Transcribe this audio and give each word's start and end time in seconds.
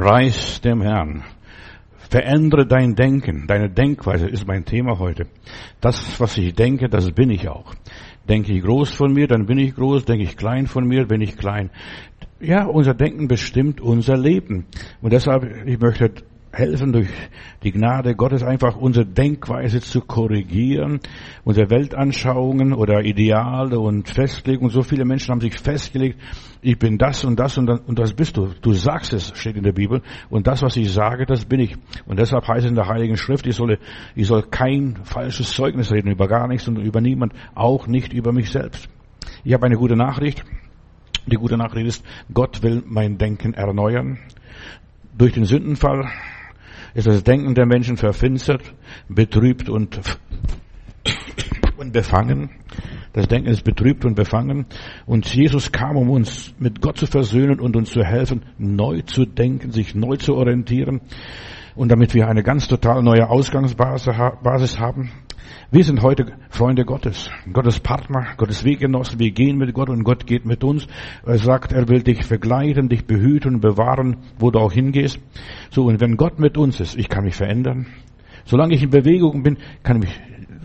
Preis 0.00 0.62
dem 0.62 0.80
Herrn. 0.80 1.24
Verändere 2.08 2.66
dein 2.66 2.94
Denken, 2.94 3.46
deine 3.46 3.68
Denkweise 3.68 4.28
ist 4.28 4.46
mein 4.46 4.64
Thema 4.64 4.98
heute. 4.98 5.26
Das, 5.82 6.18
was 6.18 6.38
ich 6.38 6.54
denke, 6.54 6.88
das 6.88 7.12
bin 7.12 7.28
ich 7.28 7.46
auch. 7.50 7.74
Denke 8.26 8.54
ich 8.54 8.62
groß 8.64 8.94
von 8.94 9.12
mir, 9.12 9.26
dann 9.26 9.44
bin 9.44 9.58
ich 9.58 9.74
groß. 9.74 10.06
Denke 10.06 10.24
ich 10.24 10.38
klein 10.38 10.66
von 10.66 10.86
mir, 10.86 11.04
bin 11.06 11.20
ich 11.20 11.36
klein. 11.36 11.68
Ja, 12.40 12.64
unser 12.64 12.94
Denken 12.94 13.28
bestimmt 13.28 13.82
unser 13.82 14.16
Leben. 14.16 14.64
Und 15.02 15.12
deshalb, 15.12 15.44
ich 15.66 15.78
möchte 15.78 16.10
helfen, 16.52 16.92
durch 16.92 17.08
die 17.62 17.72
Gnade 17.72 18.14
Gottes 18.14 18.42
einfach 18.42 18.76
unsere 18.76 19.06
Denkweise 19.06 19.80
zu 19.80 20.00
korrigieren, 20.00 21.00
unsere 21.44 21.70
Weltanschauungen 21.70 22.72
oder 22.72 23.04
Ideale 23.04 23.78
und 23.78 24.08
Festlegungen. 24.08 24.70
So 24.70 24.82
viele 24.82 25.04
Menschen 25.04 25.32
haben 25.32 25.40
sich 25.40 25.58
festgelegt, 25.58 26.18
ich 26.62 26.78
bin 26.78 26.98
das 26.98 27.24
und 27.24 27.38
das 27.38 27.56
und 27.56 27.66
das, 27.66 27.80
und 27.80 27.98
das 27.98 28.12
bist 28.12 28.36
du. 28.36 28.52
Du 28.60 28.72
sagst 28.72 29.12
es, 29.12 29.32
steht 29.36 29.56
in 29.56 29.62
der 29.62 29.72
Bibel. 29.72 30.02
Und 30.28 30.46
das, 30.46 30.62
was 30.62 30.76
ich 30.76 30.92
sage, 30.92 31.24
das 31.24 31.44
bin 31.44 31.60
ich. 31.60 31.76
Und 32.06 32.18
deshalb 32.18 32.46
heißt 32.46 32.64
es 32.64 32.70
in 32.70 32.74
der 32.74 32.88
Heiligen 32.88 33.16
Schrift, 33.16 33.46
ich 33.46 33.54
soll, 33.54 33.78
ich 34.14 34.26
soll 34.26 34.42
kein 34.42 34.98
falsches 35.04 35.52
Zeugnis 35.52 35.92
reden 35.92 36.10
über 36.10 36.28
gar 36.28 36.48
nichts 36.48 36.68
und 36.68 36.76
über 36.78 37.00
niemand, 37.00 37.32
auch 37.54 37.86
nicht 37.86 38.12
über 38.12 38.32
mich 38.32 38.50
selbst. 38.50 38.88
Ich 39.44 39.52
habe 39.54 39.66
eine 39.66 39.76
gute 39.76 39.96
Nachricht. 39.96 40.44
Die 41.26 41.36
gute 41.36 41.56
Nachricht 41.56 41.86
ist, 41.86 42.04
Gott 42.32 42.62
will 42.62 42.82
mein 42.86 43.18
Denken 43.18 43.54
erneuern. 43.54 44.18
Durch 45.16 45.32
den 45.32 45.44
Sündenfall 45.44 46.10
ist 46.94 47.06
das 47.06 47.22
Denken 47.22 47.54
der 47.54 47.66
Menschen 47.66 47.96
verfinstert, 47.96 48.62
betrübt 49.08 49.68
und, 49.68 50.00
und 51.76 51.92
befangen. 51.92 52.50
Das 53.12 53.26
Denken 53.26 53.48
ist 53.48 53.64
betrübt 53.64 54.04
und 54.04 54.14
befangen. 54.14 54.66
Und 55.06 55.32
Jesus 55.34 55.72
kam, 55.72 55.96
um 55.96 56.10
uns 56.10 56.54
mit 56.58 56.80
Gott 56.80 56.98
zu 56.98 57.06
versöhnen 57.06 57.58
und 57.58 57.76
uns 57.76 57.90
zu 57.90 58.04
helfen, 58.04 58.42
neu 58.58 59.02
zu 59.02 59.24
denken, 59.24 59.72
sich 59.72 59.94
neu 59.94 60.16
zu 60.16 60.36
orientieren. 60.36 61.00
Und 61.74 61.90
damit 61.90 62.14
wir 62.14 62.28
eine 62.28 62.42
ganz 62.42 62.68
total 62.68 63.02
neue 63.02 63.28
Ausgangsbasis 63.28 64.78
haben. 64.78 65.10
Wir 65.72 65.84
sind 65.84 66.02
heute 66.02 66.26
Freunde 66.48 66.84
Gottes, 66.84 67.30
Gottes 67.52 67.78
Partner, 67.78 68.26
Gottes 68.36 68.64
Weggenossen. 68.64 69.20
Wir 69.20 69.30
gehen 69.30 69.56
mit 69.56 69.72
Gott 69.72 69.88
und 69.88 70.02
Gott 70.02 70.26
geht 70.26 70.44
mit 70.44 70.64
uns. 70.64 70.88
Er 71.24 71.38
sagt, 71.38 71.70
er 71.70 71.88
will 71.88 72.02
dich 72.02 72.28
begleiten, 72.28 72.88
dich 72.88 73.06
behüten 73.06 73.54
und 73.54 73.60
bewahren, 73.60 74.16
wo 74.40 74.50
du 74.50 74.58
auch 74.58 74.72
hingehst. 74.72 75.20
So, 75.70 75.84
und 75.84 76.00
wenn 76.00 76.16
Gott 76.16 76.40
mit 76.40 76.58
uns 76.58 76.80
ist, 76.80 76.98
ich 76.98 77.08
kann 77.08 77.22
mich 77.22 77.36
verändern. 77.36 77.86
Solange 78.46 78.74
ich 78.74 78.82
in 78.82 78.90
Bewegung 78.90 79.44
bin, 79.44 79.58
kann 79.84 80.02
ich 80.02 80.08
mich 80.08 80.20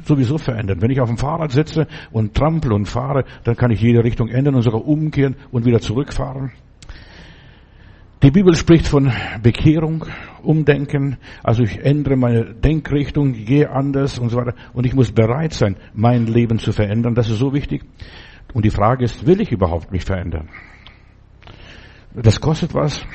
sowieso 0.06 0.40
verändern. 0.40 0.82
Wenn 0.82 0.90
ich 0.90 1.00
auf 1.00 1.10
dem 1.10 1.20
Fahrrad 1.20 1.52
sitze 1.52 1.86
und 2.12 2.34
trampel 2.34 2.74
und 2.74 2.88
fahre, 2.88 3.26
dann 3.44 3.56
kann 3.56 3.70
ich 3.70 3.82
jede 3.82 4.04
Richtung 4.04 4.30
ändern 4.30 4.56
und 4.56 4.64
sogar 4.64 4.84
umkehren 4.88 5.36
und 5.52 5.66
wieder 5.68 5.82
zurückfahren. 5.82 6.52
Die 8.24 8.32
Bibel 8.32 8.56
spricht 8.56 8.88
von 8.88 9.12
Bekehrung, 9.44 10.06
Umdenken, 10.46 11.18
also 11.44 11.64
ich 11.64 11.84
ändere 11.84 12.16
meine 12.16 12.54
Denkrichtung, 12.54 13.34
gehe 13.34 13.70
anders 13.70 14.20
und 14.20 14.30
so 14.30 14.38
weiter. 14.38 14.56
Und 14.74 14.86
ich 14.86 14.94
muss 14.94 15.12
bereit 15.12 15.54
sein, 15.54 15.76
mein 15.94 16.28
Leben 16.28 16.60
zu 16.60 16.72
verändern. 16.72 17.16
Das 17.16 17.30
ist 17.30 17.40
so 17.40 17.54
wichtig. 17.54 17.84
Und 18.54 18.64
die 18.64 18.72
Frage 18.72 19.04
ist, 19.04 19.26
will 19.26 19.42
ich 19.42 19.52
überhaupt 19.52 19.92
mich 19.92 20.06
verändern? 20.06 20.50
Das 22.14 22.40
kostet 22.40 22.74
was. 22.74 23.06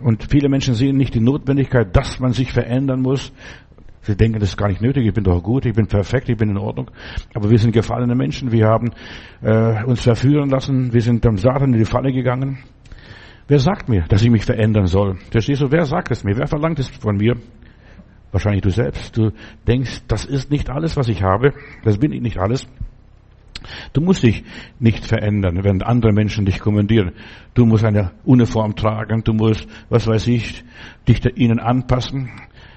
Und 0.00 0.28
viele 0.30 0.48
Menschen 0.48 0.74
sehen 0.74 0.96
nicht 0.96 1.14
die 1.14 1.20
Notwendigkeit, 1.20 1.94
dass 1.96 2.20
man 2.20 2.32
sich 2.32 2.52
verändern 2.52 3.02
muss. 3.02 3.32
Sie 4.02 4.16
denken, 4.16 4.38
das 4.38 4.50
ist 4.50 4.56
gar 4.56 4.68
nicht 4.68 4.80
nötig, 4.80 5.06
ich 5.06 5.12
bin 5.12 5.24
doch 5.24 5.42
gut, 5.42 5.66
ich 5.66 5.74
bin 5.74 5.86
perfekt, 5.86 6.28
ich 6.28 6.36
bin 6.36 6.50
in 6.50 6.56
Ordnung. 6.56 6.90
Aber 7.34 7.50
wir 7.50 7.58
sind 7.58 7.72
gefallene 7.72 8.14
Menschen, 8.14 8.52
wir 8.52 8.66
haben 8.66 8.92
äh, 9.42 9.84
uns 9.84 10.02
verführen 10.02 10.48
lassen, 10.48 10.92
wir 10.94 11.02
sind 11.02 11.24
dem 11.24 11.36
Satan 11.36 11.72
in 11.74 11.78
die 11.78 11.84
Falle 11.84 12.12
gegangen. 12.12 12.58
Wer 13.48 13.58
sagt 13.58 13.88
mir, 13.88 14.02
dass 14.02 14.22
ich 14.22 14.30
mich 14.30 14.44
verändern 14.44 14.86
soll? 14.86 15.16
Verstehst 15.30 15.62
du, 15.62 15.72
wer 15.72 15.86
sagt 15.86 16.10
es 16.10 16.22
mir? 16.22 16.36
Wer 16.36 16.46
verlangt 16.46 16.78
es 16.78 16.88
von 16.88 17.16
mir? 17.16 17.34
Wahrscheinlich 18.30 18.60
du 18.62 18.70
selbst. 18.70 19.16
Du 19.16 19.32
denkst, 19.66 20.02
das 20.06 20.26
ist 20.26 20.50
nicht 20.50 20.68
alles, 20.68 20.98
was 20.98 21.08
ich 21.08 21.22
habe. 21.22 21.54
Das 21.82 21.96
bin 21.96 22.12
ich 22.12 22.20
nicht 22.20 22.38
alles. 22.38 22.68
Du 23.94 24.02
musst 24.02 24.22
dich 24.22 24.44
nicht 24.78 25.04
verändern, 25.04 25.64
wenn 25.64 25.82
andere 25.82 26.12
Menschen 26.12 26.44
dich 26.44 26.60
kommandieren. 26.60 27.12
Du 27.54 27.64
musst 27.64 27.84
eine 27.84 28.12
Uniform 28.24 28.76
tragen, 28.76 29.24
du 29.24 29.32
musst, 29.32 29.66
was 29.88 30.06
weiß 30.06 30.28
ich, 30.28 30.62
dich 31.08 31.24
ihnen 31.36 31.58
anpassen. 31.58 32.30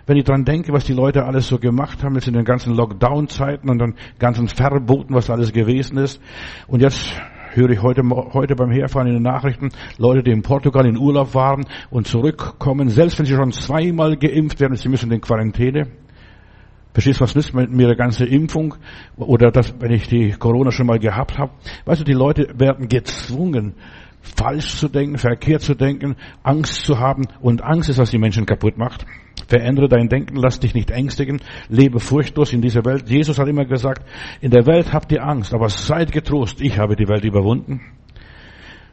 Wenn 0.08 0.18
ich 0.18 0.24
dran 0.24 0.46
denke, 0.46 0.74
was 0.74 0.86
die 0.86 0.94
Leute 0.94 1.26
alles 1.26 1.48
so 1.48 1.60
gemacht 1.60 2.04
haben, 2.04 2.16
jetzt 2.16 2.28
in 2.28 2.34
den 2.34 2.46
ganzen 2.46 2.74
Lockdown-Zeiten 2.74 3.70
und 3.70 3.80
den 3.80 3.96
ganzen 4.18 4.48
Verboten, 4.48 5.14
was 5.14 5.30
alles 5.30 5.54
gewesen 5.54 5.98
ist. 5.98 6.22
Und 6.68 6.82
jetzt 6.82 7.14
höre 7.56 7.70
ich 7.70 7.82
heute, 7.82 8.04
heute 8.10 8.56
beim 8.56 8.72
Herfahren 8.72 9.08
in 9.08 9.14
den 9.14 9.24
Nachrichten, 9.24 9.70
Leute, 9.98 10.24
die 10.24 10.32
in 10.32 10.42
Portugal 10.42 10.86
in 10.86 10.98
Urlaub 10.98 11.34
waren 11.34 11.66
und 11.90 12.08
zurückkommen, 12.08 12.90
selbst 12.90 13.20
wenn 13.20 13.26
sie 13.26 13.36
schon 13.36 13.52
zweimal 13.52 14.18
geimpft 14.18 14.60
werden, 14.60 14.76
sie 14.76 14.90
müssen 14.90 15.12
in 15.12 15.22
Quarantäne. 15.22 15.88
Verstehst 16.94 17.22
du, 17.22 17.24
was 17.24 17.36
nützt 17.36 17.54
mir 17.54 17.88
die 17.88 17.96
ganze 17.96 18.26
Impfung? 18.26 18.76
Oder 19.16 19.50
das, 19.52 19.74
wenn 19.80 19.92
ich 19.92 20.08
die 20.08 20.32
Corona 20.32 20.72
schon 20.72 20.88
mal 20.88 21.00
gehabt 21.00 21.38
habe? 21.38 21.54
Weißt 21.86 22.02
du, 22.02 22.06
die 22.06 22.14
Leute 22.14 22.48
werden 22.58 22.90
gezwungen, 22.90 23.76
falsch 24.20 24.76
zu 24.76 24.90
denken, 24.90 25.18
verkehrt 25.18 25.62
zu 25.62 25.74
denken, 25.74 26.16
Angst 26.44 26.84
zu 26.84 27.00
haben. 27.00 27.28
Und 27.40 27.64
Angst 27.64 27.90
ist, 27.90 27.98
was 27.98 28.12
die 28.12 28.18
Menschen 28.18 28.46
kaputt 28.46 28.78
macht. 28.78 29.06
Verändere 29.52 29.90
dein 29.90 30.08
Denken, 30.08 30.38
lass 30.38 30.62
dich 30.62 30.74
nicht 30.74 30.92
ängstigen, 30.92 31.42
lebe 31.68 32.00
furchtlos 32.00 32.54
in 32.54 32.62
dieser 32.62 32.86
Welt. 32.86 33.10
Jesus 33.10 33.38
hat 33.38 33.50
immer 33.50 33.66
gesagt, 33.66 34.02
in 34.40 34.50
der 34.50 34.66
Welt 34.66 34.94
habt 34.94 35.12
ihr 35.12 35.26
Angst, 35.28 35.54
aber 35.54 35.68
seid 35.68 36.14
getrost, 36.14 36.62
ich 36.62 36.80
habe 36.80 36.96
die 36.96 37.10
Welt 37.10 37.26
überwunden. 37.26 37.82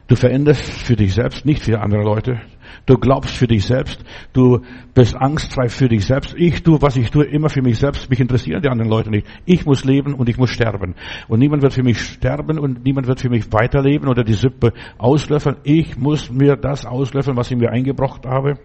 Du 0.07 0.17
veränderst 0.17 0.61
für 0.61 0.97
dich 0.97 1.13
selbst, 1.13 1.45
nicht 1.45 1.63
für 1.63 1.79
andere 1.79 2.03
Leute. 2.03 2.41
Du 2.85 2.95
glaubst 2.95 3.37
für 3.37 3.47
dich 3.47 3.65
selbst. 3.65 4.03
Du 4.33 4.59
bist 4.93 5.15
angstfrei 5.15 5.69
für 5.69 5.87
dich 5.87 6.05
selbst. 6.05 6.35
Ich 6.37 6.61
tue, 6.61 6.81
was 6.81 6.97
ich 6.97 7.09
tue, 7.09 7.23
immer 7.23 7.47
für 7.47 7.61
mich 7.61 7.79
selbst. 7.79 8.09
Mich 8.09 8.19
interessieren 8.19 8.61
die 8.61 8.67
anderen 8.67 8.91
Leute 8.91 9.11
nicht. 9.11 9.27
Ich 9.45 9.65
muss 9.65 9.85
leben 9.85 10.13
und 10.13 10.27
ich 10.27 10.37
muss 10.37 10.49
sterben. 10.49 10.95
Und 11.29 11.39
niemand 11.39 11.61
wird 11.61 11.71
für 11.71 11.83
mich 11.83 12.01
sterben 12.01 12.59
und 12.59 12.83
niemand 12.83 13.07
wird 13.07 13.21
für 13.21 13.29
mich 13.29 13.53
weiterleben 13.53 14.09
oder 14.09 14.25
die 14.25 14.33
Suppe 14.33 14.73
auslöffeln. 14.97 15.55
Ich 15.63 15.97
muss 15.97 16.29
mir 16.29 16.57
das 16.57 16.85
auslöffeln, 16.85 17.37
was 17.37 17.49
ich 17.49 17.57
mir 17.57 17.71
eingebracht 17.71 18.25
habe. 18.25 18.59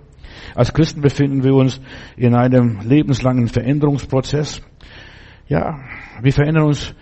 Als 0.54 0.72
Christen 0.72 1.00
befinden 1.00 1.42
wir 1.42 1.54
uns 1.54 1.80
in 2.16 2.34
einem 2.34 2.80
lebenslangen 2.80 3.48
Veränderungsprozess. 3.48 4.62
Ja, 5.48 5.80
wir 6.22 6.32
verändern 6.32 6.64
uns 6.64 6.94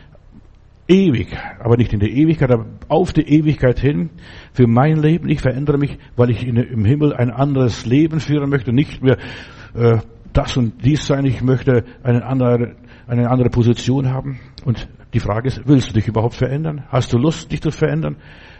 ewig, 0.88 1.36
aber 1.60 1.76
nicht 1.76 1.92
in 1.92 2.00
der 2.00 2.10
Ewigkeit, 2.10 2.50
aber 2.50 2.66
auf 2.88 3.12
die 3.12 3.22
Ewigkeit 3.22 3.78
hin 3.78 4.10
für 4.52 4.66
mein 4.66 4.96
Leben. 4.96 5.28
Ich 5.28 5.40
verändere 5.40 5.78
mich, 5.78 5.98
weil 6.16 6.30
ich 6.30 6.46
in, 6.46 6.56
im 6.56 6.84
Himmel 6.84 7.14
ein 7.14 7.30
anderes 7.30 7.86
Leben 7.86 8.20
führen 8.20 8.50
möchte, 8.50 8.72
nicht 8.72 9.02
mehr 9.02 9.18
äh, 9.74 9.98
das 10.32 10.56
und 10.56 10.84
dies 10.84 11.06
sein. 11.06 11.24
Ich 11.24 11.42
möchte 11.42 11.84
eine 12.02 12.24
andere, 12.24 12.76
eine 13.06 13.30
andere 13.30 13.50
Position 13.50 14.10
haben. 14.10 14.40
Und 14.64 14.88
die 15.14 15.20
Frage 15.20 15.48
ist, 15.48 15.62
willst 15.66 15.90
du 15.90 15.94
dich 15.94 16.08
überhaupt 16.08 16.34
verändern? 16.34 16.84
Hast 16.88 17.12
du 17.12 17.18
Lust, 17.18 17.52
dich 17.52 17.60
zu 17.60 17.70
verändern? 17.70 18.16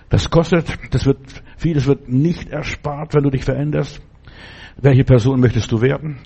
Das 0.08 0.28
kostet, 0.28 0.66
das 0.90 1.06
wird, 1.06 1.18
vieles 1.56 1.86
wird 1.86 2.08
nicht 2.08 2.50
erspart, 2.50 3.14
wenn 3.14 3.22
du 3.22 3.30
dich 3.30 3.44
veränderst. 3.44 4.02
Welche 4.82 5.04
Person 5.04 5.38
möchtest 5.38 5.70
du 5.70 5.80
werden? 5.80 6.18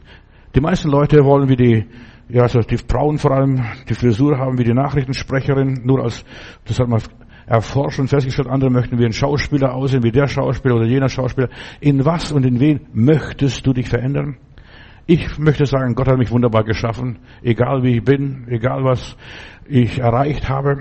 Die 0.54 0.62
meisten 0.62 0.88
Leute 0.88 1.22
wollen 1.22 1.46
wie 1.50 1.56
die, 1.56 1.84
ja, 2.30 2.44
also 2.44 2.60
die 2.60 2.78
Frauen 2.78 3.18
vor 3.18 3.32
allem, 3.32 3.62
die 3.86 3.92
Frisur 3.92 4.38
haben 4.38 4.56
wie 4.56 4.64
die 4.64 4.72
Nachrichtensprecherin, 4.72 5.82
nur 5.84 6.02
als, 6.02 6.24
das 6.64 6.80
hat 6.80 6.88
man 6.88 7.02
erforscht 7.44 7.98
und 7.98 8.08
festgestellt, 8.08 8.48
andere 8.48 8.70
möchten 8.70 8.98
wie 8.98 9.04
ein 9.04 9.12
Schauspieler 9.12 9.74
aussehen, 9.74 10.02
wie 10.04 10.10
der 10.10 10.26
Schauspieler 10.26 10.76
oder 10.76 10.86
jener 10.86 11.10
Schauspieler. 11.10 11.50
In 11.80 12.06
was 12.06 12.32
und 12.32 12.46
in 12.46 12.58
wen 12.58 12.80
möchtest 12.94 13.66
du 13.66 13.74
dich 13.74 13.90
verändern? 13.90 14.38
Ich 15.04 15.38
möchte 15.38 15.66
sagen, 15.66 15.94
Gott 15.94 16.08
hat 16.08 16.16
mich 16.16 16.30
wunderbar 16.30 16.64
geschaffen, 16.64 17.18
egal 17.42 17.82
wie 17.82 17.98
ich 17.98 18.04
bin, 18.04 18.46
egal 18.48 18.84
was 18.84 19.18
ich 19.68 19.98
erreicht 19.98 20.48
habe. 20.48 20.78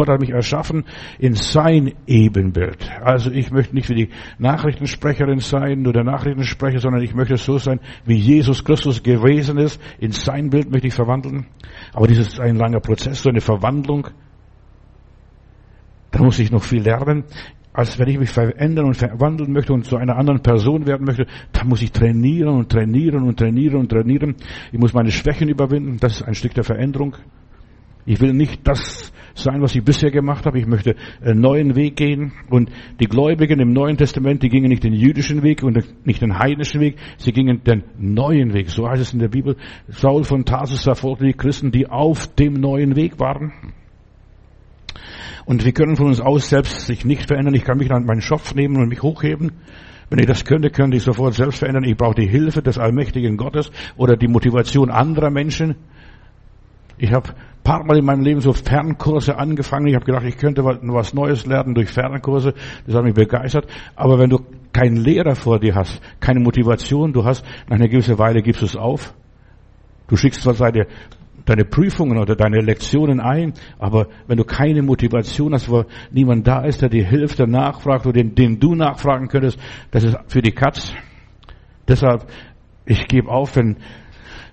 Gott 0.00 0.08
hat 0.08 0.20
mich 0.20 0.30
erschaffen 0.30 0.84
in 1.18 1.34
sein 1.34 1.92
Ebenbild. 2.06 2.90
Also 3.02 3.30
ich 3.30 3.50
möchte 3.50 3.74
nicht 3.74 3.90
wie 3.90 4.06
die 4.06 4.08
Nachrichtensprecherin 4.38 5.40
sein 5.40 5.80
oder 5.80 6.02
der 6.02 6.10
Nachrichtensprecher, 6.10 6.78
sondern 6.78 7.02
ich 7.02 7.14
möchte 7.14 7.36
so 7.36 7.58
sein, 7.58 7.80
wie 8.06 8.14
Jesus 8.14 8.64
Christus 8.64 9.02
gewesen 9.02 9.58
ist. 9.58 9.78
In 9.98 10.12
sein 10.12 10.48
Bild 10.48 10.70
möchte 10.70 10.86
ich 10.86 10.94
verwandeln. 10.94 11.48
Aber 11.92 12.06
das 12.06 12.16
ist 12.16 12.40
ein 12.40 12.56
langer 12.56 12.80
Prozess, 12.80 13.20
so 13.20 13.28
eine 13.28 13.42
Verwandlung. 13.42 14.08
Da 16.12 16.22
muss 16.22 16.38
ich 16.38 16.50
noch 16.50 16.62
viel 16.62 16.80
lernen. 16.80 17.24
Als 17.74 17.98
wenn 17.98 18.08
ich 18.08 18.18
mich 18.18 18.30
verändern 18.30 18.86
und 18.86 18.96
verwandeln 18.96 19.52
möchte 19.52 19.74
und 19.74 19.84
zu 19.84 19.98
einer 19.98 20.16
anderen 20.16 20.40
Person 20.40 20.86
werden 20.86 21.04
möchte, 21.04 21.26
da 21.52 21.62
muss 21.64 21.82
ich 21.82 21.92
trainieren 21.92 22.54
und 22.54 22.70
trainieren 22.70 23.24
und 23.24 23.38
trainieren 23.38 23.80
und 23.80 23.90
trainieren. 23.90 24.36
Ich 24.72 24.78
muss 24.78 24.94
meine 24.94 25.10
Schwächen 25.10 25.50
überwinden. 25.50 25.98
Das 26.00 26.14
ist 26.14 26.22
ein 26.22 26.34
Stück 26.34 26.54
der 26.54 26.64
Veränderung. 26.64 27.16
Ich 28.06 28.20
will 28.20 28.32
nicht 28.32 28.66
das 28.66 29.12
sein, 29.34 29.62
was 29.62 29.74
ich 29.74 29.84
bisher 29.84 30.10
gemacht 30.10 30.46
habe. 30.46 30.58
Ich 30.58 30.66
möchte 30.66 30.96
einen 31.22 31.40
neuen 31.40 31.76
Weg 31.76 31.96
gehen. 31.96 32.32
Und 32.48 32.70
die 33.00 33.06
Gläubigen 33.06 33.60
im 33.60 33.72
Neuen 33.72 33.96
Testament, 33.96 34.42
die 34.42 34.48
gingen 34.48 34.68
nicht 34.68 34.84
den 34.84 34.92
jüdischen 34.92 35.42
Weg 35.42 35.62
und 35.62 35.78
nicht 36.04 36.22
den 36.22 36.38
heidnischen 36.38 36.80
Weg, 36.80 36.96
sie 37.16 37.32
gingen 37.32 37.62
den 37.64 37.84
neuen 37.98 38.52
Weg. 38.52 38.70
So 38.70 38.88
heißt 38.88 39.02
es 39.02 39.12
in 39.12 39.18
der 39.18 39.28
Bibel. 39.28 39.56
Saul 39.88 40.24
von 40.24 40.44
Tarsus 40.44 40.82
verfolgte 40.82 41.24
die 41.24 41.32
Christen, 41.32 41.70
die 41.70 41.88
auf 41.88 42.34
dem 42.34 42.54
neuen 42.54 42.96
Weg 42.96 43.18
waren. 43.18 43.52
Und 45.46 45.64
wir 45.64 45.72
können 45.72 45.96
von 45.96 46.06
uns 46.06 46.20
aus 46.20 46.48
selbst 46.48 46.86
sich 46.86 47.04
nicht 47.04 47.26
verändern. 47.26 47.54
Ich 47.54 47.64
kann 47.64 47.78
mich 47.78 47.90
an 47.90 48.04
meinen 48.04 48.20
Schopf 48.20 48.54
nehmen 48.54 48.76
und 48.76 48.88
mich 48.88 49.02
hochheben. 49.02 49.52
Wenn 50.08 50.18
ich 50.18 50.26
das 50.26 50.44
könnte, 50.44 50.70
könnte 50.70 50.96
ich 50.96 51.04
sofort 51.04 51.34
selbst 51.34 51.60
verändern. 51.60 51.84
Ich 51.84 51.96
brauche 51.96 52.16
die 52.16 52.26
Hilfe 52.26 52.62
des 52.62 52.78
allmächtigen 52.78 53.36
Gottes 53.36 53.70
oder 53.96 54.16
die 54.16 54.28
Motivation 54.28 54.90
anderer 54.90 55.30
Menschen. 55.30 55.76
Ich 56.98 57.12
habe 57.12 57.30
paar 57.62 57.84
Mal 57.84 57.98
in 57.98 58.04
meinem 58.04 58.22
Leben 58.22 58.40
so 58.40 58.52
Fernkurse 58.52 59.36
angefangen. 59.36 59.86
Ich 59.86 59.94
habe 59.94 60.04
gedacht, 60.04 60.24
ich 60.24 60.36
könnte 60.36 60.64
was 60.64 61.14
Neues 61.14 61.46
lernen 61.46 61.74
durch 61.74 61.90
Fernkurse. 61.90 62.54
Das 62.86 62.94
hat 62.94 63.04
mich 63.04 63.14
begeistert. 63.14 63.66
Aber 63.96 64.18
wenn 64.18 64.30
du 64.30 64.38
keinen 64.72 64.96
Lehrer 64.96 65.34
vor 65.34 65.58
dir 65.58 65.74
hast, 65.74 66.00
keine 66.20 66.40
Motivation, 66.40 67.12
du 67.12 67.24
hast, 67.24 67.44
nach 67.68 67.76
einer 67.76 67.88
gewissen 67.88 68.18
Weile 68.18 68.42
gibst 68.42 68.62
du 68.62 68.66
es 68.66 68.76
auf. 68.76 69.14
Du 70.08 70.16
schickst 70.16 70.42
zwar 70.42 70.54
deine, 70.54 70.86
deine 71.44 71.64
Prüfungen 71.64 72.18
oder 72.18 72.34
deine 72.34 72.60
Lektionen 72.60 73.20
ein, 73.20 73.52
aber 73.78 74.08
wenn 74.26 74.36
du 74.36 74.44
keine 74.44 74.82
Motivation 74.82 75.52
hast, 75.54 75.70
wo 75.70 75.84
niemand 76.10 76.46
da 76.46 76.64
ist, 76.64 76.82
der 76.82 76.88
dir 76.88 77.06
hilft, 77.06 77.38
der 77.38 77.46
nachfragt 77.46 78.06
oder 78.06 78.14
den, 78.14 78.34
den 78.34 78.58
du 78.58 78.74
nachfragen 78.74 79.28
könntest, 79.28 79.58
das 79.90 80.04
ist 80.04 80.16
für 80.28 80.42
die 80.42 80.52
Katz. 80.52 80.92
Deshalb, 81.86 82.26
ich 82.86 83.06
gebe 83.08 83.28
auf, 83.28 83.56
wenn 83.56 83.76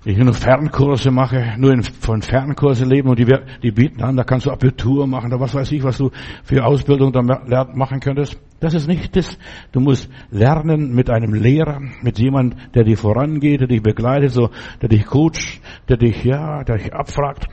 ich 0.07 0.18
nur 0.18 0.33
Fernkurse 0.33 1.12
mache, 1.12 1.56
nur 1.57 1.74
in, 1.74 1.83
von 1.83 2.21
Fernkurse 2.21 2.86
leben 2.86 3.09
und 3.09 3.19
die, 3.19 3.25
die 3.62 3.71
bieten 3.71 4.01
an, 4.01 4.15
da 4.15 4.24
kannst 4.24 4.45
du 4.45 4.51
Abitur 4.51 5.06
machen, 5.06 5.30
da 5.30 5.38
was 5.38 5.54
weiß 5.54 5.69
ich, 5.74 5.83
was 5.83 5.98
du 5.98 6.12
für 6.44 6.63
Ausbildung 6.65 7.12
da 7.12 7.65
machen 7.74 8.00
könntest. 8.00 8.39
Das 8.62 8.74
ist 8.74 8.88
nicht 8.88 9.15
das. 9.18 9.38
Du 9.74 9.81
musst 9.81 10.09
lernen 10.31 10.95
mit 10.95 11.09
einem 11.09 11.33
Lehrer, 11.33 11.81
mit 12.01 12.19
jemand, 12.19 12.56
der 12.74 12.86
dir 12.86 12.98
vorangeht, 12.98 13.59
der 13.59 13.68
dich 13.68 13.83
begleitet, 13.83 14.31
so, 14.31 14.50
der 14.81 14.88
dich 14.88 15.06
coacht, 15.06 15.62
der 15.89 15.98
dich, 15.98 16.24
ja, 16.24 16.63
der 16.63 16.77
dich 16.77 16.94
abfragt. 16.94 17.48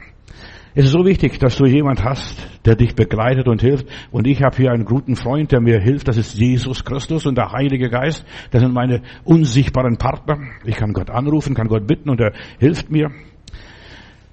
Es 0.76 0.86
ist 0.86 0.90
so 0.90 1.04
wichtig, 1.04 1.38
dass 1.38 1.56
du 1.56 1.66
jemand 1.66 2.02
hast, 2.02 2.48
der 2.64 2.74
dich 2.74 2.96
begleitet 2.96 3.46
und 3.46 3.60
hilft. 3.60 3.86
Und 4.10 4.26
ich 4.26 4.42
habe 4.42 4.56
hier 4.56 4.72
einen 4.72 4.84
guten 4.84 5.14
Freund, 5.14 5.52
der 5.52 5.60
mir 5.60 5.78
hilft. 5.78 6.08
Das 6.08 6.16
ist 6.16 6.34
Jesus 6.34 6.84
Christus 6.84 7.26
und 7.26 7.38
der 7.38 7.52
Heilige 7.52 7.88
Geist. 7.88 8.26
Das 8.50 8.60
sind 8.60 8.74
meine 8.74 9.02
unsichtbaren 9.22 9.98
Partner. 9.98 10.38
Ich 10.64 10.74
kann 10.74 10.92
Gott 10.92 11.10
anrufen, 11.10 11.54
kann 11.54 11.68
Gott 11.68 11.86
bitten 11.86 12.10
und 12.10 12.20
er 12.20 12.32
hilft 12.58 12.90
mir. 12.90 13.12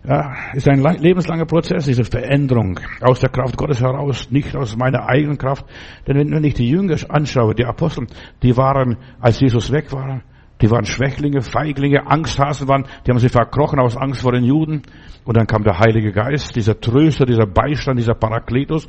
Ja, 0.04 0.34
ist 0.56 0.68
ein 0.68 0.82
lebenslanger 0.82 1.46
Prozess, 1.46 1.86
diese 1.86 2.06
Veränderung 2.06 2.80
aus 3.02 3.20
der 3.20 3.30
Kraft 3.30 3.56
Gottes 3.56 3.80
heraus, 3.80 4.32
nicht 4.32 4.56
aus 4.56 4.76
meiner 4.76 5.08
eigenen 5.08 5.38
Kraft. 5.38 5.64
Denn 6.08 6.32
wenn 6.32 6.44
ich 6.44 6.56
die 6.56 6.68
Jünger 6.68 6.98
anschaue, 7.10 7.54
die 7.54 7.66
Apostel, 7.66 8.08
die 8.42 8.58
waren, 8.58 8.98
als 9.20 9.40
Jesus 9.40 9.72
weg 9.72 9.92
war, 9.92 10.24
die 10.62 10.70
waren 10.70 10.86
Schwächlinge, 10.86 11.42
Feiglinge, 11.42 12.08
Angsthasen 12.08 12.68
waren, 12.68 12.86
die 13.06 13.12
haben 13.12 13.20
sich 13.20 13.32
verkrochen 13.32 13.80
aus 13.80 13.98
Angst 13.98 14.22
vor 14.22 14.32
den 14.32 14.44
Juden. 14.44 14.84
Und 15.24 15.38
dann 15.38 15.46
kam 15.46 15.64
der 15.64 15.80
Heilige 15.80 16.12
Geist, 16.12 16.56
dieser 16.56 16.80
Tröster, 16.80 17.26
dieser 17.26 17.46
Beistand, 17.46 18.00
dieser 18.00 18.16
Parakletos. 18.16 18.88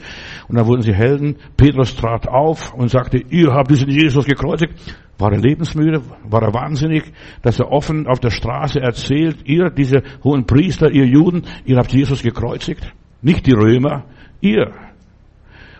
Und 0.49 0.57
dann 0.57 0.67
wurden 0.67 0.83
sie 0.83 0.95
Helden. 0.95 1.37
Petrus 1.57 1.95
trat 1.95 2.27
auf 2.27 2.73
und 2.73 2.89
sagte, 2.89 3.19
ihr 3.19 3.53
habt 3.53 3.71
diesen 3.71 3.91
Jesus 3.91 4.25
gekreuzigt. 4.25 4.73
War 5.19 5.33
er 5.33 5.39
lebensmüde? 5.39 6.01
War 6.25 6.43
er 6.43 6.55
wahnsinnig, 6.55 7.13
dass 7.43 7.61
er 7.61 7.71
offen 7.71 8.07
auf 8.07 8.19
der 8.19 8.31
Straße 8.31 8.81
erzählt, 8.81 9.47
ihr, 9.47 9.71
diese 9.71 10.03
hohen 10.25 10.47
Priester, 10.47 10.91
ihr 10.91 11.07
Juden, 11.07 11.43
ihr 11.65 11.77
habt 11.77 11.93
Jesus 11.93 12.23
gekreuzigt? 12.23 12.93
Nicht 13.21 13.47
die 13.47 13.53
Römer, 13.53 14.05
ihr. 14.41 14.73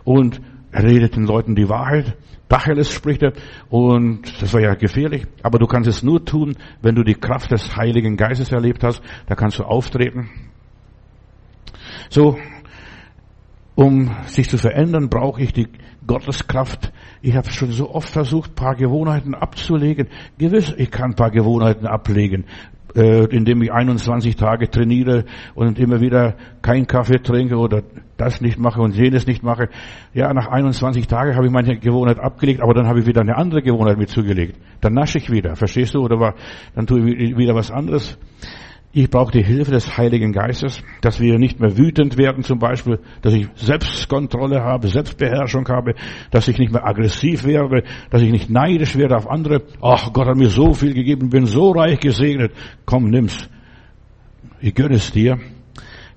Und 0.05 0.41
er 0.71 0.85
redet 0.85 1.17
den 1.17 1.25
Leuten 1.25 1.55
die 1.55 1.69
Wahrheit. 1.69 2.17
Tacheles 2.53 2.93
spricht 2.93 3.23
er. 3.23 3.33
Und 3.71 4.43
das 4.43 4.53
war 4.53 4.61
ja 4.61 4.75
gefährlich. 4.75 5.27
Aber 5.43 5.59
du 5.59 5.67
kannst 5.67 5.89
es 5.89 6.03
nur 6.03 6.25
tun, 6.25 6.57
wenn 6.83 6.95
du 6.95 7.03
die 7.03 7.15
Kraft 7.15 7.51
des 7.51 7.77
Heiligen 7.77 8.17
Geistes 8.17 8.53
erlebt 8.53 8.85
hast. 8.85 9.03
Da 9.27 9.35
kannst 9.35 9.59
du 9.59 9.65
auftreten. 9.65 10.29
So, 12.11 12.39
um 13.75 14.15
sich 14.27 14.51
zu 14.51 14.59
verändern, 14.59 15.09
brauche 15.09 15.41
ich 15.41 15.55
die 15.55 15.69
Gotteskraft. 16.07 16.93
Ich 17.23 17.35
habe 17.37 17.51
schon 17.51 17.73
so 17.73 17.91
oft 17.91 18.11
versucht, 18.11 18.55
paar 18.55 18.75
Gewohnheiten 18.75 19.35
abzulegen. 19.35 20.09
Gewiss, 20.37 20.75
ich 20.77 20.91
kann 20.91 21.15
paar 21.15 21.31
Gewohnheiten 21.31 21.87
ablegen 21.87 22.45
äh, 22.95 23.25
indem 23.25 23.63
ich 23.63 23.73
21 23.73 24.37
Tage 24.37 24.71
trainiere 24.71 25.25
und 25.55 25.79
immer 25.79 26.01
wieder 26.01 26.35
keinen 26.63 26.87
Kaffee 26.87 27.19
trinke 27.23 27.57
oder 27.57 27.83
das 28.17 28.41
nicht 28.41 28.59
mache 28.59 28.81
und 28.81 28.95
jenes 28.95 29.27
nicht 29.27 29.43
mache. 29.43 29.69
Ja, 30.15 30.33
nach 30.33 30.49
21 30.49 31.07
Tagen 31.07 31.35
habe 31.35 31.47
ich 31.47 31.53
meine 31.53 31.79
Gewohnheit 31.79 32.19
abgelegt, 32.19 32.61
aber 32.63 32.75
dann 32.75 32.87
habe 32.87 33.01
ich 33.01 33.07
wieder 33.07 33.21
eine 33.21 33.37
andere 33.37 33.63
Gewohnheit 33.63 33.99
mit 33.99 34.11
zugelegt. 34.11 34.59
Dann 34.81 34.95
nasche 34.95 35.19
ich 35.19 35.31
wieder, 35.31 35.57
verstehst 35.57 35.95
du? 35.95 36.01
Oder 36.01 36.21
war, 36.21 36.35
dann 36.75 36.87
tue 36.87 37.11
ich 37.11 37.37
wieder 37.37 37.55
was 37.55 37.71
anderes. 37.71 38.19
Ich 38.95 39.09
brauche 39.09 39.33
die 39.33 39.43
Hilfe 39.43 39.71
des 39.71 39.97
Heiligen 39.97 40.33
Geistes, 40.33 40.83
dass 41.01 41.19
wir 41.19 41.39
nicht 41.39 41.59
mehr 41.59 41.79
wütend 41.79 42.19
werden 42.19 42.45
zum 42.45 42.59
Beispiel, 42.59 42.99
dass 43.23 43.33
ich 43.33 43.49
Selbstkontrolle 43.55 44.63
habe, 44.63 44.89
Selbstbeherrschung 44.89 45.67
habe, 45.69 45.95
dass 46.31 46.47
ich 46.49 46.59
nicht 46.59 46.73
mehr 46.73 46.87
aggressiv 46.87 47.45
werde, 47.45 47.85
dass 48.11 48.21
ich 48.21 48.31
nicht 48.31 48.51
neidisch 48.51 48.95
werde 48.97 49.17
auf 49.17 49.31
andere. 49.31 49.63
Ach, 49.81 50.13
Gott 50.13 50.27
hat 50.27 50.37
mir 50.37 50.51
so 50.51 50.75
viel 50.75 50.93
gegeben, 50.93 51.31
bin 51.31 51.47
so 51.47 51.71
reich 51.71 52.01
gesegnet. 52.01 52.53
Komm, 52.85 53.09
nimm's. 53.09 53.49
Ich 54.61 54.75
gönne 54.75 54.97
es 54.97 55.11
dir. 55.11 55.39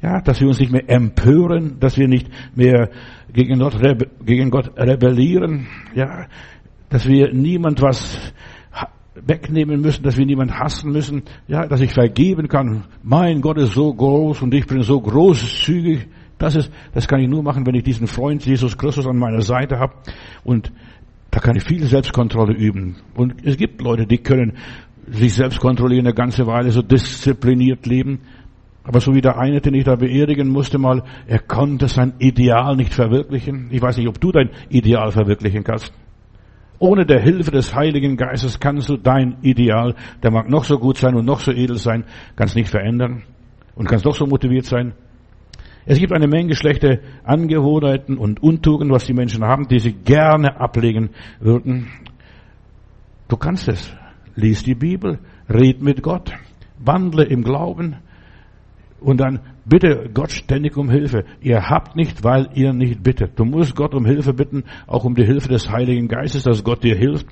Ja, 0.01 0.19
dass 0.19 0.42
wir 0.42 0.48
uns 0.48 0.60
nicht 0.60 0.74
mehr 0.74 0.89
empören, 0.89 1.77
dass 1.80 1.98
wir 1.98 2.10
nicht 2.10 2.27
mehr 2.56 2.89
gegen 3.31 3.57
Gott, 3.57 3.77
gegen 4.25 4.50
Gott 4.50 4.77
rebellieren. 4.77 5.68
Ja, 5.95 6.27
dass 6.89 7.07
wir 7.07 7.33
niemand 7.33 7.81
was 7.81 8.33
wegnehmen 9.16 9.82
müssen, 9.82 10.04
dass 10.04 10.18
wir 10.18 10.26
niemand 10.26 10.60
hassen 10.60 10.92
müssen, 10.92 11.24
ja, 11.48 11.68
dass 11.68 11.82
ich 11.82 11.94
vergeben 11.94 12.48
kann. 12.48 12.84
Mein 13.04 13.42
Gott 13.42 13.58
ist 13.58 13.74
so 13.74 13.94
groß 13.94 14.42
und 14.42 14.54
ich 14.54 14.68
bin 14.68 14.82
so 14.84 15.00
großzügig. 15.00 16.08
Das 16.38 16.56
ist, 16.56 16.72
das 16.94 17.08
kann 17.08 17.22
ich 17.22 17.30
nur 17.30 17.42
machen, 17.44 17.66
wenn 17.66 17.76
ich 17.76 17.84
diesen 17.84 18.08
Freund 18.08 18.46
Jesus 18.46 18.78
Christus 18.78 19.08
an 19.08 19.18
meiner 19.18 19.42
Seite 19.42 19.80
habe. 19.80 19.94
Und 20.44 20.72
da 21.32 21.40
kann 21.40 21.56
ich 21.56 21.64
viel 21.64 21.84
Selbstkontrolle 21.84 22.54
üben. 22.54 22.98
Und 23.16 23.46
es 23.46 23.58
gibt 23.58 23.82
Leute, 23.82 24.06
die 24.06 24.18
können 24.18 24.54
sich 25.08 25.34
selbst 25.34 25.60
kontrollieren 25.60 26.08
eine 26.08 26.16
ganze 26.16 26.46
Weile, 26.48 26.72
so 26.72 26.82
diszipliniert 26.82 27.86
leben. 27.86 28.20
Aber 28.84 29.00
so 29.00 29.14
wie 29.16 29.22
der 29.22 29.38
eine, 29.40 29.62
den 29.62 29.74
ich 29.74 29.86
da 29.86 29.96
beerdigen 29.96 30.50
musste 30.50 30.78
mal, 30.78 31.04
er 31.26 31.40
konnte 31.40 31.88
sein 31.88 32.14
Ideal 32.20 32.76
nicht 32.76 32.94
verwirklichen. 32.94 33.70
Ich 33.72 33.82
weiß 33.82 33.98
nicht, 33.98 34.08
ob 34.08 34.20
du 34.20 34.32
dein 34.32 34.50
Ideal 34.70 35.12
verwirklichen 35.12 35.64
kannst. 35.64 35.92
Ohne 36.80 37.06
der 37.06 37.22
Hilfe 37.22 37.51
des 37.51 37.74
Heiligen 37.74 38.18
Geistes 38.18 38.60
kannst 38.60 38.89
du 38.89 38.98
dein 38.98 39.38
Ideal, 39.42 39.95
der 40.22 40.31
mag 40.31 40.50
noch 40.50 40.66
so 40.66 40.77
gut 40.77 40.98
sein 40.98 41.16
und 41.16 41.25
noch 41.25 41.39
so 41.39 41.51
edel 41.51 41.77
sein, 41.77 42.06
kannst 42.36 42.56
nicht 42.56 42.69
verändern 42.69 43.24
und 43.75 43.88
kannst 43.88 44.06
doch 44.06 44.16
so 44.16 44.25
motiviert 44.25 44.66
sein. 44.66 44.94
Es 45.86 46.00
gibt 46.00 46.13
eine 46.13 46.27
Menge 46.27 46.56
schlechte 46.56 47.01
Angewohnheiten 47.24 48.18
und 48.18 48.42
Untugenden, 48.42 48.94
was 48.94 49.06
die 49.06 49.13
Menschen 49.13 49.45
haben, 49.45 49.68
die 49.68 49.80
sie 49.80 49.94
gerne 49.94 50.60
ablegen 50.60 51.12
würden. 51.39 51.88
Du 53.27 53.38
kannst 53.38 53.68
es. 53.68 53.95
Lies 54.36 54.63
die 54.63 54.75
Bibel, 54.75 55.19
red 55.48 55.81
mit 55.81 56.01
Gott, 56.01 56.34
wandle 56.77 57.24
im 57.24 57.44
Glauben, 57.44 57.98
und 59.00 59.20
dann 59.20 59.39
bitte 59.65 60.10
Gott 60.13 60.31
ständig 60.31 60.77
um 60.77 60.89
Hilfe. 60.89 61.25
Ihr 61.41 61.69
habt 61.69 61.95
nicht, 61.95 62.24
weil 62.24 62.50
ihr 62.53 62.74
nicht 62.74 63.03
bittet. 63.03 63.38
Du 63.39 63.45
musst 63.45 63.75
Gott 63.75 63.93
um 63.93 64.05
Hilfe 64.05 64.34
bitten, 64.34 64.63
auch 64.88 65.03
um 65.03 65.15
die 65.15 65.25
Hilfe 65.25 65.50
des 65.50 65.69
Heiligen 65.69 66.07
Geistes, 66.07 66.43
dass 66.43 66.63
Gott 66.63 66.84
dir 66.84 66.95
hilft. 66.95 67.27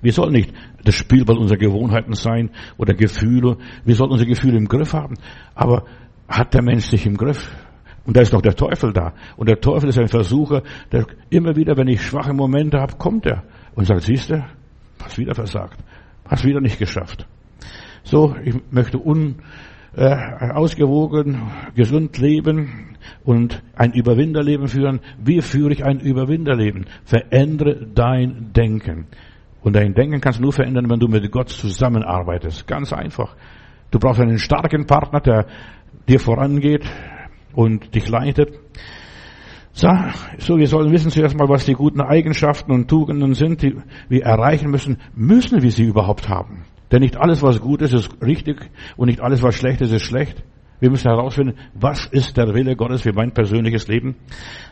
Wir 0.00 0.12
sollen 0.12 0.32
nicht 0.32 0.52
das 0.84 0.94
Spielball 0.94 1.36
unserer 1.36 1.58
Gewohnheiten 1.58 2.14
sein 2.14 2.50
oder 2.78 2.94
Gefühle. 2.94 3.58
Wir 3.84 3.94
sollen 3.94 4.10
unsere 4.10 4.28
Gefühle 4.28 4.56
im 4.56 4.68
Griff 4.68 4.92
haben. 4.92 5.16
Aber 5.54 5.84
hat 6.28 6.54
der 6.54 6.62
Mensch 6.62 6.86
sich 6.86 7.06
im 7.06 7.16
Griff? 7.16 7.50
Und 8.04 8.16
da 8.16 8.20
ist 8.20 8.32
noch 8.32 8.42
der 8.42 8.54
Teufel 8.54 8.92
da. 8.92 9.14
Und 9.36 9.48
der 9.48 9.60
Teufel 9.60 9.88
ist 9.88 9.98
ein 9.98 10.08
Versucher, 10.08 10.62
der 10.92 11.06
immer 11.28 11.56
wieder, 11.56 11.76
wenn 11.76 11.88
ich 11.88 12.02
schwache 12.02 12.32
Momente 12.32 12.78
habe, 12.78 12.96
kommt 12.96 13.26
er 13.26 13.42
und 13.74 13.84
sagt, 13.84 14.02
siehst 14.02 14.30
du, 14.30 14.44
hast 15.02 15.18
wieder 15.18 15.34
versagt, 15.34 15.78
hast 16.24 16.44
wieder 16.44 16.60
nicht 16.60 16.78
geschafft. 16.78 17.26
So, 18.04 18.36
ich 18.44 18.54
möchte 18.70 18.98
un, 18.98 19.36
äh, 19.96 20.14
ausgewogen, 20.52 21.40
gesund 21.74 22.18
leben 22.18 22.96
und 23.24 23.62
ein 23.74 23.92
Überwinderleben 23.92 24.68
führen. 24.68 25.00
Wie 25.18 25.40
führe 25.40 25.72
ich 25.72 25.84
ein 25.84 26.00
Überwinderleben? 26.00 26.86
Verändere 27.04 27.86
dein 27.86 28.52
Denken. 28.52 29.06
Und 29.62 29.74
dein 29.74 29.94
Denken 29.94 30.20
kannst 30.20 30.38
du 30.38 30.42
nur 30.42 30.52
verändern, 30.52 30.88
wenn 30.90 31.00
du 31.00 31.08
mit 31.08 31.30
Gott 31.32 31.48
zusammenarbeitest. 31.48 32.66
Ganz 32.66 32.92
einfach. 32.92 33.34
Du 33.90 33.98
brauchst 33.98 34.20
einen 34.20 34.38
starken 34.38 34.86
Partner, 34.86 35.20
der 35.20 35.46
dir 36.08 36.20
vorangeht 36.20 36.84
und 37.54 37.94
dich 37.94 38.08
leitet. 38.08 38.50
So, 39.72 39.88
so, 40.38 40.56
wir 40.56 40.66
sollen 40.68 40.92
wissen 40.92 41.10
zuerst 41.10 41.36
mal, 41.36 41.48
was 41.48 41.64
die 41.64 41.74
guten 41.74 42.00
Eigenschaften 42.00 42.72
und 42.72 42.88
Tugenden 42.88 43.34
sind, 43.34 43.62
die 43.62 43.76
wir 44.08 44.22
erreichen 44.24 44.70
müssen. 44.70 44.98
Müssen 45.14 45.62
wir 45.62 45.70
sie 45.70 45.84
überhaupt 45.84 46.28
haben? 46.28 46.64
Denn 46.92 47.00
nicht 47.00 47.16
alles, 47.16 47.42
was 47.42 47.60
gut 47.60 47.82
ist, 47.82 47.92
ist 47.92 48.10
richtig 48.22 48.70
und 48.96 49.08
nicht 49.08 49.20
alles, 49.20 49.42
was 49.42 49.54
schlecht 49.54 49.80
ist, 49.80 49.92
ist 49.92 50.02
schlecht. 50.02 50.42
Wir 50.78 50.90
müssen 50.90 51.08
herausfinden, 51.08 51.56
was 51.74 52.06
ist 52.06 52.36
der 52.36 52.54
Wille 52.54 52.76
Gottes 52.76 53.02
für 53.02 53.12
mein 53.12 53.32
persönliches 53.32 53.88
Leben. 53.88 54.16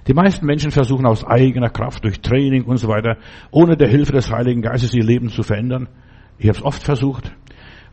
Die 0.06 0.12
meisten 0.12 0.44
Menschen 0.44 0.70
versuchen 0.70 1.06
aus 1.06 1.24
eigener 1.24 1.70
Kraft, 1.70 2.04
durch 2.04 2.20
Training 2.20 2.64
und 2.64 2.76
so 2.76 2.88
weiter, 2.88 3.16
ohne 3.50 3.76
der 3.76 3.88
Hilfe 3.88 4.12
des 4.12 4.30
Heiligen 4.30 4.60
Geistes 4.60 4.92
ihr 4.92 5.04
Leben 5.04 5.30
zu 5.30 5.42
verändern. 5.42 5.88
Ich 6.36 6.48
habe 6.48 6.58
es 6.58 6.64
oft 6.64 6.82
versucht 6.82 7.32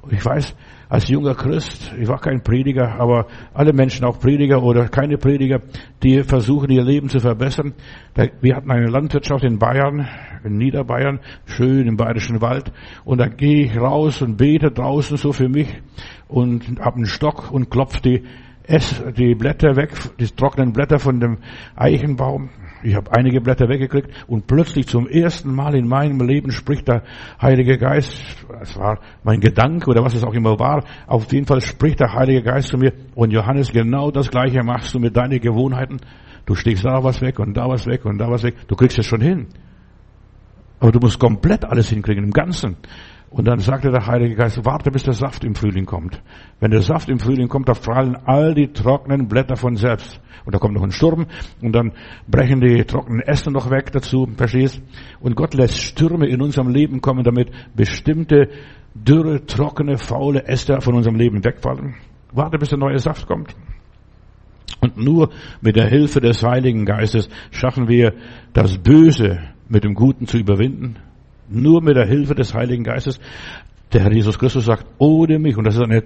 Ich 0.10 0.26
weiß, 0.26 0.56
als 0.92 1.08
junger 1.08 1.36
Christ, 1.36 1.94
ich 1.98 2.10
war 2.10 2.20
kein 2.20 2.44
Prediger, 2.44 3.00
aber 3.00 3.28
alle 3.54 3.72
Menschen, 3.72 4.04
auch 4.04 4.20
Prediger 4.20 4.62
oder 4.62 4.90
keine 4.90 5.18
Prediger, 5.18 5.62
die 6.04 6.22
versuchen, 6.24 6.70
ihr 6.70 6.84
Leben 6.84 7.08
zu 7.08 7.22
verbessern. 7.22 7.74
Wir 8.42 8.58
hatten 8.58 8.70
eine 8.70 8.90
Landwirtschaft 8.90 9.46
in 9.46 9.58
Bayern, 9.58 10.06
in 10.44 10.58
Niederbayern, 10.58 11.22
schön 11.46 11.88
im 11.88 11.96
Bayerischen 11.96 12.42
Wald. 12.42 12.74
Und 13.06 13.20
da 13.20 13.30
gehe 13.30 13.64
ich 13.64 13.78
raus 13.78 14.22
und 14.22 14.36
bete 14.36 14.70
draußen 14.70 15.16
so 15.16 15.32
für 15.32 15.48
mich 15.48 15.70
und 16.28 16.82
hab 16.82 16.98
einen 16.98 17.06
Stock 17.06 17.54
und 17.54 17.72
klopfe 17.72 18.02
die, 18.02 18.24
die 19.16 19.34
Blätter 19.34 19.78
weg, 19.78 19.92
die 20.20 20.26
trockenen 20.26 20.74
Blätter 20.74 21.00
von 21.00 21.22
dem 21.22 21.38
Eichenbaum 21.74 22.50
ich 22.84 22.96
habe 22.96 23.12
einige 23.12 23.42
Blätter 23.42 23.70
weggekriegt 23.70 24.10
und 24.28 24.48
plötzlich 24.48 24.88
zum 24.88 25.08
ersten 25.08 25.54
Mal 25.54 25.76
in 25.76 25.88
meinem 25.88 26.20
Leben 26.22 26.52
spricht 26.52 26.88
der 26.88 27.04
Heilige 27.42 27.78
Geist, 27.78 28.14
es 28.62 28.78
war 28.78 29.00
mein 29.24 29.40
Gedanke 29.40 29.90
oder 29.90 30.04
was 30.04 30.16
es 30.16 30.24
auch 30.24 30.34
immer 30.34 30.60
war, 30.60 30.84
auf 31.08 31.32
jeden 31.32 31.46
Fall 31.46 31.62
spricht 31.62 32.00
der 32.00 32.14
Heilige 32.14 32.44
Geist 32.44 32.70
zu 32.70 32.78
mir 32.78 32.94
und 33.16 33.32
Johannes, 33.32 33.72
genau 33.72 34.12
das 34.12 34.30
gleiche 34.30 34.64
machst 34.64 34.94
du 34.94 35.00
mit 35.00 35.16
deinen 35.16 35.40
Gewohnheiten. 35.40 36.00
Du 36.46 36.56
stichst 36.56 36.84
da 36.86 37.04
was 37.04 37.22
weg 37.22 37.40
und 37.40 37.56
da 37.56 37.68
was 37.68 37.86
weg 37.86 38.06
und 38.06 38.18
da 38.18 38.30
was 38.30 38.44
weg. 38.44 38.56
Du 38.68 38.76
kriegst 38.76 38.98
es 38.98 39.06
schon 39.06 39.22
hin. 39.22 39.48
Aber 40.80 40.92
du 40.92 41.00
musst 41.00 41.20
komplett 41.20 41.64
alles 41.64 41.90
hinkriegen, 41.90 42.24
im 42.24 42.32
Ganzen. 42.32 42.76
Und 43.32 43.48
dann 43.48 43.60
sagte 43.60 43.92
der 43.92 44.06
Heilige 44.08 44.36
Geist, 44.36 44.60
warte 44.66 44.92
bis 44.92 45.04
der 45.04 45.14
Saft 45.14 45.46
im 45.46 45.56
Frühling 45.56 45.86
kommt. 45.86 46.22
Wenn 46.60 46.70
der 46.70 46.82
Saft 46.82 47.08
im 47.08 47.18
Frühling 47.18 47.48
kommt, 47.48 47.70
da 47.70 47.74
fallen 47.74 48.18
all 48.26 48.54
die 48.54 48.74
trockenen 48.74 49.30
Blätter 49.30 49.56
von 49.56 49.78
selbst. 49.78 50.20
Und 50.44 50.54
da 50.54 50.60
kommt 50.60 50.74
noch 50.74 50.84
ein 50.84 50.92
Sturm 50.92 51.28
und 51.62 51.72
dann 51.72 51.94
brechen 52.28 52.60
die 52.60 52.84
trockenen 52.84 53.22
Äste 53.22 53.50
noch 53.50 53.70
weg 53.72 53.90
dazu, 53.94 54.28
verstehst? 54.36 54.82
Und 55.22 55.36
Gott 55.36 55.54
lässt 55.54 55.78
Stürme 55.78 56.28
in 56.28 56.42
unserem 56.42 56.70
Leben 56.70 57.00
kommen, 57.00 57.24
damit 57.24 57.52
bestimmte 57.74 58.50
dürre, 58.96 59.46
trockene, 59.46 59.98
faule 59.98 60.44
Äste 60.44 60.82
von 60.82 60.96
unserem 60.96 61.16
Leben 61.16 61.46
wegfallen. 61.46 61.96
Warte 62.34 62.58
bis 62.58 62.68
der 62.68 62.80
neue 62.80 63.00
Saft 63.00 63.28
kommt. 63.28 63.56
Und 64.82 64.98
nur 64.98 65.30
mit 65.62 65.78
der 65.78 65.88
Hilfe 65.88 66.20
des 66.20 66.44
Heiligen 66.44 66.84
Geistes 66.84 67.30
schaffen 67.52 67.88
wir 67.88 68.14
das 68.52 68.78
Böse 68.78 69.40
mit 69.70 69.86
dem 69.86 69.94
Guten 69.94 70.28
zu 70.28 70.38
überwinden 70.38 70.98
nur 71.52 71.82
mit 71.82 71.96
der 71.96 72.06
Hilfe 72.06 72.36
des 72.36 72.54
Heiligen 72.54 72.84
Geistes. 72.84 73.20
Der 73.94 74.02
Herr 74.04 74.14
Jesus 74.14 74.40
Christus 74.40 74.66
sagt, 74.66 74.86
ohne 74.98 75.38
mich, 75.38 75.58
und 75.58 75.66
das 75.66 75.76
ist 75.76 75.84
eine 75.84 76.02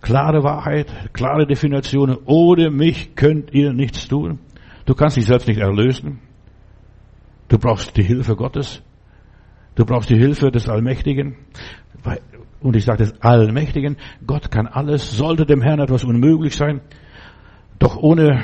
klare 0.00 0.44
Wahrheit, 0.44 0.86
klare 1.12 1.46
Definition, 1.46 2.16
ohne 2.24 2.70
mich 2.70 3.16
könnt 3.16 3.52
ihr 3.52 3.72
nichts 3.72 4.06
tun. 4.06 4.38
Du 4.84 4.94
kannst 4.94 5.16
dich 5.16 5.26
selbst 5.26 5.48
nicht 5.48 5.58
erlösen. 5.58 6.20
Du 7.48 7.58
brauchst 7.58 7.96
die 7.96 8.04
Hilfe 8.04 8.36
Gottes. 8.36 8.82
Du 9.74 9.84
brauchst 9.84 10.08
die 10.08 10.16
Hilfe 10.16 10.50
des 10.50 10.68
Allmächtigen. 10.68 11.36
Und 12.60 12.76
ich 12.76 12.84
sage 12.84 12.98
des 12.98 13.20
Allmächtigen, 13.20 13.96
Gott 14.26 14.50
kann 14.50 14.66
alles. 14.66 15.16
Sollte 15.16 15.44
dem 15.44 15.62
Herrn 15.62 15.80
etwas 15.80 16.04
unmöglich 16.04 16.56
sein, 16.56 16.80
doch 17.78 17.96
ohne 17.96 18.42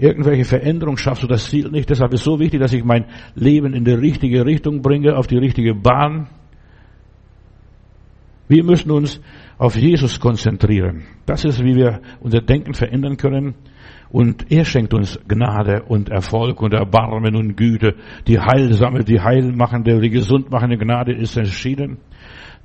irgendwelche 0.00 0.44
Veränderung 0.44 0.96
schaffst 0.96 1.22
du 1.22 1.26
das 1.26 1.48
Ziel 1.48 1.70
nicht. 1.70 1.90
Deshalb 1.90 2.12
ist 2.12 2.20
es 2.20 2.24
so 2.24 2.40
wichtig, 2.40 2.60
dass 2.60 2.72
ich 2.72 2.84
mein 2.84 3.04
Leben 3.34 3.74
in 3.74 3.84
die 3.84 3.92
richtige 3.92 4.44
Richtung 4.44 4.82
bringe, 4.82 5.16
auf 5.16 5.26
die 5.26 5.38
richtige 5.38 5.74
Bahn. 5.74 6.28
Wir 8.48 8.64
müssen 8.64 8.90
uns 8.90 9.20
auf 9.58 9.76
Jesus 9.76 10.18
konzentrieren. 10.18 11.04
Das 11.26 11.44
ist, 11.44 11.62
wie 11.62 11.76
wir 11.76 12.00
unser 12.20 12.40
Denken 12.40 12.74
verändern 12.74 13.16
können. 13.16 13.54
Und 14.08 14.50
er 14.50 14.64
schenkt 14.64 14.92
uns 14.92 15.20
Gnade 15.28 15.82
und 15.84 16.08
Erfolg 16.08 16.60
und 16.60 16.72
Erbarmen 16.72 17.36
und 17.36 17.56
Güte. 17.56 17.94
Die 18.26 18.40
heilsame, 18.40 19.04
die 19.04 19.20
heilmachende, 19.20 20.00
die 20.00 20.10
gesundmachende 20.10 20.78
Gnade 20.78 21.12
ist 21.12 21.36
entschieden. 21.36 21.98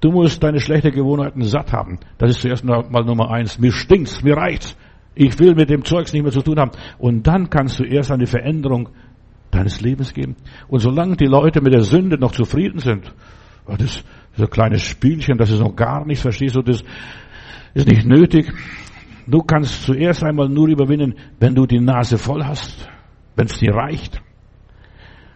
Du 0.01 0.12
musst 0.12 0.42
deine 0.44 0.60
schlechten 0.60 0.92
Gewohnheiten 0.92 1.44
satt 1.44 1.72
haben. 1.72 2.00
Das 2.18 2.32
ist 2.32 2.42
zuerst 2.42 2.63
mal 2.65 3.04
Nummer 3.06 3.30
eins. 3.30 3.60
Mir 3.60 3.72
stinkt's, 3.72 4.24
mir 4.24 4.36
reicht's. 4.36 4.75
Ich 5.15 5.39
will 5.39 5.55
mit 5.55 5.69
dem 5.69 5.84
Zeugs 5.86 6.13
nicht 6.13 6.24
mehr 6.24 6.31
zu 6.31 6.41
tun 6.41 6.60
haben. 6.60 6.72
Und 6.98 7.25
dann 7.25 7.50
kannst 7.50 7.79
du 7.79 7.84
erst 7.84 8.12
eine 8.12 8.27
Veränderung 8.27 8.89
deines 9.51 9.81
Lebens 9.81 10.13
geben. 10.13 10.36
Und 10.67 10.79
solange 10.79 11.15
die 11.15 11.25
Leute 11.25 11.62
mit 11.62 11.74
der 11.74 11.81
Sünde 11.81 12.17
noch 12.17 12.31
zufrieden 12.31 12.79
sind, 12.79 13.13
oh, 13.65 13.75
das 13.77 13.98
ist 13.98 14.05
ein 14.38 14.50
kleines 14.50 14.84
Spielchen, 14.84 15.38
das 15.38 15.50
ist 15.50 15.62
noch 15.62 15.75
gar 15.75 16.05
nichts, 16.05 16.22
verstehst 16.22 16.55
du, 16.55 16.62
das 16.62 16.84
ist 17.74 17.88
nicht 17.88 18.05
nötig. 18.05 18.51
Du 19.27 19.39
kannst 19.41 19.84
zuerst 19.84 20.24
einmal 20.24 20.50
nur 20.50 20.67
überwinden, 20.67 21.15
wenn 21.39 21.55
du 21.55 21.65
die 21.65 21.79
Nase 21.79 22.17
voll 22.17 22.43
hast, 22.43 22.88
wenn 23.36 23.45
es 23.45 23.57
dir 23.57 23.74
reicht. 23.74 24.22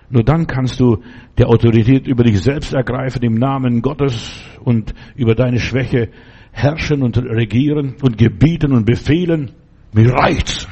Nur 0.10 0.24
dann 0.24 0.48
kannst 0.48 0.80
du 0.80 0.98
die 1.38 1.46
Autorität 1.46 2.08
über 2.08 2.24
dich 2.24 2.42
selbst 2.42 2.74
ergreifen 2.74 3.22
im 3.24 3.36
Namen 3.36 3.82
Gottes 3.82 4.42
und 4.64 4.94
über 5.16 5.36
deine 5.36 5.60
Schwäche 5.60 6.10
herrschen 6.52 7.04
und 7.04 7.18
regieren 7.18 7.96
und 8.02 8.18
gebieten 8.18 8.74
und 8.74 8.86
befehlen. 8.86 9.52
Mir 9.92 10.14
reicht's. 10.14 10.68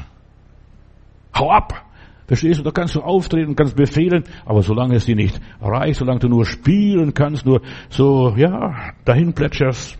Hau 1.35 1.51
ab. 1.51 1.85
Verstehst 2.27 2.59
du? 2.59 2.63
Da 2.63 2.71
kannst 2.71 2.93
du 2.95 3.01
auftreten, 3.01 3.55
kannst 3.55 3.75
befehlen, 3.75 4.25
aber 4.45 4.61
solange 4.61 4.95
es 4.95 5.05
dir 5.05 5.15
nicht 5.15 5.39
reicht, 5.61 5.99
solange 5.99 6.19
du 6.19 6.27
nur 6.27 6.45
spielen 6.45 7.13
kannst, 7.13 7.45
nur 7.45 7.61
so, 7.89 8.35
ja, 8.35 8.93
dahin 9.05 9.33
plätscherst, 9.33 9.97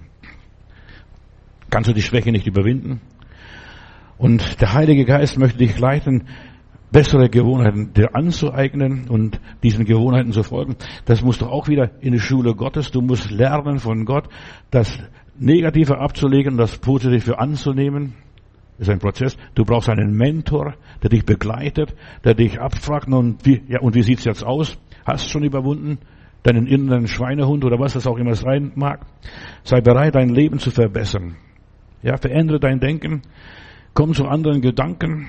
kannst 1.69 1.89
du 1.89 1.93
die 1.93 2.01
Schwäche 2.01 2.31
nicht 2.31 2.45
überwinden. 2.45 2.99
Und 4.17 4.59
der 4.59 4.73
Heilige 4.73 5.05
Geist 5.05 5.37
möchte 5.37 5.59
dich 5.59 5.79
leiten, 5.79 6.27
bessere 6.91 7.29
Gewohnheiten 7.29 7.93
dir 7.93 8.13
anzueignen 8.13 9.07
und 9.07 9.39
diesen 9.63 9.85
Gewohnheiten 9.85 10.33
zu 10.33 10.43
folgen. 10.43 10.75
Das 11.05 11.21
musst 11.21 11.41
du 11.41 11.45
auch 11.45 11.69
wieder 11.69 11.91
in 12.01 12.11
die 12.11 12.19
Schule 12.19 12.55
Gottes. 12.55 12.91
Du 12.91 13.01
musst 13.01 13.31
lernen 13.31 13.79
von 13.79 14.03
Gott, 14.03 14.27
das 14.69 14.99
Negative 15.39 15.99
abzulegen, 15.99 16.57
das 16.57 16.77
Positive 16.77 17.39
anzunehmen 17.39 18.15
ist 18.79 18.89
ein 18.89 18.99
Prozess. 18.99 19.37
Du 19.55 19.65
brauchst 19.65 19.89
einen 19.89 20.15
Mentor, 20.15 20.75
der 21.01 21.09
dich 21.09 21.25
begleitet, 21.25 21.95
der 22.23 22.33
dich 22.33 22.59
abfragt, 22.59 23.07
und 23.07 23.45
wie, 23.45 23.63
ja, 23.67 23.79
und 23.81 23.95
wie 23.95 24.03
sieht's 24.03 24.25
jetzt 24.25 24.43
aus? 24.43 24.77
Hast 25.05 25.29
schon 25.29 25.43
überwunden? 25.43 25.99
Deinen 26.43 26.67
inneren 26.67 27.07
Schweinehund 27.07 27.65
oder 27.65 27.79
was 27.79 27.93
das 27.93 28.07
auch 28.07 28.17
immer 28.17 28.35
sein 28.35 28.71
mag? 28.75 29.05
Sei 29.63 29.81
bereit, 29.81 30.15
dein 30.15 30.29
Leben 30.29 30.59
zu 30.59 30.71
verbessern. 30.71 31.35
Ja, 32.03 32.17
verändere 32.17 32.59
dein 32.59 32.79
Denken. 32.79 33.23
Komm 33.93 34.13
zu 34.13 34.27
anderen 34.27 34.61
Gedanken, 34.61 35.27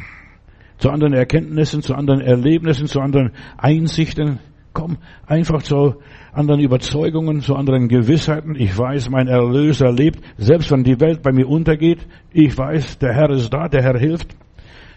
zu 0.76 0.90
anderen 0.90 1.14
Erkenntnissen, 1.14 1.82
zu 1.82 1.94
anderen 1.94 2.20
Erlebnissen, 2.20 2.86
zu 2.86 3.00
anderen 3.00 3.32
Einsichten. 3.56 4.38
Komm 4.78 4.98
einfach 5.26 5.64
zu 5.64 5.96
anderen 6.32 6.60
Überzeugungen, 6.60 7.40
zu 7.40 7.56
anderen 7.56 7.88
Gewissheiten. 7.88 8.54
Ich 8.54 8.78
weiß, 8.78 9.10
mein 9.10 9.26
Erlöser 9.26 9.90
lebt. 9.90 10.20
Selbst 10.36 10.70
wenn 10.70 10.84
die 10.84 11.00
Welt 11.00 11.20
bei 11.20 11.32
mir 11.32 11.48
untergeht, 11.48 12.06
ich 12.30 12.56
weiß, 12.56 12.98
der 12.98 13.12
Herr 13.12 13.28
ist 13.30 13.52
da, 13.52 13.66
der 13.66 13.82
Herr 13.82 13.98
hilft. 13.98 14.36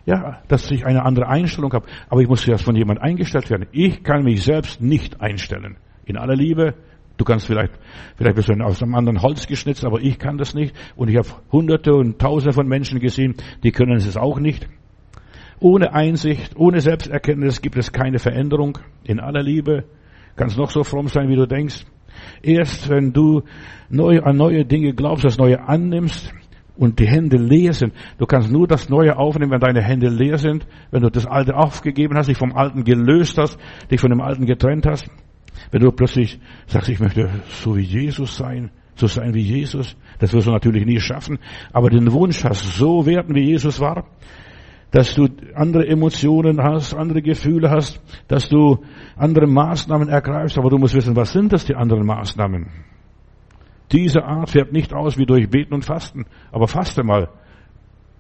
Ja, 0.06 0.44
dass 0.48 0.70
ich 0.70 0.86
eine 0.86 1.04
andere 1.04 1.28
Einstellung 1.28 1.74
habe. 1.74 1.88
Aber 2.10 2.22
ich 2.22 2.28
muss 2.28 2.48
erst 2.48 2.64
von 2.64 2.76
jemand 2.76 3.02
eingestellt 3.02 3.50
werden. 3.50 3.66
Ich 3.72 4.04
kann 4.04 4.24
mich 4.24 4.44
selbst 4.44 4.82
nicht 4.82 5.20
einstellen. 5.20 5.78
In 6.06 6.16
aller 6.16 6.36
Liebe. 6.36 6.76
Du 7.18 7.26
kannst 7.26 7.48
vielleicht, 7.48 7.74
vielleicht 8.18 8.36
bist 8.36 8.50
du 8.50 8.54
aus 8.64 8.84
einem 8.84 8.94
anderen 8.94 9.24
Holz 9.24 9.48
geschnitzt, 9.48 9.84
aber 9.84 10.00
ich 10.00 10.20
kann 10.20 10.38
das 10.38 10.54
nicht. 10.54 10.76
Und 10.96 11.10
ich 11.10 11.18
habe 11.18 11.28
hunderte 11.52 11.96
und 11.96 12.20
tausende 12.20 12.54
von 12.54 12.68
Menschen 12.68 13.00
gesehen, 13.00 13.34
die 13.64 13.72
können 13.72 13.96
es 13.96 14.16
auch 14.16 14.40
nicht. 14.40 14.68
Ohne 15.62 15.94
Einsicht, 15.94 16.58
ohne 16.58 16.82
Selbsterkenntnis 16.82 17.62
gibt 17.62 17.78
es 17.78 17.92
keine 17.92 18.18
Veränderung. 18.18 18.80
In 19.04 19.20
aller 19.20 19.44
Liebe 19.44 19.86
kannst 20.36 20.58
noch 20.58 20.72
so 20.72 20.84
fromm 20.84 21.08
sein, 21.08 21.30
wie 21.30 21.36
du 21.36 21.46
denkst. 21.46 21.86
Erst 22.42 22.90
wenn 22.90 23.14
du 23.14 23.44
neu 23.88 24.22
an 24.22 24.38
neue 24.38 24.66
Dinge 24.66 24.94
glaubst, 24.94 25.24
das 25.24 25.38
Neue 25.38 25.62
annimmst 25.62 26.34
und 26.76 26.98
die 26.98 27.08
Hände 27.08 27.38
leer 27.38 27.74
sind. 27.74 27.94
Du 28.18 28.26
kannst 28.26 28.52
nur 28.52 28.68
das 28.68 28.90
Neue 28.90 29.16
aufnehmen, 29.18 29.52
wenn 29.52 29.60
deine 29.60 29.84
Hände 29.84 30.10
leer 30.10 30.40
sind, 30.40 30.66
wenn 30.90 31.04
du 31.04 31.12
das 31.12 31.28
Alte 31.28 31.56
aufgegeben 31.56 32.18
hast, 32.18 32.28
dich 32.28 32.40
vom 32.40 32.56
Alten 32.56 32.84
gelöst 32.84 33.38
hast, 33.38 33.60
dich 33.92 34.02
von 34.02 34.10
dem 34.10 34.22
Alten 34.22 34.48
getrennt 34.48 34.88
hast. 34.88 35.12
Wenn 35.70 35.82
du 35.82 35.92
plötzlich 35.92 36.40
sagst, 36.66 36.90
ich 36.90 37.00
möchte 37.00 37.30
so 37.50 37.78
wie 37.78 37.84
Jesus 37.84 38.36
sein, 38.36 38.72
so 38.96 39.06
sein 39.06 39.36
wie 39.36 39.44
Jesus, 39.44 39.96
das 40.18 40.34
wirst 40.34 40.48
du 40.48 40.52
natürlich 40.52 40.88
nie 40.88 41.00
schaffen, 41.00 41.38
aber 41.72 41.92
den 41.92 42.12
Wunsch 42.12 42.44
hast, 42.44 42.78
so 42.78 43.06
werden 43.06 43.36
wie 43.36 43.44
Jesus 43.44 43.80
war, 43.80 44.08
dass 44.92 45.16
du 45.16 45.28
andere 45.56 45.88
Emotionen 45.88 46.62
hast, 46.62 46.94
andere 46.94 47.22
Gefühle 47.22 47.70
hast, 47.70 48.02
dass 48.28 48.50
du 48.50 48.84
andere 49.16 49.48
Maßnahmen 49.48 50.10
ergreifst, 50.10 50.58
aber 50.58 50.70
du 50.70 50.78
musst 50.78 50.96
wissen, 50.96 51.16
was 51.16 51.32
sind 51.32 51.54
das 51.54 51.66
die 51.66 51.76
anderen 51.76 52.06
Maßnahmen? 52.06 52.68
Diese 53.92 54.24
Art 54.24 54.50
fährt 54.50 54.72
nicht 54.72 54.94
aus 54.94 55.18
wie 55.18 55.26
durch 55.26 55.50
Beten 55.50 55.74
und 55.74 55.86
Fasten, 55.86 56.26
aber 56.52 56.68
faste 56.68 57.04
mal, 57.04 57.30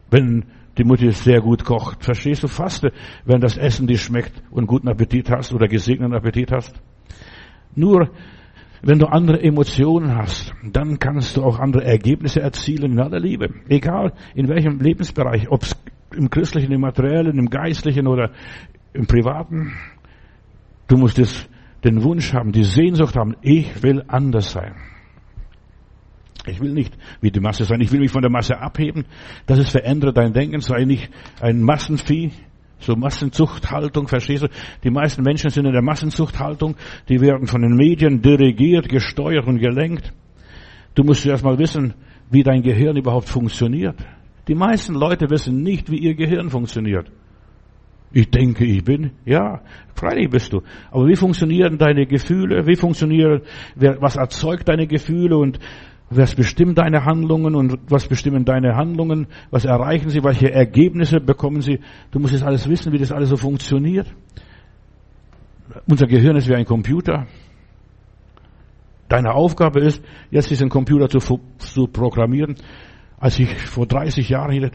wenn 0.09 0.45
die 0.77 0.83
Mutter 0.83 1.11
sehr 1.11 1.41
gut 1.41 1.65
kocht. 1.65 2.03
Verstehst 2.03 2.43
du? 2.43 2.47
Faste, 2.47 2.91
wenn 3.25 3.41
das 3.41 3.57
Essen 3.57 3.87
dir 3.87 3.97
schmeckt 3.97 4.41
und 4.51 4.67
guten 4.67 4.87
Appetit 4.87 5.29
hast 5.29 5.53
oder 5.53 5.67
gesegneten 5.67 6.15
Appetit 6.15 6.51
hast. 6.51 6.81
Nur 7.75 8.09
wenn 8.81 8.99
du 8.99 9.07
andere 9.07 9.41
Emotionen 9.41 10.15
hast, 10.15 10.53
dann 10.63 10.97
kannst 10.97 11.37
du 11.37 11.43
auch 11.43 11.59
andere 11.59 11.83
Ergebnisse 11.83 12.41
erzielen 12.41 12.93
in 12.93 12.99
aller 12.99 13.19
Liebe. 13.19 13.49
Egal 13.69 14.13
in 14.33 14.47
welchem 14.47 14.79
Lebensbereich, 14.79 15.49
ob 15.49 15.63
es 15.63 15.75
im 16.15 16.29
christlichen, 16.29 16.71
im 16.71 16.81
materiellen, 16.81 17.37
im 17.37 17.49
geistlichen 17.49 18.07
oder 18.07 18.31
im 18.93 19.07
privaten. 19.07 19.73
Du 20.87 20.97
musst 20.97 21.19
es, 21.19 21.47
den 21.83 22.03
Wunsch 22.03 22.33
haben, 22.33 22.51
die 22.51 22.63
Sehnsucht 22.63 23.15
haben, 23.15 23.35
ich 23.41 23.81
will 23.81 24.03
anders 24.07 24.51
sein. 24.51 24.75
Ich 26.47 26.59
will 26.59 26.73
nicht 26.73 26.97
wie 27.21 27.31
die 27.31 27.39
Masse 27.39 27.65
sein. 27.65 27.81
Ich 27.81 27.91
will 27.91 27.99
mich 27.99 28.11
von 28.11 28.21
der 28.21 28.31
Masse 28.31 28.59
abheben. 28.59 29.05
Das 29.45 29.59
ist 29.59 29.69
verändere 29.69 30.11
dein 30.11 30.33
Denken. 30.33 30.59
Sei 30.61 30.85
nicht 30.85 31.09
ein 31.39 31.61
Massenvieh. 31.61 32.31
So 32.79 32.95
Massenzuchthaltung, 32.95 34.07
verstehst 34.07 34.43
du? 34.43 34.47
Die 34.83 34.89
meisten 34.89 35.21
Menschen 35.21 35.51
sind 35.51 35.67
in 35.67 35.73
der 35.73 35.83
Massenzuchthaltung. 35.83 36.75
Die 37.09 37.21
werden 37.21 37.45
von 37.45 37.61
den 37.61 37.75
Medien 37.75 38.23
dirigiert, 38.23 38.89
gesteuert 38.89 39.45
und 39.45 39.59
gelenkt. 39.59 40.11
Du 40.95 41.03
musst 41.03 41.25
erst 41.25 41.43
mal 41.43 41.59
wissen, 41.59 41.93
wie 42.31 42.41
dein 42.41 42.63
Gehirn 42.63 42.97
überhaupt 42.97 43.29
funktioniert. 43.29 43.95
Die 44.51 44.55
meisten 44.55 44.95
Leute 44.95 45.29
wissen 45.29 45.63
nicht, 45.63 45.89
wie 45.89 45.99
ihr 45.99 46.13
Gehirn 46.13 46.49
funktioniert. 46.49 47.09
Ich 48.11 48.29
denke, 48.31 48.65
ich 48.65 48.83
bin. 48.83 49.11
Ja, 49.23 49.61
freilich 49.95 50.29
bist 50.29 50.51
du. 50.51 50.61
Aber 50.91 51.07
wie 51.07 51.15
funktionieren 51.15 51.77
deine 51.77 52.05
Gefühle? 52.05 52.67
Wie 52.67 52.75
funktionieren, 52.75 53.43
was 53.77 54.17
erzeugt 54.17 54.67
deine 54.67 54.87
Gefühle 54.87 55.37
und 55.37 55.57
was 56.09 56.35
bestimmt 56.35 56.77
deine 56.79 57.05
Handlungen 57.05 57.55
und 57.55 57.79
was 57.87 58.09
bestimmen 58.09 58.43
deine 58.43 58.75
Handlungen? 58.75 59.27
Was 59.51 59.63
erreichen 59.63 60.09
sie? 60.09 60.21
Welche 60.21 60.51
Ergebnisse 60.51 61.21
bekommen 61.21 61.61
sie? 61.61 61.79
Du 62.11 62.19
musst 62.19 62.33
jetzt 62.33 62.43
alles 62.43 62.67
wissen, 62.67 62.91
wie 62.91 62.97
das 62.97 63.13
alles 63.13 63.29
so 63.29 63.37
funktioniert. 63.37 64.13
Unser 65.87 66.07
Gehirn 66.07 66.35
ist 66.35 66.49
wie 66.49 66.55
ein 66.55 66.65
Computer. 66.65 67.25
Deine 69.07 69.33
Aufgabe 69.33 69.79
ist, 69.79 70.03
jetzt 70.29 70.49
diesen 70.49 70.67
Computer 70.67 71.07
zu, 71.07 71.39
zu 71.57 71.87
programmieren. 71.87 72.57
Als 73.21 73.37
ich 73.37 73.55
vor 73.55 73.85
30 73.85 74.29
Jahren 74.29 74.51
hier 74.51 74.71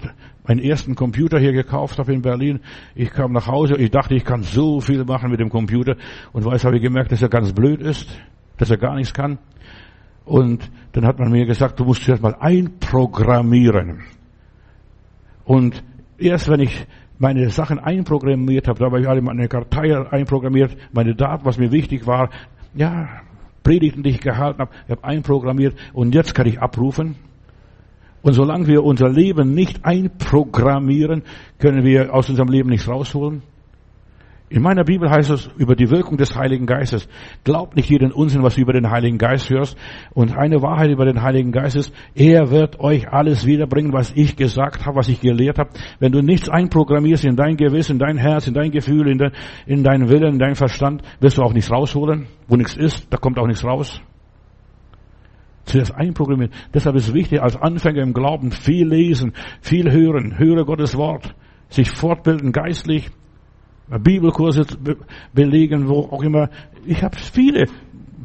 meinen 0.47 0.61
ersten 0.61 0.95
Computer 0.95 1.41
hier 1.41 1.53
gekauft 1.53 1.99
habe 1.99 2.15
in 2.15 2.23
Berlin, 2.23 2.61
ich 2.95 3.11
kam 3.11 3.33
nach 3.33 3.49
Hause, 3.49 3.77
ich 3.77 3.91
dachte, 3.91 4.15
ich 4.15 4.25
kann 4.25 4.45
so 4.45 4.81
viel 4.81 5.05
machen 5.05 5.33
mit 5.33 5.41
dem 5.41 5.51
Computer 5.51 5.97
und 6.33 6.45
weiß, 6.45 6.65
habe 6.65 6.77
ich 6.77 6.83
gemerkt, 6.83 7.11
dass 7.11 7.21
er 7.21 7.29
ganz 7.29 7.53
blöd 7.53 7.81
ist, 7.81 8.09
dass 8.57 8.71
er 8.71 8.77
gar 8.77 8.95
nichts 8.95 9.13
kann. 9.13 9.39
Und 10.25 10.71
dann 10.93 11.05
hat 11.05 11.19
man 11.19 11.33
mir 11.33 11.45
gesagt, 11.45 11.81
du 11.81 11.85
musst 11.85 12.05
zuerst 12.05 12.23
mal 12.23 12.37
einprogrammieren. 12.39 14.05
Und 15.45 15.83
erst 16.17 16.49
wenn 16.49 16.61
ich 16.61 16.87
meine 17.19 17.51
Sachen 17.51 17.81
einprogrammiert 17.81 18.69
habe, 18.69 18.79
da 18.79 18.85
habe 18.85 19.01
ich 19.01 19.09
alle 19.09 19.23
meine 19.23 19.49
Kartei 19.49 19.97
einprogrammiert, 20.09 20.77
meine 20.93 21.17
Daten, 21.17 21.45
was 21.45 21.59
mir 21.59 21.73
wichtig 21.73 22.07
war, 22.07 22.31
ja, 22.75 23.09
Predigten, 23.65 24.05
die 24.05 24.11
ich 24.11 24.21
gehalten 24.21 24.61
habe, 24.61 24.71
ich 24.85 24.93
habe 24.93 25.03
einprogrammiert 25.03 25.75
und 25.93 26.15
jetzt 26.15 26.33
kann 26.33 26.47
ich 26.47 26.61
abrufen. 26.61 27.17
Und 28.23 28.33
solange 28.33 28.67
wir 28.67 28.83
unser 28.83 29.09
Leben 29.09 29.55
nicht 29.55 29.85
einprogrammieren, 29.85 31.23
können 31.59 31.85
wir 31.85 32.13
aus 32.13 32.29
unserem 32.29 32.49
Leben 32.49 32.71
nichts 32.71 32.89
rausholen. 32.89 33.43
In 34.49 34.63
meiner 34.63 34.85
Bibel 34.85 35.11
heißt 35.11 35.31
es 35.31 35.51
über 35.59 35.75
die 35.75 35.91
Wirkung 35.91 36.19
des 36.19 36.37
Heiligen 36.37 36.67
Geistes. 36.67 37.09
Glaub 37.43 37.75
nicht 37.75 37.91
jeden 37.91 38.13
Unsinn, 38.13 38.45
was 38.45 38.55
du 38.55 38.61
über 38.61 38.73
den 38.73 38.91
Heiligen 38.91 39.19
Geist 39.19 39.51
hörst. 39.51 39.77
Und 40.15 40.37
eine 40.37 40.63
Wahrheit 40.63 40.91
über 40.91 41.05
den 41.05 41.21
Heiligen 41.21 41.51
Geist 41.51 41.75
ist, 41.75 41.93
er 42.15 42.53
wird 42.53 42.79
euch 42.79 43.09
alles 43.09 43.45
wiederbringen, 43.45 43.93
was 43.93 44.13
ich 44.15 44.37
gesagt 44.37 44.87
habe, 44.87 44.99
was 44.99 45.09
ich 45.09 45.21
gelehrt 45.21 45.59
habe. 45.59 45.71
Wenn 45.99 46.13
du 46.13 46.23
nichts 46.23 46.49
einprogrammierst 46.49 47.25
in 47.25 47.35
dein 47.35 47.57
Gewissen, 47.57 47.95
in 47.95 47.99
dein 47.99 48.19
Herz, 48.19 48.47
in 48.47 48.55
dein 48.55 48.71
Gefühl, 48.71 49.09
in, 49.09 49.19
dein, 49.19 49.33
in 49.67 49.83
deinen 49.83 50.09
Willen, 50.11 50.35
in 50.35 50.39
deinen 50.39 50.55
Verstand, 50.55 51.03
wirst 51.19 51.39
du 51.39 51.43
auch 51.43 51.53
nichts 51.53 51.73
rausholen. 51.73 52.29
Wo 52.47 52.55
nichts 52.55 52.77
ist, 52.77 53.13
da 53.13 53.17
kommt 53.17 53.41
auch 53.41 53.49
nichts 53.49 53.65
raus. 53.65 54.01
Zuerst 55.67 55.95
einprogrammieren. 55.95 56.53
Deshalb 56.73 56.97
ist 56.97 57.13
wichtig, 57.13 57.43
als 57.43 57.57
Anfänger 57.57 58.03
im 58.03 58.15
Glauben 58.15 58.51
viel 58.53 58.89
lesen, 58.89 59.35
viel 59.61 59.91
hören, 59.93 60.39
höre 60.39 60.65
Gottes 60.65 60.97
Wort, 60.97 61.35
sich 61.69 61.91
fortbilden 61.91 62.53
geistlich, 62.53 63.11
Bibelkurse 63.89 64.65
belegen, 65.33 65.89
wo 65.89 66.01
auch 66.01 66.23
immer. 66.23 66.51
Ich 66.85 67.03
habe 67.03 67.17
viele 67.17 67.67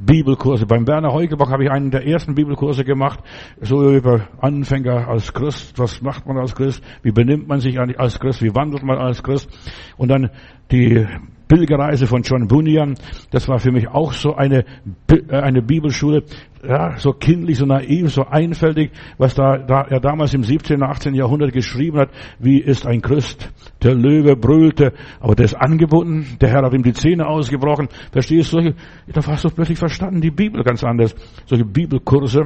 Bibelkurse. 0.03 0.65
Beim 0.65 0.87
Werner 0.87 1.13
Heugebach 1.13 1.51
habe 1.51 1.63
ich 1.63 1.71
einen 1.71 1.91
der 1.91 2.07
ersten 2.07 2.33
Bibelkurse 2.33 2.83
gemacht, 2.83 3.19
so 3.59 3.91
über 3.91 4.27
Anfänger 4.39 5.07
als 5.07 5.33
Christ. 5.33 5.77
Was 5.77 6.01
macht 6.01 6.25
man 6.25 6.37
als 6.37 6.55
Christ? 6.55 6.83
Wie 7.03 7.11
benimmt 7.11 7.47
man 7.47 7.59
sich 7.59 7.79
als 7.79 8.19
Christ? 8.19 8.41
Wie 8.41 8.55
wandelt 8.55 8.83
man 8.83 8.97
als 8.97 9.21
Christ? 9.21 9.49
Und 9.97 10.09
dann 10.09 10.31
die 10.71 11.05
Pilgerreise 11.51 12.07
von 12.07 12.21
John 12.21 12.47
Bunyan. 12.47 12.95
Das 13.29 13.49
war 13.49 13.59
für 13.59 13.73
mich 13.73 13.89
auch 13.89 14.13
so 14.13 14.35
eine, 14.35 14.63
äh, 15.09 15.35
eine 15.35 15.61
Bibelschule. 15.61 16.23
Ja, 16.65 16.97
so 16.97 17.11
kindlich, 17.11 17.57
so 17.57 17.65
naiv, 17.65 18.09
so 18.09 18.23
einfältig, 18.23 18.91
was 19.17 19.35
da, 19.35 19.57
da 19.57 19.81
er 19.81 19.99
damals 19.99 20.33
im 20.33 20.43
17., 20.43 20.81
18. 20.81 21.13
Jahrhundert 21.13 21.51
geschrieben 21.51 21.97
hat. 21.97 22.09
Wie 22.39 22.59
ist 22.59 22.87
ein 22.87 23.01
Christ? 23.01 23.51
Der 23.83 23.95
Löwe 23.95 24.37
brüllte, 24.37 24.93
aber 25.19 25.35
der 25.35 25.45
ist 25.45 25.55
angebunden. 25.55 26.37
Der 26.39 26.49
Herr 26.49 26.61
hat 26.61 26.73
ihm 26.73 26.83
die 26.83 26.93
Zähne 26.93 27.27
ausgebrochen. 27.27 27.89
Verstehst 28.13 28.53
du? 28.53 28.73
Da 29.07 29.25
hast 29.27 29.43
du 29.43 29.49
plötzlich 29.49 29.79
verstanden, 29.79 30.21
die 30.21 30.31
Bibel 30.31 30.63
ganz 30.63 30.85
anders. 30.85 31.13
Solche 31.47 31.65
Bibelkurse. 31.65 32.45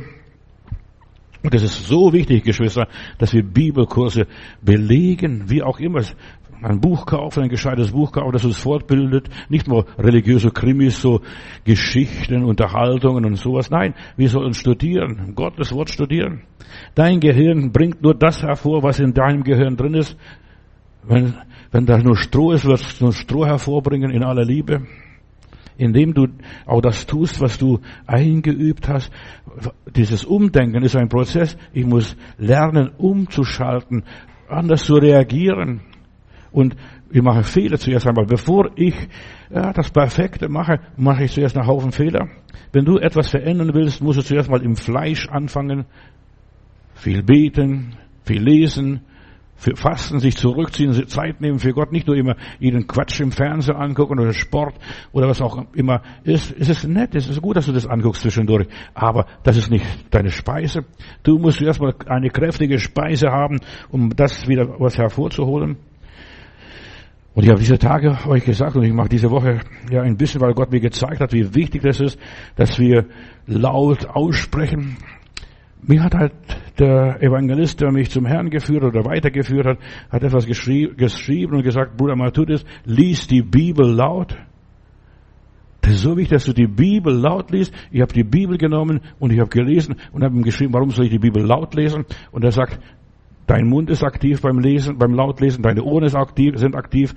Und 1.43 1.53
es 1.53 1.61
ist 1.61 1.87
so 1.87 2.11
wichtig, 2.11 2.43
Geschwister, 2.43 2.87
dass 3.19 3.31
wir 3.33 3.43
Bibelkurse 3.43 4.25
belegen, 4.63 5.43
wie 5.47 5.61
auch 5.61 5.79
immer 5.79 6.01
ein 6.65 6.81
Buch 6.81 7.05
kaufen, 7.05 7.43
ein 7.43 7.49
gescheites 7.49 7.91
Buch 7.91 8.11
kaufen, 8.11 8.31
das 8.31 8.43
uns 8.43 8.57
fortbildet. 8.57 9.29
Nicht 9.49 9.67
nur 9.67 9.85
religiöse 9.99 10.49
Krimis, 10.49 10.99
so 10.99 11.21
Geschichten, 11.63 12.43
Unterhaltungen 12.43 13.23
und 13.25 13.35
sowas. 13.35 13.69
Nein, 13.69 13.93
wir 14.17 14.29
sollen 14.29 14.53
studieren, 14.53 15.33
Gottes 15.35 15.71
Wort 15.71 15.91
studieren. 15.91 16.41
Dein 16.95 17.19
Gehirn 17.19 17.71
bringt 17.71 18.01
nur 18.01 18.15
das 18.15 18.41
hervor, 18.41 18.81
was 18.81 18.99
in 18.99 19.13
deinem 19.13 19.43
Gehirn 19.43 19.77
drin 19.77 19.93
ist. 19.93 20.17
Wenn, 21.03 21.35
wenn 21.71 21.85
da 21.85 21.99
nur 21.99 22.17
Stroh 22.17 22.51
ist, 22.51 22.65
wird 22.65 22.79
es 22.79 22.99
nur 22.99 23.13
Stroh 23.13 23.45
hervorbringen 23.45 24.09
in 24.09 24.23
aller 24.23 24.43
Liebe. 24.43 24.87
Indem 25.77 26.13
du 26.13 26.27
auch 26.65 26.81
das 26.81 27.05
tust, 27.05 27.41
was 27.41 27.59
du 27.59 27.79
eingeübt 28.07 28.87
hast. 28.87 29.11
Dieses 29.95 30.25
Umdenken 30.25 30.81
ist 30.83 30.95
ein 30.95 31.09
Prozess. 31.09 31.57
Ich 31.73 31.85
muss 31.85 32.15
lernen, 32.39 32.89
umzuschalten, 32.97 34.03
anders 34.47 34.85
zu 34.85 34.95
reagieren. 34.95 35.81
Und 36.55 36.73
ich 37.11 37.21
mache 37.21 37.43
Fehler 37.43 37.77
zuerst 37.77 38.07
einmal. 38.07 38.25
Bevor 38.25 38.69
ich 38.77 38.95
ja, 39.53 39.73
das 39.73 39.91
Perfekte 39.91 40.47
mache, 40.47 40.79
mache 40.95 41.25
ich 41.25 41.33
zuerst 41.33 41.57
einen 41.57 41.67
Haufen 41.67 41.91
Fehler. 41.91 42.29
Wenn 42.71 42.85
du 42.85 42.97
etwas 42.97 43.29
verändern 43.29 43.73
willst, 43.73 44.01
musst 44.01 44.19
du 44.19 44.23
zuerst 44.23 44.49
mal 44.49 44.63
im 44.63 44.77
Fleisch 44.77 45.27
anfangen. 45.27 45.83
Viel 46.93 47.23
beten, 47.23 47.97
viel 48.23 48.41
lesen, 48.41 49.01
für 49.57 49.75
Fasten, 49.75 50.19
sich 50.21 50.37
zurückziehen, 50.37 50.93
Zeit 51.07 51.41
nehmen 51.41 51.59
für 51.59 51.73
Gott, 51.73 51.91
nicht 51.91 52.07
nur 52.07 52.15
immer 52.15 52.37
jeden 52.59 52.87
Quatsch 52.87 53.19
im 53.19 53.33
Fernsehen 53.33 53.75
angucken 53.75 54.17
oder 54.17 54.31
Sport 54.31 54.75
oder 55.11 55.27
was 55.27 55.41
auch 55.41 55.65
immer 55.73 56.03
ist. 56.23 56.55
Es 56.57 56.69
ist 56.69 56.87
nett, 56.87 57.15
es 57.15 57.27
ist 57.27 57.41
gut, 57.41 57.57
dass 57.57 57.65
du 57.65 57.73
das 57.73 57.85
anguckst 57.85 58.21
zwischendurch, 58.21 58.67
aber 58.93 59.25
das 59.43 59.57
ist 59.57 59.69
nicht 59.69 59.85
deine 60.09 60.29
Speise. 60.31 60.85
Du 61.23 61.37
musst 61.37 61.61
erstmal 61.61 61.95
eine 62.07 62.29
kräftige 62.29 62.79
Speise 62.79 63.27
haben, 63.27 63.59
um 63.89 64.09
das 64.15 64.47
wieder 64.47 64.79
was 64.79 64.97
hervorzuholen. 64.97 65.77
Und 67.35 67.43
ich 67.43 67.49
habe 67.49 67.59
diese 67.59 67.77
Tage 67.77 68.17
euch 68.27 68.45
gesagt, 68.45 68.77
und 68.77 68.83
ich 68.83 68.93
mache 68.93 69.09
diese 69.09 69.29
Woche 69.29 69.59
ja 69.91 70.01
ein 70.01 70.15
bisschen, 70.15 70.39
weil 70.39 70.53
Gott 70.53 70.71
mir 70.71 70.79
gezeigt 70.79 71.19
hat, 71.19 71.33
wie 71.33 71.53
wichtig 71.53 71.81
das 71.81 71.99
ist, 71.99 72.17
dass 72.55 72.79
wir 72.79 73.07
laut 73.45 74.07
aussprechen. 74.07 74.95
Mir 75.81 76.01
hat 76.01 76.15
halt 76.15 76.31
der 76.79 77.21
Evangelist, 77.21 77.81
der 77.81 77.91
mich 77.91 78.09
zum 78.09 78.25
Herrn 78.25 78.49
geführt 78.49 78.83
oder 78.83 79.03
weitergeführt 79.03 79.67
hat, 79.67 79.77
hat 80.09 80.23
etwas 80.23 80.45
geschrieben 80.45 81.53
und 81.53 81.63
gesagt, 81.63 81.97
Bruder 81.97 82.15
Matthäus, 82.15 82.63
lies 82.85 83.27
die 83.27 83.41
Bibel 83.41 83.85
laut. 83.85 84.37
Das 85.81 85.93
ist 85.93 86.01
so 86.01 86.15
wichtig, 86.15 86.37
dass 86.37 86.45
du 86.45 86.53
die 86.53 86.67
Bibel 86.67 87.13
laut 87.13 87.51
liest. 87.51 87.73
Ich 87.91 88.01
habe 88.01 88.13
die 88.13 88.23
Bibel 88.23 88.57
genommen 88.57 89.01
und 89.19 89.31
ich 89.31 89.39
habe 89.39 89.49
gelesen 89.49 89.95
und 90.13 90.23
habe 90.23 90.35
ihm 90.35 90.41
geschrieben, 90.41 90.73
warum 90.73 90.89
soll 90.89 91.05
ich 91.05 91.11
die 91.11 91.19
Bibel 91.19 91.43
laut 91.43 91.75
lesen? 91.75 92.05
Und 92.31 92.45
er 92.45 92.51
sagt, 92.51 92.79
Dein 93.47 93.67
Mund 93.67 93.89
ist 93.89 94.03
aktiv 94.03 94.41
beim 94.41 94.59
Lesen, 94.59 94.97
beim 94.97 95.13
Lautlesen, 95.13 95.61
deine 95.61 95.83
Ohren 95.83 96.07
sind 96.07 96.19
aktiv, 96.19 96.57
sind 96.57 96.75
aktiv, 96.75 97.13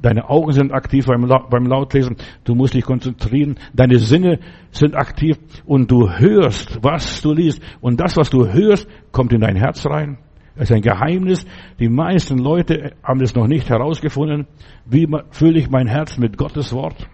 deine 0.00 0.28
Augen 0.30 0.52
sind 0.52 0.72
aktiv 0.72 1.06
beim, 1.06 1.28
beim 1.50 1.66
Lautlesen, 1.66 2.16
du 2.44 2.54
musst 2.54 2.74
dich 2.74 2.84
konzentrieren, 2.84 3.56
deine 3.74 3.98
Sinne 3.98 4.38
sind 4.70 4.94
aktiv 4.94 5.38
und 5.64 5.90
du 5.90 6.08
hörst, 6.08 6.78
was 6.82 7.20
du 7.22 7.32
liest. 7.32 7.60
Und 7.80 8.00
das, 8.00 8.16
was 8.16 8.30
du 8.30 8.46
hörst, 8.46 8.88
kommt 9.10 9.32
in 9.32 9.40
dein 9.40 9.56
Herz 9.56 9.84
rein. 9.86 10.18
Es 10.54 10.64
ist 10.64 10.72
ein 10.72 10.82
Geheimnis. 10.82 11.46
Die 11.80 11.88
meisten 11.88 12.38
Leute 12.38 12.92
haben 13.02 13.22
es 13.22 13.34
noch 13.34 13.46
nicht 13.46 13.70
herausgefunden. 13.70 14.46
Wie 14.84 15.08
fülle 15.30 15.58
ich 15.58 15.70
mein 15.70 15.86
Herz 15.86 16.18
mit 16.18 16.36
Gottes 16.36 16.72
Wort? 16.74 17.08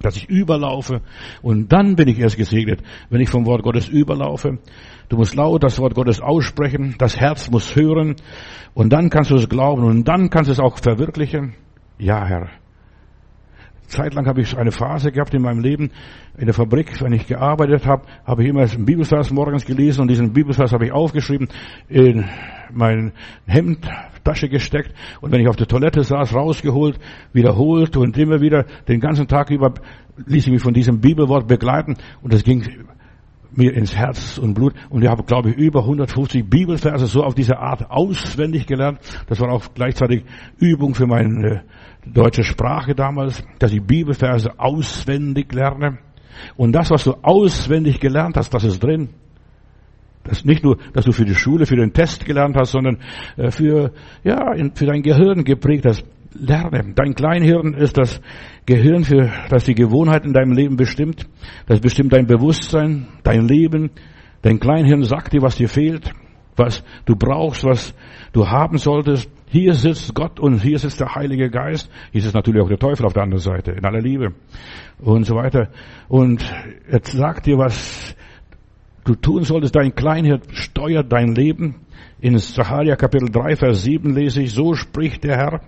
Dass 0.00 0.16
ich 0.16 0.28
überlaufe. 0.28 1.00
Und 1.42 1.72
dann 1.72 1.96
bin 1.96 2.08
ich 2.08 2.18
erst 2.18 2.36
gesegnet, 2.36 2.82
wenn 3.10 3.20
ich 3.20 3.30
vom 3.30 3.46
Wort 3.46 3.62
Gottes 3.62 3.88
überlaufe. 3.88 4.58
Du 5.08 5.16
musst 5.16 5.34
laut 5.34 5.62
das 5.62 5.78
Wort 5.78 5.94
Gottes 5.94 6.20
aussprechen, 6.20 6.94
das 6.98 7.16
Herz 7.16 7.50
muss 7.50 7.74
hören 7.74 8.16
und 8.74 8.92
dann 8.92 9.10
kannst 9.10 9.30
du 9.30 9.36
es 9.36 9.48
glauben 9.48 9.84
und 9.84 10.06
dann 10.06 10.30
kannst 10.30 10.48
du 10.48 10.52
es 10.52 10.60
auch 10.60 10.78
verwirklichen. 10.78 11.54
Ja, 11.98 12.24
Herr. 12.26 12.48
Zeitlang 13.88 14.26
habe 14.26 14.42
ich 14.42 14.56
eine 14.56 14.70
Phase 14.70 15.10
gehabt 15.10 15.34
in 15.34 15.42
meinem 15.42 15.60
Leben. 15.60 15.90
In 16.36 16.44
der 16.44 16.54
Fabrik, 16.54 17.02
wenn 17.02 17.12
ich 17.12 17.26
gearbeitet 17.26 17.86
habe, 17.86 18.04
habe 18.24 18.42
ich 18.42 18.50
immer 18.50 18.60
einen 18.60 18.84
Bibelvers 18.84 19.30
morgens 19.30 19.64
gelesen 19.64 20.02
und 20.02 20.08
diesen 20.08 20.32
Bibelvers 20.32 20.72
habe 20.72 20.86
ich 20.86 20.92
aufgeschrieben, 20.92 21.48
in 21.88 22.24
mein 22.70 23.12
Hemdtasche 23.46 24.48
gesteckt 24.48 24.94
und 25.20 25.32
wenn 25.32 25.40
ich 25.40 25.48
auf 25.48 25.56
der 25.56 25.66
Toilette 25.66 26.04
saß, 26.04 26.34
rausgeholt, 26.34 26.98
wiederholt 27.32 27.96
und 27.96 28.16
immer 28.18 28.40
wieder 28.40 28.66
den 28.86 29.00
ganzen 29.00 29.26
Tag 29.26 29.50
über 29.50 29.72
ließ 30.26 30.46
ich 30.46 30.52
mich 30.52 30.62
von 30.62 30.74
diesem 30.74 31.00
Bibelwort 31.00 31.46
begleiten 31.46 31.96
und 32.22 32.34
es 32.34 32.44
ging 32.44 32.64
mir 33.52 33.72
ins 33.74 33.96
Herz 33.96 34.38
und 34.38 34.54
Blut. 34.54 34.74
Und 34.90 35.02
ich 35.02 35.08
habe, 35.08 35.24
glaube 35.24 35.50
ich, 35.50 35.56
über 35.56 35.80
150 35.80 36.48
Bibelverse 36.48 37.06
so 37.06 37.24
auf 37.24 37.34
diese 37.34 37.58
Art 37.58 37.90
auswendig 37.90 38.66
gelernt. 38.66 39.00
Das 39.26 39.40
war 39.40 39.50
auch 39.50 39.64
gleichzeitig 39.74 40.24
Übung 40.58 40.94
für 40.94 41.06
meine 41.06 41.64
deutsche 42.12 42.42
Sprache 42.42 42.94
damals, 42.94 43.42
dass 43.58 43.72
ich 43.72 43.82
Bibelverse 43.82 44.58
auswendig 44.58 45.52
lerne. 45.52 45.98
Und 46.56 46.72
das, 46.72 46.90
was 46.90 47.04
du 47.04 47.14
auswendig 47.22 48.00
gelernt 48.00 48.36
hast, 48.36 48.52
das 48.54 48.64
ist 48.64 48.82
drin. 48.82 49.10
Das 50.24 50.44
nicht 50.44 50.62
nur, 50.62 50.76
dass 50.92 51.04
du 51.04 51.12
für 51.12 51.24
die 51.24 51.34
Schule, 51.34 51.64
für 51.64 51.76
den 51.76 51.92
Test 51.92 52.24
gelernt 52.24 52.56
hast, 52.56 52.72
sondern 52.72 52.98
äh, 53.36 53.50
für, 53.50 53.92
ja, 54.24 54.54
für 54.74 54.86
dein 54.86 55.02
Gehirn 55.02 55.44
geprägt 55.44 55.86
hast. 55.86 56.04
Lerne. 56.34 56.92
Dein 56.94 57.14
Kleinhirn 57.14 57.72
ist 57.72 57.96
das 57.96 58.20
Gehirn, 58.66 59.02
für 59.02 59.30
das 59.48 59.64
die 59.64 59.74
Gewohnheit 59.74 60.26
in 60.26 60.34
deinem 60.34 60.52
Leben 60.52 60.76
bestimmt. 60.76 61.26
Das 61.66 61.80
bestimmt 61.80 62.12
dein 62.12 62.26
Bewusstsein, 62.26 63.08
dein 63.22 63.48
Leben. 63.48 63.90
Dein 64.42 64.60
Kleinhirn 64.60 65.02
sagt 65.02 65.32
dir, 65.32 65.40
was 65.40 65.56
dir 65.56 65.68
fehlt, 65.68 66.12
was 66.54 66.84
du 67.06 67.16
brauchst, 67.16 67.64
was 67.64 67.94
du 68.32 68.46
haben 68.46 68.76
solltest. 68.76 69.30
Hier 69.50 69.74
sitzt 69.74 70.14
Gott 70.14 70.38
und 70.38 70.60
hier 70.60 70.78
sitzt 70.78 71.00
der 71.00 71.14
Heilige 71.14 71.50
Geist. 71.50 71.90
Hier 72.12 72.20
sitzt 72.20 72.34
natürlich 72.34 72.62
auch 72.62 72.68
der 72.68 72.78
Teufel 72.78 73.06
auf 73.06 73.14
der 73.14 73.22
anderen 73.22 73.42
Seite, 73.42 73.72
in 73.72 73.84
aller 73.84 74.00
Liebe 74.00 74.34
und 74.98 75.24
so 75.24 75.34
weiter. 75.34 75.68
Und 76.08 76.44
er 76.88 77.00
sagt 77.02 77.46
dir, 77.46 77.58
was 77.58 78.14
du 79.04 79.14
tun 79.14 79.44
solltest. 79.44 79.74
Dein 79.74 79.94
Kleinhirn 79.94 80.42
steuert 80.52 81.10
dein 81.10 81.34
Leben. 81.34 81.76
In 82.20 82.38
Zacharia 82.38 82.96
Kapitel 82.96 83.30
3, 83.30 83.56
Vers 83.56 83.82
7 83.82 84.14
lese 84.14 84.42
ich, 84.42 84.52
so 84.52 84.74
spricht 84.74 85.24
der 85.24 85.36
Herr, 85.36 85.60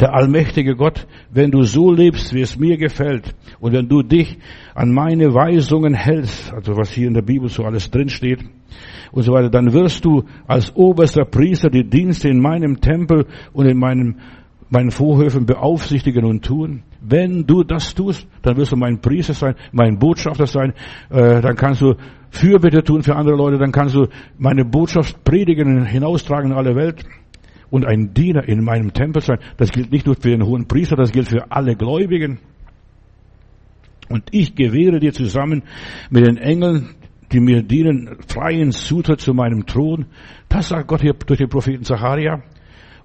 der 0.00 0.14
allmächtige 0.14 0.74
Gott, 0.74 1.06
wenn 1.30 1.50
du 1.50 1.62
so 1.62 1.92
lebst, 1.92 2.34
wie 2.34 2.40
es 2.40 2.58
mir 2.58 2.76
gefällt, 2.76 3.34
und 3.60 3.72
wenn 3.72 3.88
du 3.88 4.02
dich 4.02 4.38
an 4.74 4.92
meine 4.92 5.34
Weisungen 5.34 5.94
hältst, 5.94 6.52
also 6.52 6.76
was 6.76 6.90
hier 6.90 7.08
in 7.08 7.14
der 7.14 7.22
Bibel 7.22 7.48
so 7.48 7.64
alles 7.64 7.90
drinsteht, 7.90 8.40
und 9.12 9.22
so 9.22 9.32
weiter, 9.32 9.48
dann 9.48 9.72
wirst 9.72 10.04
du 10.04 10.24
als 10.46 10.74
oberster 10.74 11.24
Priester 11.24 11.70
die 11.70 11.88
Dienste 11.88 12.28
in 12.28 12.40
meinem 12.40 12.80
Tempel 12.80 13.26
und 13.52 13.66
in 13.66 13.78
meinem, 13.78 14.16
meinen 14.70 14.90
Vorhöfen 14.90 15.46
beaufsichtigen 15.46 16.24
und 16.24 16.44
tun. 16.44 16.82
Wenn 17.00 17.46
du 17.46 17.62
das 17.62 17.94
tust, 17.94 18.26
dann 18.42 18.56
wirst 18.56 18.72
du 18.72 18.76
mein 18.76 19.00
Priester 19.00 19.34
sein, 19.34 19.54
mein 19.70 19.98
Botschafter 19.98 20.46
sein, 20.46 20.72
äh, 21.10 21.40
dann 21.40 21.54
kannst 21.54 21.82
du 21.82 21.94
Fürbitte 22.30 22.82
tun 22.82 23.04
für 23.04 23.14
andere 23.14 23.36
Leute, 23.36 23.58
dann 23.58 23.70
kannst 23.70 23.94
du 23.94 24.08
meine 24.36 24.64
Botschaft 24.64 25.22
predigen, 25.22 25.84
hinaustragen 25.84 26.50
in 26.50 26.56
alle 26.56 26.74
Welt 26.74 27.04
und 27.74 27.84
ein 27.84 28.14
Diener 28.14 28.46
in 28.48 28.62
meinem 28.62 28.92
Tempel 28.92 29.20
sein. 29.20 29.40
Das 29.56 29.72
gilt 29.72 29.90
nicht 29.90 30.06
nur 30.06 30.14
für 30.14 30.30
den 30.30 30.44
hohen 30.44 30.68
Priester, 30.68 30.94
das 30.94 31.10
gilt 31.10 31.26
für 31.26 31.50
alle 31.50 31.74
Gläubigen. 31.74 32.38
Und 34.08 34.22
ich 34.30 34.54
gewähre 34.54 35.00
dir 35.00 35.12
zusammen 35.12 35.64
mit 36.08 36.24
den 36.24 36.36
Engeln, 36.36 36.90
die 37.32 37.40
mir 37.40 37.64
dienen, 37.64 38.18
freien 38.28 38.70
Zutritt 38.70 39.20
zu 39.20 39.34
meinem 39.34 39.66
Thron. 39.66 40.06
Das 40.48 40.68
sagt 40.68 40.86
Gott 40.86 41.00
hier 41.00 41.14
durch 41.14 41.40
den 41.40 41.48
Propheten 41.48 41.82
Zacharia. 41.82 42.44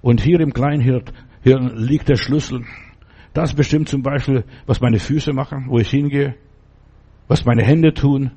Und 0.02 0.20
hier 0.20 0.38
im 0.38 0.52
Kleinhirn 0.52 1.02
liegt 1.42 2.08
der 2.08 2.16
Schlüssel. 2.16 2.62
Das 3.32 3.54
bestimmt 3.54 3.88
zum 3.88 4.02
Beispiel, 4.02 4.44
was 4.66 4.80
meine 4.80 5.00
Füße 5.00 5.32
machen, 5.32 5.64
wo 5.66 5.80
ich 5.80 5.90
hingehe, 5.90 6.36
was 7.26 7.44
meine 7.44 7.64
Hände 7.64 7.92
tun, 7.92 8.30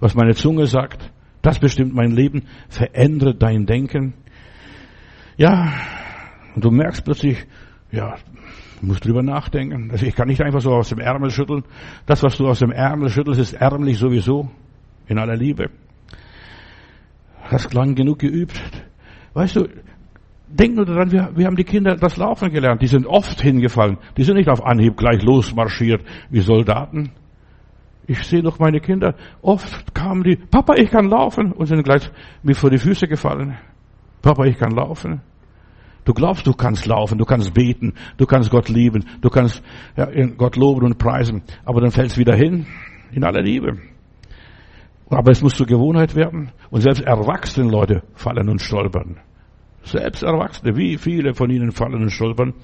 was 0.00 0.16
meine 0.16 0.34
Zunge 0.34 0.66
sagt. 0.66 1.12
Das 1.40 1.60
bestimmt 1.60 1.94
mein 1.94 2.10
Leben. 2.10 2.46
Verändere 2.68 3.36
dein 3.36 3.64
Denken. 3.64 4.14
Ja, 5.38 5.72
und 6.56 6.64
du 6.64 6.70
merkst 6.72 7.04
plötzlich, 7.04 7.46
ja, 7.92 8.16
du 8.80 8.86
musst 8.86 9.04
drüber 9.04 9.22
nachdenken. 9.22 9.90
Also 9.92 10.04
ich 10.04 10.14
kann 10.16 10.26
nicht 10.26 10.42
einfach 10.42 10.60
so 10.60 10.72
aus 10.72 10.88
dem 10.88 10.98
Ärmel 10.98 11.30
schütteln. 11.30 11.62
Das, 12.06 12.24
was 12.24 12.36
du 12.36 12.48
aus 12.48 12.58
dem 12.58 12.72
Ärmel 12.72 13.08
schüttelst, 13.08 13.40
ist 13.40 13.52
ärmlich 13.52 13.98
sowieso. 13.98 14.50
In 15.06 15.16
aller 15.16 15.36
Liebe. 15.36 15.70
Hast 17.44 17.72
lang 17.72 17.94
genug 17.94 18.18
geübt. 18.18 18.60
Weißt 19.32 19.56
du, 19.56 19.68
denk 20.48 20.74
nur 20.74 20.84
daran, 20.84 21.12
wir, 21.12 21.30
wir 21.34 21.46
haben 21.46 21.56
die 21.56 21.64
Kinder 21.64 21.94
das 21.94 22.16
Laufen 22.16 22.50
gelernt. 22.50 22.82
Die 22.82 22.88
sind 22.88 23.06
oft 23.06 23.40
hingefallen. 23.40 23.96
Die 24.16 24.24
sind 24.24 24.36
nicht 24.36 24.48
auf 24.48 24.66
Anhieb 24.66 24.96
gleich 24.96 25.22
losmarschiert 25.22 26.02
wie 26.30 26.40
Soldaten. 26.40 27.12
Ich 28.08 28.24
sehe 28.24 28.42
doch 28.42 28.58
meine 28.58 28.80
Kinder. 28.80 29.14
Oft 29.40 29.94
kamen 29.94 30.24
die, 30.24 30.34
Papa, 30.34 30.74
ich 30.74 30.90
kann 30.90 31.08
laufen, 31.08 31.52
und 31.52 31.66
sind 31.66 31.84
gleich 31.84 32.10
mir 32.42 32.56
vor 32.56 32.70
die 32.70 32.78
Füße 32.78 33.06
gefallen. 33.06 33.56
Papa, 34.22 34.44
ich 34.44 34.58
kann 34.58 34.72
laufen. 34.72 35.20
Du 36.04 36.14
glaubst, 36.14 36.46
du 36.46 36.52
kannst 36.54 36.86
laufen, 36.86 37.18
du 37.18 37.26
kannst 37.26 37.52
beten, 37.52 37.92
du 38.16 38.24
kannst 38.24 38.50
Gott 38.50 38.70
lieben, 38.70 39.04
du 39.20 39.28
kannst 39.28 39.62
ja, 39.96 40.06
Gott 40.38 40.56
loben 40.56 40.86
und 40.86 40.96
preisen, 40.96 41.42
aber 41.66 41.82
dann 41.82 41.90
fällst 41.90 42.16
wieder 42.16 42.34
hin 42.34 42.66
in 43.12 43.24
aller 43.24 43.42
Liebe. 43.42 43.76
Aber 45.10 45.30
es 45.30 45.42
muss 45.42 45.54
zur 45.54 45.66
Gewohnheit 45.66 46.14
werden 46.14 46.50
und 46.70 46.80
selbst 46.80 47.02
erwachsene 47.02 47.70
Leute 47.70 48.02
fallen 48.14 48.48
und 48.48 48.60
stolpern. 48.60 49.18
Selbst 49.82 50.22
Erwachsene, 50.22 50.76
wie 50.76 50.98
viele 50.98 51.34
von 51.34 51.50
ihnen 51.50 51.72
fallen 51.72 52.02
und 52.02 52.10
stolpern. 52.10 52.54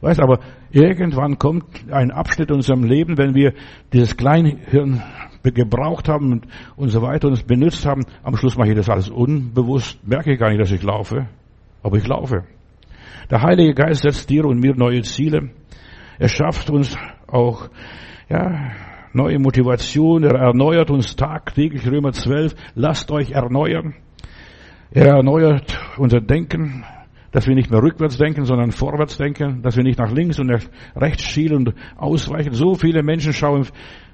Weißt 0.00 0.20
aber, 0.20 0.40
irgendwann 0.70 1.38
kommt 1.38 1.64
ein 1.92 2.10
Abschnitt 2.10 2.50
in 2.50 2.56
unserem 2.56 2.84
Leben, 2.84 3.18
wenn 3.18 3.34
wir 3.34 3.54
dieses 3.92 4.16
Kleinhirn 4.16 5.02
gebraucht 5.42 6.08
haben 6.08 6.32
und, 6.32 6.46
und 6.76 6.88
so 6.88 7.02
weiter 7.02 7.28
und 7.28 7.34
es 7.34 7.42
benutzt 7.42 7.86
haben. 7.86 8.04
Am 8.22 8.36
Schluss 8.36 8.56
mache 8.56 8.70
ich 8.70 8.76
das 8.76 8.88
alles 8.88 9.08
unbewusst, 9.08 9.98
merke 10.06 10.32
ich 10.32 10.38
gar 10.38 10.50
nicht, 10.50 10.60
dass 10.60 10.72
ich 10.72 10.82
laufe, 10.82 11.28
aber 11.82 11.96
ich 11.96 12.06
laufe. 12.06 12.44
Der 13.30 13.42
Heilige 13.42 13.74
Geist 13.74 14.02
setzt 14.02 14.28
dir 14.28 14.44
und 14.44 14.60
mir 14.60 14.74
neue 14.74 15.02
Ziele. 15.02 15.50
Er 16.18 16.28
schafft 16.28 16.68
uns 16.68 16.96
auch, 17.28 17.68
ja, 18.28 18.72
neue 19.12 19.38
Motivation. 19.38 20.24
Er 20.24 20.34
erneuert 20.34 20.90
uns 20.90 21.16
tagtäglich. 21.16 21.86
Römer 21.86 22.12
12. 22.12 22.54
Lasst 22.74 23.10
euch 23.10 23.32
erneuern. 23.32 23.94
Er 24.90 25.06
erneuert 25.06 25.78
unser 25.98 26.20
Denken, 26.20 26.84
dass 27.30 27.46
wir 27.46 27.54
nicht 27.54 27.70
mehr 27.70 27.82
rückwärts 27.82 28.18
denken, 28.18 28.44
sondern 28.44 28.72
vorwärts 28.72 29.16
denken, 29.16 29.62
dass 29.62 29.76
wir 29.76 29.84
nicht 29.84 29.98
nach 29.98 30.10
links 30.10 30.40
und 30.40 30.48
nach 30.48 30.62
rechts 30.96 31.22
schielen 31.22 31.68
und 31.68 31.74
ausweichen. 31.96 32.52
So 32.52 32.74
viele 32.74 33.02
Menschen 33.04 33.32
schauen, 33.32 33.66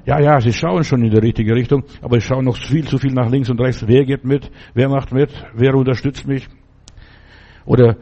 ja, 0.07 0.21
ja, 0.21 0.40
sie 0.40 0.53
schauen 0.53 0.85
schon 0.85 1.03
in 1.03 1.11
die 1.11 1.19
richtige 1.19 1.55
Richtung, 1.55 1.85
aber 2.01 2.19
sie 2.19 2.27
schauen 2.27 2.45
noch 2.45 2.57
viel 2.57 2.87
zu 2.87 2.97
viel 2.97 3.12
nach 3.12 3.29
links 3.29 3.51
und 3.51 3.61
rechts. 3.61 3.87
Wer 3.87 4.05
geht 4.05 4.25
mit? 4.25 4.51
Wer 4.73 4.88
macht 4.88 5.12
mit? 5.12 5.31
Wer 5.55 5.75
unterstützt 5.75 6.27
mich? 6.27 6.49
Oder 7.64 7.97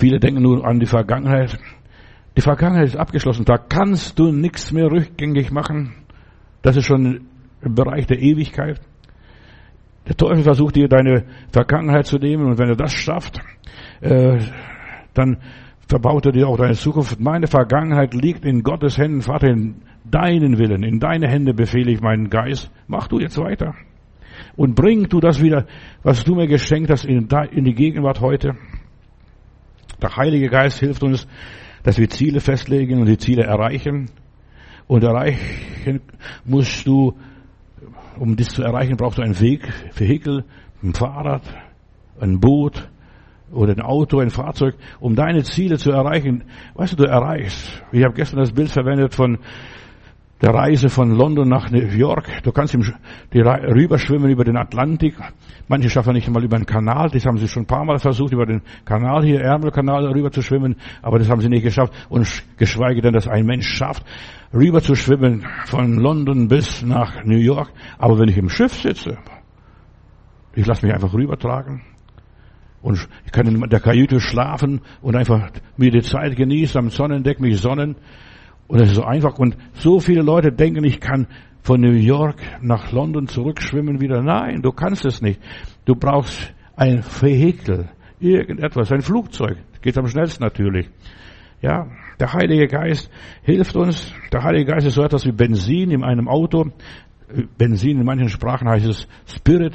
Viele 0.00 0.18
denken 0.18 0.40
nur 0.40 0.66
an 0.66 0.80
die 0.80 0.86
Vergangenheit. 0.86 1.58
Die 2.34 2.40
Vergangenheit 2.40 2.86
ist 2.86 2.96
abgeschlossen. 2.96 3.44
Da 3.44 3.58
kannst 3.58 4.18
du 4.18 4.32
nichts 4.32 4.72
mehr 4.72 4.90
rückgängig 4.90 5.50
machen. 5.50 5.92
Das 6.62 6.74
ist 6.76 6.86
schon 6.86 7.26
im 7.60 7.74
Bereich 7.74 8.06
der 8.06 8.18
Ewigkeit. 8.18 8.80
Der 10.08 10.16
Teufel 10.16 10.42
versucht 10.42 10.76
dir 10.76 10.88
deine 10.88 11.24
Vergangenheit 11.52 12.06
zu 12.06 12.16
nehmen 12.16 12.46
und 12.46 12.58
wenn 12.58 12.70
er 12.70 12.76
das 12.76 12.94
schafft, 12.94 13.40
äh, 14.00 14.38
dann 15.12 15.36
verbaut 15.90 16.24
er 16.24 16.32
dir 16.32 16.48
auch 16.48 16.56
deine 16.56 16.74
Zukunft. 16.74 17.20
Meine 17.20 17.48
Vergangenheit 17.48 18.14
liegt 18.14 18.44
in 18.44 18.62
Gottes 18.62 18.96
Händen, 18.96 19.22
Vater, 19.22 19.48
in 19.48 19.82
deinen 20.04 20.58
Willen, 20.58 20.84
in 20.84 21.00
deine 21.00 21.28
Hände 21.28 21.52
befehle 21.52 21.90
ich 21.90 22.00
meinen 22.00 22.30
Geist. 22.30 22.70
Mach 22.86 23.08
du 23.08 23.18
jetzt 23.18 23.38
weiter. 23.38 23.74
Und 24.56 24.74
bring 24.74 25.08
du 25.08 25.20
das 25.20 25.42
wieder, 25.42 25.66
was 26.02 26.24
du 26.24 26.34
mir 26.34 26.46
geschenkt 26.46 26.90
hast, 26.90 27.04
in 27.04 27.28
die 27.64 27.74
Gegenwart 27.74 28.20
heute. 28.20 28.56
Der 30.00 30.16
Heilige 30.16 30.48
Geist 30.48 30.78
hilft 30.78 31.02
uns, 31.02 31.26
dass 31.82 31.98
wir 31.98 32.08
Ziele 32.08 32.40
festlegen 32.40 33.00
und 33.00 33.06
die 33.06 33.18
Ziele 33.18 33.42
erreichen. 33.42 34.10
Und 34.86 35.02
erreichen 35.02 36.00
musst 36.44 36.86
du, 36.86 37.14
um 38.18 38.36
das 38.36 38.48
zu 38.48 38.62
erreichen, 38.62 38.96
brauchst 38.96 39.18
du 39.18 39.22
einen 39.22 39.38
Weg, 39.40 39.68
Vehikel, 39.94 40.44
ein 40.82 40.94
Fahrrad, 40.94 41.42
ein 42.20 42.40
Boot 42.40 42.88
oder 43.52 43.72
ein 43.72 43.80
Auto, 43.80 44.20
ein 44.20 44.30
Fahrzeug, 44.30 44.76
um 45.00 45.14
deine 45.14 45.42
Ziele 45.42 45.78
zu 45.78 45.90
erreichen. 45.90 46.44
Weißt 46.74 46.92
du, 46.92 46.96
du 46.96 47.04
erreichst. 47.04 47.82
Ich 47.92 48.04
habe 48.04 48.14
gestern 48.14 48.40
das 48.40 48.52
Bild 48.52 48.70
verwendet 48.70 49.14
von 49.14 49.38
der 50.40 50.54
Reise 50.54 50.88
von 50.88 51.10
London 51.10 51.48
nach 51.48 51.70
New 51.70 51.78
York. 51.78 52.26
Du 52.44 52.52
kannst 52.52 52.74
rüberschwimmen 52.74 54.30
über 54.30 54.44
den 54.44 54.56
Atlantik. 54.56 55.14
Manche 55.68 55.90
schaffen 55.90 56.14
nicht 56.14 56.26
einmal 56.26 56.44
über 56.44 56.56
den 56.56 56.64
Kanal. 56.64 57.10
Das 57.10 57.26
haben 57.26 57.36
sie 57.36 57.46
schon 57.46 57.64
ein 57.64 57.66
paar 57.66 57.84
Mal 57.84 57.98
versucht, 57.98 58.32
über 58.32 58.46
den 58.46 58.62
Kanal 58.86 59.22
hier, 59.22 59.42
Ärmelkanal 59.42 60.06
rüber 60.06 60.30
zu 60.30 60.40
schwimmen. 60.40 60.76
Aber 61.02 61.18
das 61.18 61.28
haben 61.28 61.42
sie 61.42 61.50
nicht 61.50 61.62
geschafft. 61.62 61.92
Und 62.08 62.26
geschweige 62.56 63.02
denn, 63.02 63.12
dass 63.12 63.28
ein 63.28 63.44
Mensch 63.44 63.68
schafft, 63.68 64.02
rüber 64.54 64.80
zu 64.80 64.94
schwimmen 64.94 65.46
von 65.66 65.96
London 65.96 66.48
bis 66.48 66.82
nach 66.82 67.22
New 67.24 67.38
York. 67.38 67.70
Aber 67.98 68.18
wenn 68.18 68.28
ich 68.28 68.38
im 68.38 68.48
Schiff 68.48 68.72
sitze, 68.72 69.18
ich 70.54 70.66
lasse 70.66 70.86
mich 70.86 70.94
einfach 70.94 71.12
rübertragen. 71.12 71.82
Und 72.82 73.08
ich 73.26 73.32
kann 73.32 73.46
in 73.46 73.60
der 73.68 73.80
Kajüte 73.80 74.20
schlafen 74.20 74.80
und 75.02 75.16
einfach 75.16 75.50
mir 75.76 75.90
die 75.90 76.02
Zeit 76.02 76.36
genießen, 76.36 76.78
am 76.78 76.90
Sonnendeck 76.90 77.40
mich 77.40 77.60
sonnen. 77.60 77.96
Und 78.68 78.80
es 78.80 78.90
ist 78.90 78.96
so 78.96 79.04
einfach. 79.04 79.38
Und 79.38 79.56
so 79.74 80.00
viele 80.00 80.22
Leute 80.22 80.52
denken, 80.52 80.84
ich 80.84 81.00
kann 81.00 81.26
von 81.62 81.80
New 81.80 81.92
York 81.92 82.40
nach 82.62 82.92
London 82.92 83.26
zurückschwimmen 83.26 84.00
wieder. 84.00 84.22
Nein, 84.22 84.62
du 84.62 84.72
kannst 84.72 85.04
es 85.04 85.20
nicht. 85.20 85.40
Du 85.84 85.94
brauchst 85.94 86.54
ein 86.76 87.02
Vehikel, 87.02 87.90
irgendetwas, 88.18 88.90
ein 88.92 89.02
Flugzeug. 89.02 89.58
Geht 89.82 89.98
am 89.98 90.06
schnellsten 90.06 90.42
natürlich. 90.42 90.88
Ja, 91.60 91.88
der 92.18 92.32
Heilige 92.32 92.68
Geist 92.68 93.10
hilft 93.42 93.76
uns. 93.76 94.12
Der 94.32 94.42
Heilige 94.42 94.72
Geist 94.72 94.86
ist 94.86 94.94
so 94.94 95.02
etwas 95.02 95.26
wie 95.26 95.32
Benzin 95.32 95.90
in 95.90 96.04
einem 96.04 96.28
Auto. 96.28 96.70
Benzin, 97.58 97.98
in 97.98 98.04
manchen 98.04 98.30
Sprachen 98.30 98.68
heißt 98.68 98.86
es 98.86 99.08
Spirit 99.26 99.74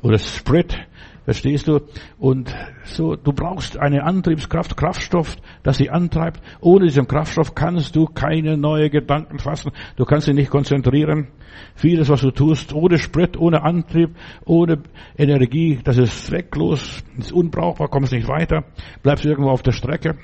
oder 0.00 0.18
Sprit. 0.18 0.76
Verstehst 1.24 1.68
du? 1.68 1.80
Und 2.18 2.54
so, 2.84 3.14
du 3.14 3.32
brauchst 3.32 3.78
eine 3.78 4.02
Antriebskraft, 4.02 4.76
Kraftstoff, 4.76 5.36
das 5.62 5.78
sie 5.78 5.88
antreibt. 5.88 6.42
Ohne 6.60 6.86
diesen 6.86 7.06
Kraftstoff 7.06 7.54
kannst 7.54 7.94
du 7.94 8.06
keine 8.06 8.56
neue 8.56 8.90
Gedanken 8.90 9.38
fassen. 9.38 9.70
Du 9.96 10.04
kannst 10.04 10.26
dich 10.26 10.34
nicht 10.34 10.50
konzentrieren. 10.50 11.28
Vieles, 11.74 12.08
was 12.08 12.22
du 12.22 12.30
tust, 12.30 12.72
ohne 12.72 12.98
Sprit, 12.98 13.36
ohne 13.36 13.62
Antrieb, 13.62 14.16
ohne 14.44 14.82
Energie, 15.16 15.78
das 15.84 15.98
ist 15.98 16.26
zwecklos, 16.26 17.04
ist 17.18 17.32
unbrauchbar, 17.32 17.88
kommst 17.88 18.12
nicht 18.12 18.26
weiter, 18.26 18.64
bleibst 19.02 19.24
irgendwo 19.24 19.50
auf 19.50 19.62
der 19.62 19.72
Strecke. 19.72 20.16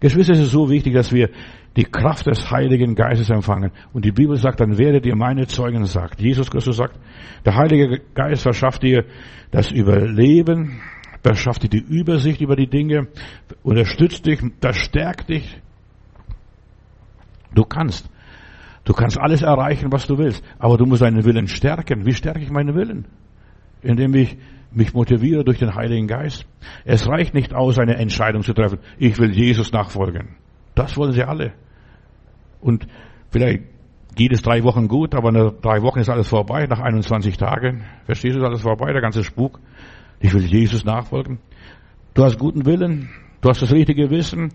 Geschwister, 0.00 0.32
es 0.32 0.40
ist 0.40 0.52
so 0.52 0.70
wichtig, 0.70 0.94
dass 0.94 1.12
wir 1.12 1.28
die 1.76 1.84
Kraft 1.84 2.26
des 2.26 2.50
Heiligen 2.50 2.94
Geistes 2.94 3.30
empfangen. 3.30 3.70
Und 3.92 4.04
die 4.04 4.12
Bibel 4.12 4.36
sagt, 4.36 4.60
dann 4.60 4.78
werdet 4.78 5.06
ihr 5.06 5.14
meine 5.14 5.46
Zeugen, 5.46 5.84
sagt. 5.84 6.20
Jesus 6.20 6.50
Christus 6.50 6.78
sagt, 6.78 6.98
der 7.44 7.54
Heilige 7.54 8.00
Geist 8.14 8.42
verschafft 8.42 8.82
dir 8.82 9.04
das 9.50 9.70
Überleben, 9.70 10.80
verschafft 11.22 11.62
dir 11.64 11.68
die 11.68 11.84
Übersicht 11.86 12.40
über 12.40 12.56
die 12.56 12.66
Dinge, 12.66 13.08
unterstützt 13.62 14.26
dich, 14.26 14.40
verstärkt 14.60 15.28
dich. 15.28 15.60
Du 17.54 17.64
kannst. 17.64 18.08
Du 18.84 18.94
kannst 18.94 19.18
alles 19.18 19.42
erreichen, 19.42 19.92
was 19.92 20.06
du 20.06 20.16
willst. 20.16 20.42
Aber 20.58 20.78
du 20.78 20.86
musst 20.86 21.02
deinen 21.02 21.24
Willen 21.24 21.46
stärken. 21.46 22.06
Wie 22.06 22.14
stärke 22.14 22.40
ich 22.40 22.50
meinen 22.50 22.74
Willen? 22.74 23.04
Indem 23.82 24.14
ich 24.14 24.38
mich 24.72 24.94
motiviere 24.94 25.44
durch 25.44 25.58
den 25.58 25.74
Heiligen 25.74 26.06
Geist. 26.06 26.46
Es 26.84 27.08
reicht 27.08 27.34
nicht 27.34 27.54
aus, 27.54 27.78
eine 27.78 27.96
Entscheidung 27.96 28.42
zu 28.42 28.52
treffen. 28.52 28.78
Ich 28.98 29.18
will 29.18 29.32
Jesus 29.32 29.72
nachfolgen. 29.72 30.36
Das 30.74 30.96
wollen 30.96 31.12
sie 31.12 31.24
alle. 31.24 31.52
Und 32.60 32.86
vielleicht 33.30 33.64
geht 34.14 34.32
es 34.32 34.42
drei 34.42 34.62
Wochen 34.64 34.88
gut, 34.88 35.14
aber 35.14 35.32
nach 35.32 35.52
drei 35.60 35.82
Wochen 35.82 36.00
ist 36.00 36.08
alles 36.08 36.28
vorbei, 36.28 36.66
nach 36.66 36.80
21 36.80 37.36
Tagen. 37.36 37.84
Verstehst 38.04 38.36
du, 38.36 38.40
ist 38.40 38.46
alles 38.46 38.62
vorbei, 38.62 38.92
der 38.92 39.00
ganze 39.00 39.24
Spuk. 39.24 39.60
Ich 40.20 40.32
will 40.34 40.44
Jesus 40.44 40.84
nachfolgen. 40.84 41.38
Du 42.14 42.24
hast 42.24 42.38
guten 42.38 42.66
Willen, 42.66 43.08
du 43.40 43.48
hast 43.48 43.62
das 43.62 43.72
richtige 43.72 44.10
Wissen, 44.10 44.52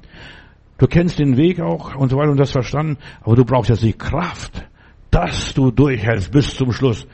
du 0.78 0.88
kennst 0.88 1.20
den 1.20 1.38
Weg 1.38 1.60
auch 1.60 1.96
und 1.96 2.10
so 2.10 2.18
weiter 2.18 2.32
und 2.32 2.40
das 2.40 2.52
verstanden, 2.52 2.98
aber 3.22 3.36
du 3.36 3.46
brauchst 3.46 3.70
jetzt 3.70 3.84
die 3.84 3.94
Kraft, 3.94 4.68
dass 5.10 5.54
du 5.54 5.72
durchhältst 5.72 6.32
bis 6.32 6.56
zum 6.56 6.72
Schluss. 6.72 7.08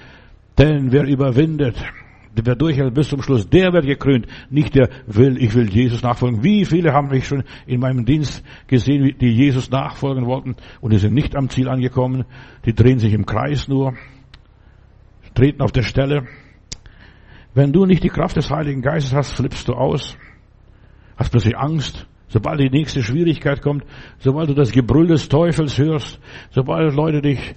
Denn 0.57 0.91
wer 0.91 1.05
überwindet, 1.05 1.75
wer 2.35 2.55
durchhält 2.55 2.93
bis 2.93 3.09
zum 3.09 3.21
Schluss, 3.21 3.49
der 3.49 3.73
wird 3.73 3.85
gekrönt. 3.85 4.27
Nicht 4.49 4.75
der 4.75 4.89
will, 5.07 5.37
ich 5.37 5.53
will 5.53 5.69
Jesus 5.69 6.01
nachfolgen. 6.01 6.43
Wie 6.43 6.65
viele 6.65 6.93
haben 6.93 7.09
mich 7.09 7.27
schon 7.27 7.43
in 7.67 7.79
meinem 7.79 8.05
Dienst 8.05 8.43
gesehen, 8.67 9.15
die 9.19 9.31
Jesus 9.31 9.69
nachfolgen 9.69 10.25
wollten 10.25 10.55
und 10.79 10.93
die 10.93 10.97
sind 10.97 11.13
nicht 11.13 11.35
am 11.35 11.49
Ziel 11.49 11.67
angekommen. 11.67 12.25
Die 12.65 12.73
drehen 12.73 12.99
sich 12.99 13.13
im 13.13 13.25
Kreis 13.25 13.67
nur, 13.67 13.93
treten 15.33 15.61
auf 15.61 15.71
der 15.71 15.83
Stelle. 15.83 16.27
Wenn 17.53 17.73
du 17.73 17.85
nicht 17.85 18.03
die 18.03 18.09
Kraft 18.09 18.37
des 18.37 18.49
Heiligen 18.49 18.81
Geistes 18.81 19.13
hast, 19.13 19.33
flippst 19.33 19.67
du 19.67 19.73
aus, 19.73 20.17
hast 21.17 21.31
plötzlich 21.31 21.57
Angst. 21.57 22.07
Sobald 22.29 22.61
die 22.61 22.69
nächste 22.69 23.03
Schwierigkeit 23.03 23.61
kommt, 23.61 23.83
sobald 24.19 24.49
du 24.49 24.53
das 24.53 24.71
Gebrüll 24.71 25.07
des 25.07 25.27
Teufels 25.27 25.77
hörst, 25.77 26.21
sobald 26.51 26.93
Leute 26.95 27.21
dich 27.21 27.55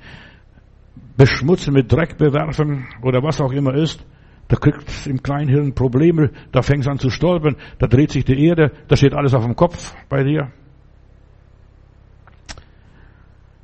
beschmutzen, 1.16 1.74
mit 1.74 1.92
Dreck 1.92 2.18
bewerfen 2.18 2.88
oder 3.00 3.22
was 3.22 3.40
auch 3.40 3.52
immer 3.52 3.74
ist, 3.74 4.04
da 4.48 4.56
kriegt 4.56 5.06
im 5.06 5.22
Kleinhirn 5.22 5.74
Probleme, 5.74 6.30
da 6.52 6.62
fängt 6.62 6.82
es 6.82 6.88
an 6.88 6.98
zu 6.98 7.10
stolpern, 7.10 7.56
da 7.78 7.86
dreht 7.86 8.10
sich 8.10 8.24
die 8.24 8.46
Erde, 8.46 8.72
da 8.88 8.96
steht 8.96 9.14
alles 9.14 9.34
auf 9.34 9.44
dem 9.44 9.56
Kopf 9.56 9.94
bei 10.08 10.22
dir. 10.22 10.52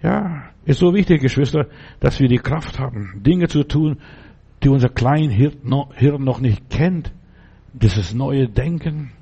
Ja, 0.02 0.44
ist 0.64 0.80
so 0.80 0.94
wichtig, 0.94 1.20
Geschwister, 1.20 1.66
dass 2.00 2.20
wir 2.20 2.28
die 2.28 2.38
Kraft 2.38 2.78
haben, 2.78 3.22
Dinge 3.22 3.48
zu 3.48 3.64
tun, 3.64 3.98
die 4.62 4.68
unser 4.68 4.88
Kleinhirn 4.88 5.58
noch 6.24 6.40
nicht 6.40 6.70
kennt. 6.70 7.12
Dieses 7.72 8.14
neue 8.14 8.48
Denken 8.48 9.12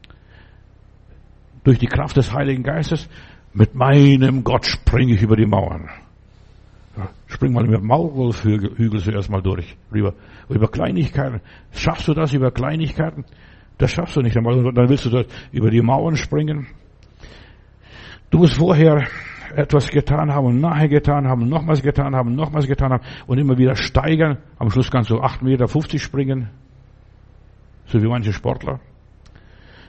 durch 1.65 1.79
die 1.79 1.87
Kraft 1.87 2.17
des 2.17 2.33
Heiligen 2.33 2.63
Geistes. 2.63 3.09
Mit 3.53 3.75
meinem 3.75 4.45
Gott 4.45 4.67
springe 4.67 5.15
ich 5.15 5.23
über 5.23 5.37
die 5.37 5.47
Mauern. 5.47 5.91
Spring 7.27 7.53
mal 7.53 7.65
mit 7.65 7.75
dem 7.75 7.87
Maulwolfhügel 7.87 9.01
zuerst 9.01 9.31
mal 9.31 9.43
durch. 9.43 9.77
Über, 9.93 10.15
über 10.49 10.69
Kleinigkeiten. 10.69 11.41
Schaffst 11.73 12.09
du 12.09 12.15
das 12.15 12.33
über 12.33 12.51
Kleinigkeiten? 12.51 13.25
Das 13.79 13.93
schaffst 13.93 14.17
du 14.17 14.23
nicht 14.23 14.37
einmal. 14.37 14.73
Dann 14.73 14.89
willst 14.89 15.05
du 15.05 15.11
dort 15.11 15.29
über 15.53 15.71
die 15.71 15.83
Mauern 15.83 16.17
springen. 16.17 16.67
Du 18.31 18.39
musst 18.39 18.57
vorher 18.57 19.07
etwas 19.55 19.89
getan 19.89 20.33
haben 20.33 20.47
und 20.47 20.61
nachher 20.61 20.89
getan 20.89 21.27
haben, 21.27 21.49
nochmals 21.49 21.83
getan 21.83 22.15
haben, 22.15 22.35
nochmals 22.35 22.67
getan 22.67 22.93
haben 22.93 23.05
und 23.27 23.39
immer 23.39 23.57
wieder 23.57 23.75
steigern. 23.77 24.39
Am 24.59 24.71
Schluss 24.71 24.91
kannst 24.91 25.11
du 25.11 25.17
8,50 25.17 25.45
Meter 25.45 25.99
springen. 25.99 26.51
So 27.87 28.03
wie 28.03 28.09
manche 28.09 28.33
Sportler. 28.33 28.81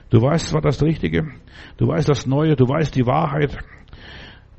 Du 0.08 0.20
weißt 0.20 0.48
zwar 0.48 0.60
das 0.60 0.82
Richtige, 0.82 1.28
du 1.76 1.86
weißt 1.86 2.08
das 2.08 2.26
Neue, 2.26 2.56
du 2.56 2.66
weißt 2.66 2.96
die 2.96 3.06
Wahrheit, 3.06 3.56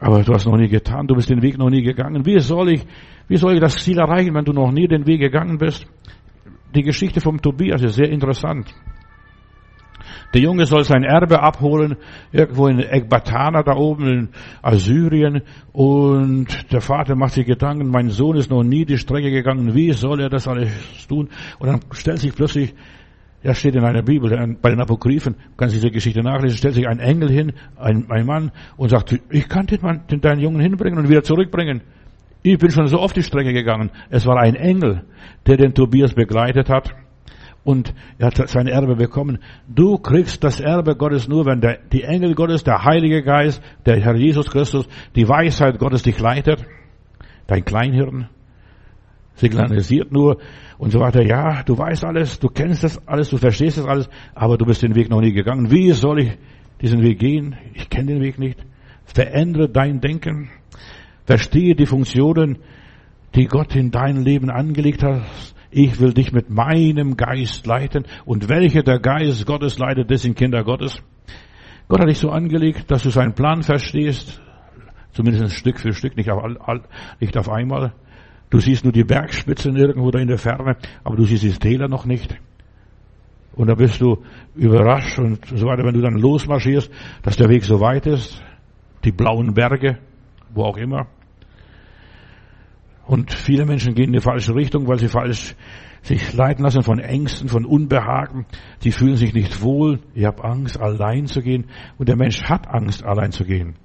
aber 0.01 0.23
du 0.23 0.33
hast 0.33 0.47
noch 0.47 0.57
nie 0.57 0.67
getan, 0.67 1.05
du 1.05 1.13
bist 1.13 1.29
den 1.29 1.43
Weg 1.43 1.59
noch 1.59 1.69
nie 1.69 1.83
gegangen. 1.83 2.25
Wie 2.25 2.39
soll 2.39 2.71
ich, 2.71 2.85
wie 3.27 3.37
soll 3.37 3.53
ich 3.53 3.59
das 3.59 3.75
Ziel 3.75 3.99
erreichen, 3.99 4.33
wenn 4.33 4.45
du 4.45 4.51
noch 4.51 4.71
nie 4.71 4.87
den 4.87 5.05
Weg 5.05 5.21
gegangen 5.21 5.59
bist? 5.59 5.85
Die 6.73 6.81
Geschichte 6.81 7.21
vom 7.21 7.39
Tobias 7.39 7.83
ist 7.83 7.95
sehr 7.95 8.09
interessant. 8.09 8.73
Der 10.33 10.41
Junge 10.41 10.65
soll 10.65 10.85
sein 10.85 11.03
Erbe 11.03 11.43
abholen, 11.43 11.97
irgendwo 12.31 12.67
in 12.67 12.79
Ekbatana 12.79 13.61
da 13.61 13.75
oben 13.75 14.07
in 14.07 14.29
Assyrien. 14.63 15.43
Und 15.71 16.71
der 16.71 16.81
Vater 16.81 17.15
macht 17.15 17.33
sich 17.33 17.45
Gedanken, 17.45 17.89
mein 17.89 18.09
Sohn 18.09 18.37
ist 18.37 18.49
noch 18.49 18.63
nie 18.63 18.85
die 18.85 18.97
Strecke 18.97 19.29
gegangen, 19.29 19.75
wie 19.75 19.91
soll 19.91 20.19
er 20.21 20.29
das 20.29 20.47
alles 20.47 20.71
tun? 21.07 21.29
Und 21.59 21.67
dann 21.67 21.81
stellt 21.91 22.19
sich 22.19 22.33
plötzlich 22.33 22.73
ja, 23.43 23.53
steht 23.53 23.75
in 23.75 23.83
einer 23.83 24.03
Bibel, 24.03 24.29
bei 24.61 24.69
den 24.69 24.79
Apokryphen, 24.79 25.35
kannst 25.57 25.75
diese 25.75 25.89
Geschichte 25.89 26.21
nachlesen, 26.21 26.57
stellt 26.57 26.75
sich 26.75 26.87
ein 26.87 26.99
Engel 26.99 27.31
hin, 27.31 27.53
ein, 27.75 28.05
ein 28.09 28.25
Mann, 28.25 28.51
und 28.77 28.89
sagt, 28.89 29.19
ich 29.29 29.49
kann 29.49 29.65
den, 29.65 29.81
Mann, 29.81 30.01
den 30.09 30.21
deinen 30.21 30.39
Jungen 30.39 30.61
hinbringen 30.61 30.99
und 30.99 31.09
wieder 31.09 31.23
zurückbringen. 31.23 31.81
Ich 32.43 32.57
bin 32.57 32.71
schon 32.71 32.87
so 32.87 32.99
oft 32.99 33.15
die 33.15 33.23
Strecke 33.23 33.53
gegangen. 33.53 33.91
Es 34.09 34.25
war 34.25 34.37
ein 34.37 34.55
Engel, 34.55 35.03
der 35.47 35.57
den 35.57 35.73
Tobias 35.73 36.13
begleitet 36.13 36.69
hat 36.69 36.95
und 37.63 37.93
er 38.17 38.27
hat 38.27 38.49
sein 38.49 38.67
Erbe 38.67 38.95
bekommen. 38.95 39.39
Du 39.67 39.97
kriegst 39.97 40.43
das 40.43 40.59
Erbe 40.59 40.95
Gottes 40.95 41.27
nur, 41.27 41.45
wenn 41.45 41.61
der, 41.61 41.77
die 41.91 42.03
Engel 42.03 42.33
Gottes, 42.33 42.63
der 42.63 42.83
Heilige 42.83 43.21
Geist, 43.23 43.61
der 43.85 43.99
Herr 43.99 44.15
Jesus 44.15 44.49
Christus, 44.49 44.87
die 45.15 45.27
Weisheit 45.27 45.77
Gottes 45.77 46.03
dich 46.03 46.19
leitet. 46.19 46.65
Dein 47.47 47.65
Kleinhirn 47.65 48.29
signalisiert 49.35 50.11
nur, 50.11 50.37
und 50.81 50.89
so 50.89 50.99
weiter. 50.99 51.21
Ja, 51.21 51.61
du 51.61 51.77
weißt 51.77 52.03
alles, 52.03 52.39
du 52.39 52.47
kennst 52.47 52.83
das 52.83 53.07
alles, 53.07 53.29
du 53.29 53.37
verstehst 53.37 53.77
das 53.77 53.85
alles, 53.85 54.09
aber 54.33 54.57
du 54.57 54.65
bist 54.65 54.81
den 54.81 54.95
Weg 54.95 55.11
noch 55.11 55.21
nie 55.21 55.31
gegangen. 55.31 55.69
Wie 55.69 55.91
soll 55.91 56.21
ich 56.21 56.37
diesen 56.81 57.03
Weg 57.03 57.19
gehen? 57.19 57.55
Ich 57.75 57.87
kenne 57.87 58.13
den 58.13 58.21
Weg 58.23 58.39
nicht. 58.39 58.57
Verändere 59.03 59.69
dein 59.69 60.01
Denken. 60.01 60.49
Verstehe 61.25 61.75
die 61.75 61.85
Funktionen, 61.85 62.57
die 63.35 63.45
Gott 63.45 63.75
in 63.75 63.91
dein 63.91 64.23
Leben 64.23 64.49
angelegt 64.49 65.03
hat. 65.03 65.21
Ich 65.69 65.99
will 65.99 66.13
dich 66.13 66.31
mit 66.31 66.49
meinem 66.49 67.15
Geist 67.15 67.67
leiten. 67.67 68.05
Und 68.25 68.49
welcher 68.49 68.81
der 68.81 68.97
Geist 68.97 69.45
Gottes 69.45 69.77
leitet, 69.77 70.09
das 70.09 70.23
sind 70.23 70.35
Kinder 70.35 70.63
Gottes. 70.63 71.03
Gott 71.87 71.99
hat 71.99 72.09
dich 72.09 72.17
so 72.17 72.31
angelegt, 72.31 72.89
dass 72.89 73.03
du 73.03 73.11
seinen 73.11 73.33
Plan 73.35 73.61
verstehst. 73.61 74.41
Zumindest 75.11 75.53
Stück 75.53 75.79
für 75.79 75.93
Stück, 75.93 76.17
nicht 76.17 76.31
auf, 76.31 76.41
nicht 77.19 77.37
auf 77.37 77.49
einmal. 77.49 77.93
Du 78.51 78.59
siehst 78.59 78.83
nur 78.83 78.93
die 78.93 79.05
Bergspitzen 79.05 79.77
irgendwo 79.77 80.11
da 80.11 80.19
in 80.19 80.27
der 80.27 80.37
Ferne, 80.37 80.75
aber 81.03 81.15
du 81.15 81.23
siehst 81.23 81.43
die 81.43 81.51
Täler 81.51 81.87
noch 81.87 82.05
nicht. 82.05 82.37
Und 83.53 83.67
da 83.67 83.75
bist 83.75 83.99
du 84.01 84.23
überrascht 84.55 85.19
und 85.19 85.45
so 85.45 85.65
weiter, 85.65 85.83
wenn 85.83 85.93
du 85.93 86.01
dann 86.01 86.17
losmarschierst, 86.17 86.91
dass 87.23 87.37
der 87.37 87.49
Weg 87.49 87.63
so 87.63 87.79
weit 87.79 88.05
ist, 88.05 88.41
die 89.05 89.11
blauen 89.11 89.53
Berge, 89.53 89.97
wo 90.53 90.63
auch 90.63 90.77
immer. 90.77 91.07
Und 93.07 93.33
viele 93.33 93.65
Menschen 93.65 93.95
gehen 93.95 94.07
in 94.07 94.13
die 94.13 94.21
falsche 94.21 94.53
Richtung, 94.53 94.87
weil 94.87 94.99
sie 94.99 95.07
falsch 95.07 95.55
sich 96.01 96.33
leiten 96.33 96.63
lassen 96.63 96.81
von 96.81 96.99
Ängsten, 96.99 97.47
von 97.47 97.65
Unbehagen. 97.65 98.45
Sie 98.79 98.91
fühlen 98.91 99.15
sich 99.15 99.33
nicht 99.33 99.61
wohl. 99.61 99.99
Ich 100.13 100.25
habe 100.25 100.43
Angst, 100.43 100.79
allein 100.79 101.27
zu 101.27 101.41
gehen. 101.41 101.65
Und 101.97 102.09
der 102.09 102.17
Mensch 102.17 102.43
hat 102.43 102.67
Angst, 102.67 103.03
allein 103.03 103.31
zu 103.31 103.45
gehen. 103.45 103.75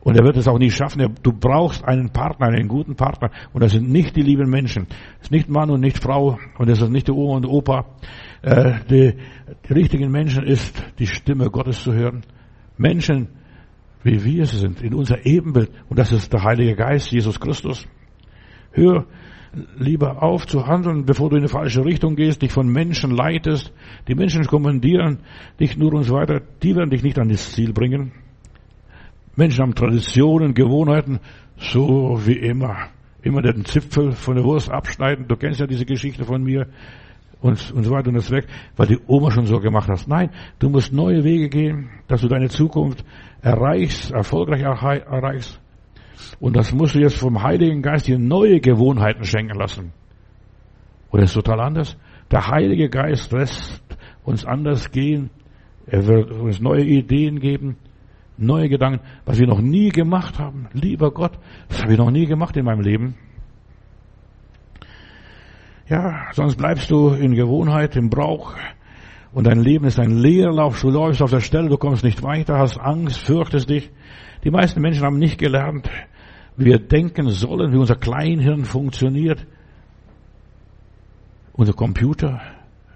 Und 0.00 0.16
er 0.16 0.24
wird 0.24 0.36
es 0.36 0.46
auch 0.48 0.58
nicht 0.58 0.76
schaffen. 0.76 1.16
Du 1.22 1.32
brauchst 1.32 1.84
einen 1.84 2.10
Partner, 2.10 2.46
einen 2.46 2.68
guten 2.68 2.94
Partner. 2.94 3.30
Und 3.52 3.62
das 3.62 3.72
sind 3.72 3.90
nicht 3.90 4.16
die 4.16 4.22
lieben 4.22 4.48
Menschen. 4.48 4.86
Das 4.88 5.26
ist 5.26 5.32
nicht 5.32 5.48
Mann 5.48 5.70
und 5.70 5.80
nicht 5.80 5.98
Frau. 5.98 6.38
Und 6.56 6.68
das 6.68 6.80
ist 6.80 6.90
nicht 6.90 7.08
die 7.08 7.12
Oma 7.12 7.36
und 7.36 7.46
Opa. 7.46 7.86
Äh, 8.42 8.74
die, 8.88 9.14
die 9.68 9.72
richtigen 9.72 10.10
Menschen 10.10 10.44
ist, 10.44 10.82
die 10.98 11.06
Stimme 11.06 11.50
Gottes 11.50 11.82
zu 11.82 11.92
hören. 11.92 12.22
Menschen, 12.76 13.28
wie 14.04 14.24
wir 14.24 14.44
es 14.44 14.52
sind, 14.52 14.80
in 14.82 14.94
unser 14.94 15.26
Ebenbild. 15.26 15.70
Und 15.88 15.98
das 15.98 16.12
ist 16.12 16.32
der 16.32 16.44
Heilige 16.44 16.76
Geist, 16.76 17.10
Jesus 17.10 17.40
Christus. 17.40 17.86
Hör 18.70 19.06
lieber 19.78 20.22
auf 20.22 20.46
zu 20.46 20.66
handeln, 20.66 21.04
bevor 21.04 21.30
du 21.30 21.36
in 21.36 21.42
die 21.42 21.48
falsche 21.48 21.84
Richtung 21.84 22.16
gehst, 22.16 22.42
dich 22.42 22.52
von 22.52 22.68
Menschen 22.68 23.10
leitest. 23.10 23.72
Die 24.06 24.14
Menschen 24.14 24.44
kommandieren 24.44 25.18
dich 25.58 25.76
nur 25.76 25.92
und 25.94 26.04
so 26.04 26.14
weiter. 26.14 26.40
Die 26.62 26.76
werden 26.76 26.90
dich 26.90 27.02
nicht 27.02 27.18
an 27.18 27.28
das 27.28 27.52
Ziel 27.52 27.72
bringen. 27.72 28.12
Menschen 29.38 29.62
haben 29.62 29.74
Traditionen, 29.76 30.52
Gewohnheiten, 30.52 31.20
so 31.56 32.18
wie 32.26 32.36
immer. 32.38 32.88
immer 33.22 33.40
den 33.40 33.64
Zipfel 33.64 34.10
von 34.10 34.34
der 34.34 34.44
Wurst 34.44 34.68
abschneiden. 34.68 35.28
Du 35.28 35.36
kennst 35.36 35.60
ja 35.60 35.66
diese 35.68 35.86
Geschichte 35.86 36.24
von 36.24 36.42
mir 36.42 36.66
und, 37.40 37.70
und 37.70 37.84
so 37.84 37.92
weiter 37.92 38.08
und 38.08 38.14
das 38.14 38.32
weg, 38.32 38.48
weil 38.76 38.88
die 38.88 38.98
Oma 39.06 39.30
schon 39.30 39.46
so 39.46 39.60
gemacht 39.60 39.88
hat. 39.88 40.08
Nein, 40.08 40.30
du 40.58 40.68
musst 40.68 40.92
neue 40.92 41.22
Wege 41.22 41.48
gehen, 41.48 41.88
dass 42.08 42.22
du 42.22 42.26
deine 42.26 42.48
Zukunft 42.48 43.04
erreichst, 43.40 44.10
erfolgreich 44.10 44.62
erreichst. 44.62 45.60
Und 46.40 46.56
das 46.56 46.72
musst 46.72 46.96
du 46.96 46.98
jetzt 46.98 47.16
vom 47.16 47.40
Heiligen 47.40 47.80
Geist 47.80 48.08
dir 48.08 48.18
neue 48.18 48.58
Gewohnheiten 48.58 49.22
schenken 49.22 49.56
lassen. 49.56 49.92
Oder 51.12 51.22
ist 51.22 51.34
total 51.34 51.60
anders? 51.60 51.96
Der 52.32 52.48
Heilige 52.48 52.88
Geist 52.88 53.30
lässt 53.30 53.84
uns 54.24 54.44
anders 54.44 54.90
gehen. 54.90 55.30
Er 55.86 56.08
wird 56.08 56.32
uns 56.32 56.60
neue 56.60 56.84
Ideen 56.84 57.38
geben, 57.38 57.76
neue 58.38 58.68
Gedanken, 58.68 59.04
was 59.24 59.38
wir 59.38 59.46
noch 59.46 59.60
nie 59.60 59.90
gemacht 59.90 60.38
haben. 60.38 60.68
Lieber 60.72 61.10
Gott, 61.10 61.38
das 61.68 61.82
habe 61.82 61.92
ich 61.92 61.98
noch 61.98 62.10
nie 62.10 62.26
gemacht 62.26 62.56
in 62.56 62.64
meinem 62.64 62.80
Leben. 62.80 63.16
Ja, 65.88 66.28
sonst 66.32 66.56
bleibst 66.56 66.90
du 66.90 67.10
in 67.10 67.34
Gewohnheit, 67.34 67.96
im 67.96 68.10
Brauch. 68.10 68.54
Und 69.32 69.46
dein 69.46 69.60
Leben 69.60 69.86
ist 69.86 69.98
ein 69.98 70.18
Leerlauf. 70.18 70.80
Du 70.80 70.90
läufst 70.90 71.22
auf 71.22 71.30
der 71.30 71.40
Stelle, 71.40 71.68
du 71.68 71.76
kommst 71.76 72.04
nicht 72.04 72.22
weiter, 72.22 72.58
hast 72.58 72.78
Angst, 72.78 73.18
fürchtest 73.18 73.70
dich. 73.70 73.90
Die 74.44 74.50
meisten 74.50 74.80
Menschen 74.80 75.04
haben 75.04 75.18
nicht 75.18 75.38
gelernt, 75.38 75.90
wie 76.56 76.66
wir 76.66 76.78
denken 76.78 77.30
sollen, 77.30 77.72
wie 77.72 77.78
unser 77.78 77.96
Kleinhirn 77.96 78.64
funktioniert. 78.64 79.46
Unser 81.52 81.72
Computer, 81.72 82.40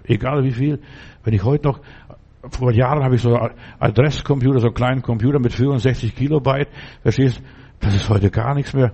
egal 0.03 0.43
wie 0.43 0.51
viel. 0.51 0.79
Wenn 1.23 1.33
ich 1.33 1.43
heute 1.43 1.67
noch, 1.67 1.81
vor 2.49 2.71
Jahren 2.71 3.03
habe 3.03 3.15
ich 3.15 3.21
so 3.21 3.37
Adresscomputer, 3.79 4.59
so 4.59 4.67
einen 4.67 4.75
kleinen 4.75 5.01
Computer 5.01 5.39
mit 5.39 5.53
64 5.53 6.15
Kilobyte. 6.15 6.69
Verstehst? 7.01 7.41
Das 7.79 7.95
ist 7.95 8.09
heute 8.09 8.29
gar 8.29 8.53
nichts 8.53 8.73
mehr. 8.73 8.93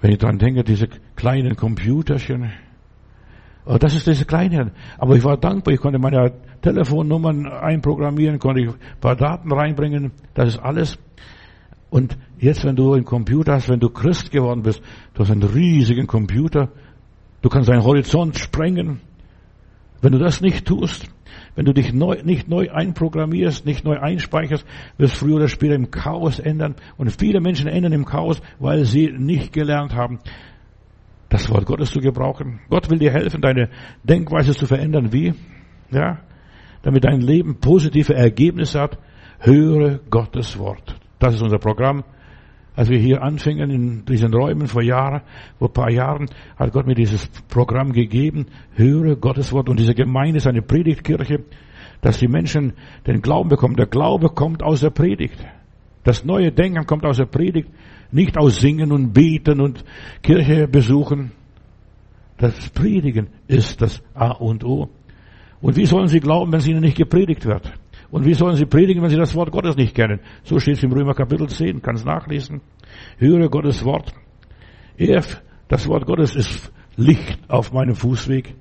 Wenn 0.00 0.12
ich 0.12 0.18
dran 0.18 0.38
denke, 0.38 0.64
diese 0.64 0.88
kleinen 1.16 1.56
Computerchen. 1.56 2.52
Oh, 3.64 3.78
das 3.78 3.94
ist 3.94 4.06
diese 4.06 4.24
Kleinheit. 4.24 4.72
Aber 4.98 5.14
ich 5.14 5.24
war 5.24 5.36
dankbar, 5.36 5.72
ich 5.72 5.80
konnte 5.80 5.98
meine 5.98 6.32
Telefonnummern 6.62 7.46
einprogrammieren, 7.46 8.38
konnte 8.38 8.62
ich 8.62 8.68
ein 8.68 9.00
paar 9.00 9.14
Daten 9.14 9.52
reinbringen. 9.52 10.12
Das 10.34 10.48
ist 10.48 10.58
alles. 10.58 10.98
Und 11.90 12.18
jetzt, 12.38 12.64
wenn 12.64 12.74
du 12.74 12.94
einen 12.94 13.04
Computer 13.04 13.52
hast, 13.52 13.68
wenn 13.68 13.78
du 13.78 13.90
Christ 13.90 14.30
geworden 14.32 14.62
bist, 14.62 14.82
du 15.14 15.22
hast 15.22 15.30
einen 15.30 15.42
riesigen 15.42 16.06
Computer, 16.06 16.70
du 17.40 17.48
kannst 17.48 17.68
deinen 17.68 17.84
Horizont 17.84 18.36
sprengen. 18.38 19.00
Wenn 20.00 20.12
du 20.12 20.18
das 20.18 20.40
nicht 20.40 20.66
tust, 20.66 21.08
wenn 21.54 21.64
du 21.64 21.72
dich 21.72 21.92
neu, 21.92 22.22
nicht 22.24 22.48
neu 22.48 22.70
einprogrammierst, 22.70 23.66
nicht 23.66 23.84
neu 23.84 23.98
einspeicherst, 23.98 24.64
wirst 24.98 25.16
früher 25.16 25.36
oder 25.36 25.48
später 25.48 25.74
im 25.74 25.90
Chaos 25.90 26.38
ändern. 26.38 26.74
Und 26.96 27.10
viele 27.10 27.40
Menschen 27.40 27.68
ändern 27.68 27.92
im 27.92 28.04
Chaos, 28.04 28.40
weil 28.58 28.84
sie 28.84 29.10
nicht 29.10 29.52
gelernt 29.52 29.94
haben, 29.94 30.18
das 31.28 31.48
Wort 31.50 31.66
Gottes 31.66 31.90
zu 31.90 32.00
gebrauchen. 32.00 32.60
Gott 32.68 32.90
will 32.90 32.98
dir 32.98 33.12
helfen, 33.12 33.40
deine 33.40 33.70
Denkweise 34.04 34.52
zu 34.52 34.66
verändern. 34.66 35.12
Wie? 35.12 35.34
Ja, 35.90 36.20
damit 36.82 37.04
dein 37.04 37.20
Leben 37.20 37.58
positive 37.60 38.14
Ergebnisse 38.14 38.80
hat. 38.80 38.98
Höre 39.38 39.98
Gottes 40.10 40.58
Wort. 40.58 40.96
Das 41.18 41.34
ist 41.34 41.42
unser 41.42 41.58
Programm. 41.58 42.04
Als 42.74 42.88
wir 42.88 42.98
hier 42.98 43.22
anfingen 43.22 43.70
in 43.70 44.04
diesen 44.06 44.32
Räumen 44.32 44.66
vor 44.66 44.82
Jahren, 44.82 45.20
vor 45.58 45.72
paar 45.72 45.90
Jahren, 45.90 46.28
hat 46.56 46.72
Gott 46.72 46.86
mir 46.86 46.94
dieses 46.94 47.28
Programm 47.48 47.92
gegeben. 47.92 48.46
Höre 48.74 49.16
Gottes 49.16 49.52
Wort. 49.52 49.68
Und 49.68 49.78
diese 49.78 49.94
Gemeinde 49.94 50.38
ist 50.38 50.46
eine 50.46 50.62
Predigtkirche, 50.62 51.44
dass 52.00 52.18
die 52.18 52.28
Menschen 52.28 52.72
den 53.06 53.20
Glauben 53.20 53.50
bekommen. 53.50 53.76
Der 53.76 53.86
Glaube 53.86 54.30
kommt 54.30 54.62
aus 54.62 54.80
der 54.80 54.90
Predigt. 54.90 55.44
Das 56.02 56.24
neue 56.24 56.50
Denken 56.50 56.86
kommt 56.86 57.04
aus 57.04 57.18
der 57.18 57.26
Predigt. 57.26 57.68
Nicht 58.10 58.38
aus 58.38 58.60
Singen 58.60 58.90
und 58.90 59.12
Beten 59.12 59.60
und 59.60 59.84
Kirche 60.22 60.66
besuchen. 60.66 61.32
Das 62.38 62.70
Predigen 62.70 63.28
ist 63.48 63.82
das 63.82 64.02
A 64.14 64.30
und 64.30 64.64
O. 64.64 64.88
Und 65.60 65.76
wie 65.76 65.86
sollen 65.86 66.08
sie 66.08 66.20
glauben, 66.20 66.50
wenn 66.52 66.58
es 66.58 66.66
ihnen 66.66 66.80
nicht 66.80 66.96
gepredigt 66.96 67.44
wird? 67.44 67.72
Und 68.12 68.26
wie 68.26 68.34
sollen 68.34 68.56
sie 68.56 68.66
predigen, 68.66 69.02
wenn 69.02 69.08
sie 69.08 69.16
das 69.16 69.34
Wort 69.34 69.50
Gottes 69.50 69.74
nicht 69.74 69.94
kennen? 69.94 70.20
So 70.44 70.58
steht 70.58 70.76
es 70.76 70.82
im 70.82 70.92
Römer 70.92 71.14
Kapitel 71.14 71.48
10, 71.48 71.80
kann 71.80 71.94
es 71.94 72.04
nachlesen. 72.04 72.60
Höre 73.16 73.48
Gottes 73.48 73.86
Wort. 73.86 74.12
Er, 74.98 75.22
das 75.68 75.88
Wort 75.88 76.04
Gottes 76.04 76.36
ist 76.36 76.70
Licht 76.96 77.38
auf 77.48 77.72
meinem 77.72 77.94
Fußweg. 77.94 78.54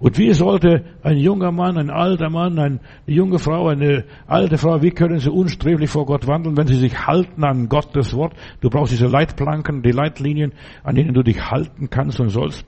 Und 0.00 0.18
wie 0.18 0.32
sollte 0.34 0.84
ein 1.04 1.18
junger 1.18 1.52
Mann, 1.52 1.78
ein 1.78 1.88
alter 1.88 2.30
Mann, 2.30 2.58
eine 2.58 2.80
junge 3.06 3.38
Frau, 3.38 3.68
eine 3.68 4.06
alte 4.26 4.58
Frau, 4.58 4.82
wie 4.82 4.90
können 4.90 5.20
sie 5.20 5.30
unsträflich 5.30 5.88
vor 5.88 6.04
Gott 6.04 6.26
wandeln, 6.26 6.56
wenn 6.56 6.66
sie 6.66 6.74
sich 6.74 7.06
halten 7.06 7.44
an 7.44 7.68
Gottes 7.68 8.12
Wort? 8.12 8.34
Du 8.60 8.70
brauchst 8.70 8.92
diese 8.92 9.06
Leitplanken, 9.06 9.82
die 9.82 9.92
Leitlinien, 9.92 10.52
an 10.82 10.96
denen 10.96 11.14
du 11.14 11.22
dich 11.22 11.48
halten 11.48 11.90
kannst 11.90 12.18
und 12.18 12.30
sollst. 12.30 12.66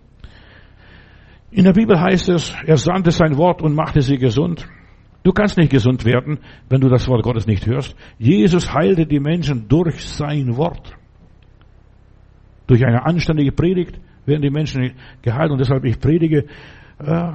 In 1.50 1.64
der 1.64 1.72
Bibel 1.72 2.00
heißt 2.00 2.28
es, 2.28 2.54
er 2.64 2.76
sandte 2.76 3.10
sein 3.10 3.36
Wort 3.36 3.60
und 3.60 3.74
machte 3.74 4.02
sie 4.02 4.18
gesund. 4.18 4.68
Du 5.26 5.32
kannst 5.32 5.56
nicht 5.56 5.72
gesund 5.72 6.04
werden, 6.04 6.38
wenn 6.68 6.80
du 6.80 6.88
das 6.88 7.08
Wort 7.08 7.24
Gottes 7.24 7.48
nicht 7.48 7.66
hörst. 7.66 7.96
Jesus 8.16 8.72
heilte 8.72 9.06
die 9.06 9.18
Menschen 9.18 9.66
durch 9.66 10.00
sein 10.04 10.56
Wort. 10.56 10.94
Durch 12.68 12.86
eine 12.86 13.04
anständige 13.04 13.50
Predigt 13.50 13.98
werden 14.24 14.42
die 14.42 14.50
Menschen 14.50 14.92
geheilt 15.22 15.50
und 15.50 15.58
deshalb 15.58 15.84
ich 15.84 15.98
predige 15.98 16.44
äh, 17.00 17.32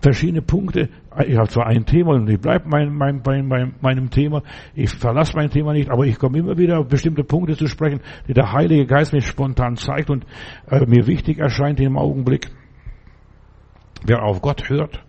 verschiedene 0.00 0.40
Punkte. 0.40 0.88
Ich 1.26 1.36
habe 1.36 1.48
zwar 1.48 1.66
ein 1.66 1.84
Thema 1.84 2.14
und 2.14 2.30
ich 2.30 2.40
bleibe 2.40 2.70
mein, 2.70 2.94
mein, 2.94 3.20
mein, 3.22 3.74
meinem 3.82 4.08
Thema. 4.08 4.42
Ich 4.74 4.88
verlasse 4.92 5.36
mein 5.36 5.50
Thema 5.50 5.74
nicht, 5.74 5.90
aber 5.90 6.06
ich 6.06 6.18
komme 6.18 6.38
immer 6.38 6.56
wieder 6.56 6.78
auf 6.78 6.88
bestimmte 6.88 7.22
Punkte 7.22 7.54
zu 7.54 7.66
sprechen, 7.66 8.00
die 8.26 8.32
der 8.32 8.50
Heilige 8.54 8.86
Geist 8.86 9.12
mir 9.12 9.20
spontan 9.20 9.76
zeigt 9.76 10.08
und 10.08 10.24
äh, 10.70 10.86
mir 10.86 11.06
wichtig 11.06 11.38
erscheint 11.38 11.80
im 11.80 11.98
Augenblick. 11.98 12.48
Wer 14.06 14.22
auf 14.22 14.40
Gott 14.40 14.70
hört, 14.70 15.04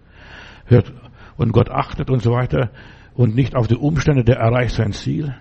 hört 0.66 0.92
und 1.38 1.52
Gott 1.52 1.70
achtet 1.70 2.10
und 2.10 2.22
so 2.22 2.32
weiter 2.32 2.72
und 3.16 3.36
nicht 3.36 3.56
auf 3.56 3.68
die 3.68 3.76
Umstände, 3.76 4.24
der 4.24 4.38
erreicht 4.38 4.76
sein 4.76 4.92
Ziel. 4.92 5.36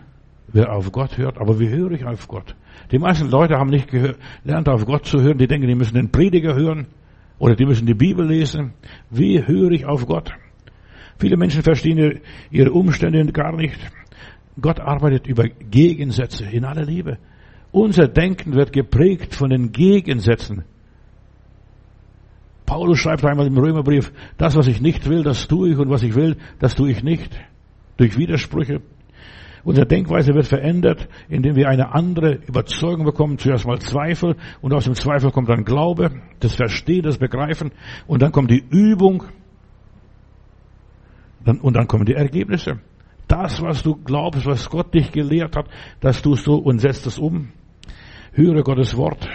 Wer 0.48 0.72
auf 0.72 0.92
Gott 0.92 1.18
hört, 1.18 1.38
aber 1.38 1.59
wie 1.59 1.68
höre 1.68 1.92
ich 1.92 2.04
auf 2.04 2.28
Gott? 2.28 2.54
Die 2.92 2.98
meisten 2.98 3.28
Leute 3.28 3.56
haben 3.56 3.70
nicht 3.70 3.90
gelernt, 3.90 4.68
auf 4.68 4.87
Gott 4.87 5.06
zu 5.06 5.20
hören. 5.20 5.38
Die 5.38 5.48
denken, 5.48 5.66
die 5.66 5.74
müssen 5.74 5.94
den 5.94 6.11
Prediger 6.11 6.54
hören. 6.54 6.87
Oder 7.38 7.54
die 7.54 7.66
müssen 7.66 7.87
die 7.87 7.94
Bibel 7.94 8.26
lesen. 8.26 8.72
Wie 9.11 9.44
höre 9.44 9.72
ich 9.72 9.85
auf 9.85 10.06
Gott? 10.06 10.32
Viele 11.18 11.37
Menschen 11.37 11.62
verstehen 11.62 12.20
ihre 12.50 12.70
Umstände 12.72 13.24
gar 13.32 13.54
nicht. 13.56 13.78
Gott 14.61 14.80
arbeitet 14.80 15.26
über 15.26 15.44
Gegensätze 15.48 16.44
in 16.46 16.64
aller 16.64 16.85
Liebe. 16.85 17.18
Unser 17.72 18.09
Denken 18.09 18.54
wird 18.54 18.72
geprägt 18.72 19.35
von 19.35 19.50
den 19.50 19.72
Gegensätzen. 19.72 20.64
Paulus 22.66 22.98
schreibt 22.98 23.24
einmal 23.24 23.46
im 23.46 23.57
Römerbrief, 23.57 24.12
das, 24.37 24.57
was 24.57 24.66
ich 24.66 24.81
nicht 24.81 25.09
will, 25.09 25.22
das 25.22 25.48
tue 25.48 25.70
ich 25.70 25.79
und 25.79 25.88
was 25.88 26.02
ich 26.02 26.14
will, 26.14 26.37
das 26.59 26.74
tue 26.74 26.90
ich 26.90 27.02
nicht. 27.02 27.31
Durch 27.96 28.18
Widersprüche. 28.18 28.83
Unsere 29.64 29.87
Denkweise 29.87 30.35
wird 30.35 30.46
verändert, 30.46 31.09
indem 31.29 31.57
wir 31.57 31.68
eine 31.68 31.92
andere 31.92 32.35
Überzeugung 32.46 33.05
bekommen. 33.05 33.38
Zuerst 33.38 33.66
mal 33.66 33.81
Zweifel 33.81 34.37
und 34.61 34.72
aus 34.72 34.85
dem 34.85 34.94
Zweifel 34.94 35.31
kommt 35.33 35.48
dann 35.48 35.64
Glaube, 35.64 36.11
das 36.38 36.55
Verstehen, 36.55 37.02
das 37.02 37.18
Begreifen 37.18 37.72
und 38.07 38.22
dann 38.22 38.31
kommt 38.31 38.50
die 38.50 38.64
Übung 38.70 39.24
und 41.46 41.74
dann 41.74 41.87
kommen 41.88 42.05
die 42.05 42.14
Ergebnisse. 42.14 42.81
Das, 43.29 43.61
was 43.61 43.83
du 43.83 43.96
glaubst, 43.96 44.46
was 44.46 44.70
Gott 44.70 44.94
dich 44.94 45.11
gelehrt 45.11 45.57
hat, 45.57 45.66
das 46.00 46.22
tust 46.22 46.46
du 46.46 46.55
und 46.55 46.79
setzt 46.79 47.07
es 47.07 47.18
um. 47.18 47.48
Höre 48.33 48.62
Gottes 48.62 48.96
Wort. 48.96 49.29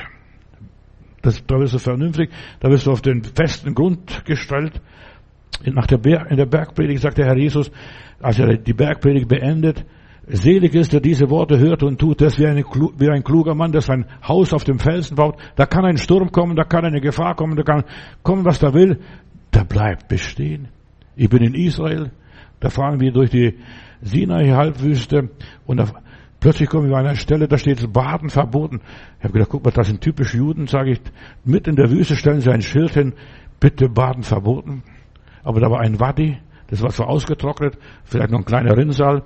Das, 1.22 1.46
da 1.46 1.60
wirst 1.60 1.74
du 1.74 1.80
vernünftig, 1.80 2.32
da 2.60 2.70
wirst 2.70 2.88
du 2.88 2.92
auf 2.92 3.02
den 3.02 3.24
festen 3.24 3.74
Grund 3.74 4.26
gestellt. 4.26 4.82
Nach 5.66 5.86
der 5.86 5.98
Berg, 5.98 6.32
in 6.32 6.38
der 6.38 6.46
Bergpredigt 6.46 7.02
sagt 7.02 7.18
der 7.18 7.28
Herr 7.28 7.38
Jesus, 7.38 7.72
als 8.20 8.40
er 8.40 8.58
die 8.58 8.74
Bergpredigt 8.74 9.28
beendet, 9.28 9.86
Selig 10.28 10.76
ist, 10.76 10.94
der 10.94 11.02
diese 11.02 11.30
Worte 11.30 11.58
hört 11.58 11.84
und 11.84 12.00
tut, 12.00 12.22
das 12.22 12.40
wie, 12.40 12.46
eine, 12.46 12.64
wie 12.64 13.10
ein 13.10 13.24
kluger 13.24 13.56
Mann, 13.56 13.72
der 13.72 13.82
sein 13.82 14.06
Haus 14.26 14.54
auf 14.54 14.64
dem 14.64 14.78
Felsen 14.78 15.16
baut. 15.16 15.36
Da 15.56 15.66
kann 15.66 15.84
ein 15.84 15.98
Sturm 15.98 16.32
kommen, 16.32 16.56
da 16.56 16.64
kann 16.64 16.86
eine 16.86 17.02
Gefahr 17.02 17.36
kommen, 17.36 17.56
da 17.56 17.64
kann 17.64 17.84
kommen, 18.22 18.46
was 18.46 18.60
da 18.60 18.74
will. 18.74 19.00
Der 19.54 19.66
bleibt 19.66 20.08
bestehen. 20.08 20.70
Ich 21.16 21.28
bin 21.28 21.44
in 21.44 21.56
Israel, 21.56 22.12
da 22.60 22.70
fahren 22.70 23.00
wir 23.00 23.12
durch 23.12 23.32
die 23.32 23.58
Sinai-Halbwüste 24.02 25.30
und 25.66 25.78
da, 25.78 25.92
plötzlich 26.42 26.68
kommen 26.68 26.90
wir 26.90 26.98
an 26.98 27.06
einer 27.06 27.16
Stelle, 27.16 27.48
da 27.48 27.58
steht 27.58 27.94
Baden 27.94 28.30
verboten. 28.30 28.82
Ich 29.20 29.24
habe 29.24 29.34
gedacht, 29.34 29.50
guck 29.50 29.64
mal, 29.64 29.72
das 29.72 29.88
sind 29.88 30.02
typisch 30.02 30.34
Juden, 30.34 30.68
sage 30.68 30.92
ich. 30.92 31.02
Mitten 31.46 31.70
in 31.70 31.76
der 31.78 31.90
Wüste 31.90 32.18
stellen 32.18 32.42
sie 32.42 32.52
ein 32.52 32.62
Schild 32.62 32.94
hin, 32.94 33.14
bitte 33.62 33.88
Baden 33.88 34.24
verboten. 34.24 34.84
Aber 35.44 35.62
da 35.62 35.72
war 35.72 35.80
ein 35.80 36.02
Wadi, 36.02 36.38
das 36.68 36.82
war 36.82 36.92
so 36.92 37.04
ausgetrocknet, 37.04 37.78
vielleicht 38.04 38.32
noch 38.32 38.40
ein 38.40 38.46
kleiner 38.46 38.76
Rinnsal 38.76 39.24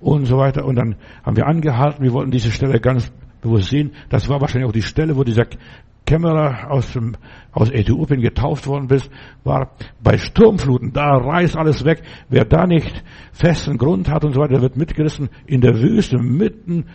und 0.00 0.24
so 0.24 0.38
weiter. 0.38 0.64
Und 0.64 0.76
dann 0.76 0.96
haben 1.22 1.36
wir 1.36 1.46
angehalten, 1.46 2.02
wir 2.02 2.12
wollten 2.12 2.32
diese 2.32 2.50
Stelle 2.50 2.80
ganz 2.80 3.12
bewusst 3.40 3.70
sehen. 3.70 3.92
Das 4.08 4.28
war 4.28 4.40
wahrscheinlich 4.40 4.68
auch 4.68 4.72
die 4.72 4.82
Stelle, 4.82 5.16
wo 5.16 5.22
dieser 5.22 5.46
Kämmerer 6.06 6.70
aus, 6.70 6.92
dem, 6.92 7.16
aus 7.52 7.70
Äthiopien 7.70 8.20
getauft 8.20 8.66
worden 8.66 8.88
ist, 8.90 9.10
war 9.42 9.70
bei 10.02 10.18
Sturmfluten, 10.18 10.92
da 10.92 11.16
reißt 11.16 11.56
alles 11.56 11.84
weg. 11.84 12.02
Wer 12.28 12.44
da 12.44 12.66
nicht 12.66 13.02
festen 13.32 13.78
Grund 13.78 14.10
hat 14.10 14.24
und 14.24 14.34
so 14.34 14.40
weiter, 14.40 14.60
wird 14.60 14.76
mitgerissen 14.76 15.30
in 15.46 15.60
der 15.60 15.80
Wüste, 15.80 16.18
mitten 16.18 16.86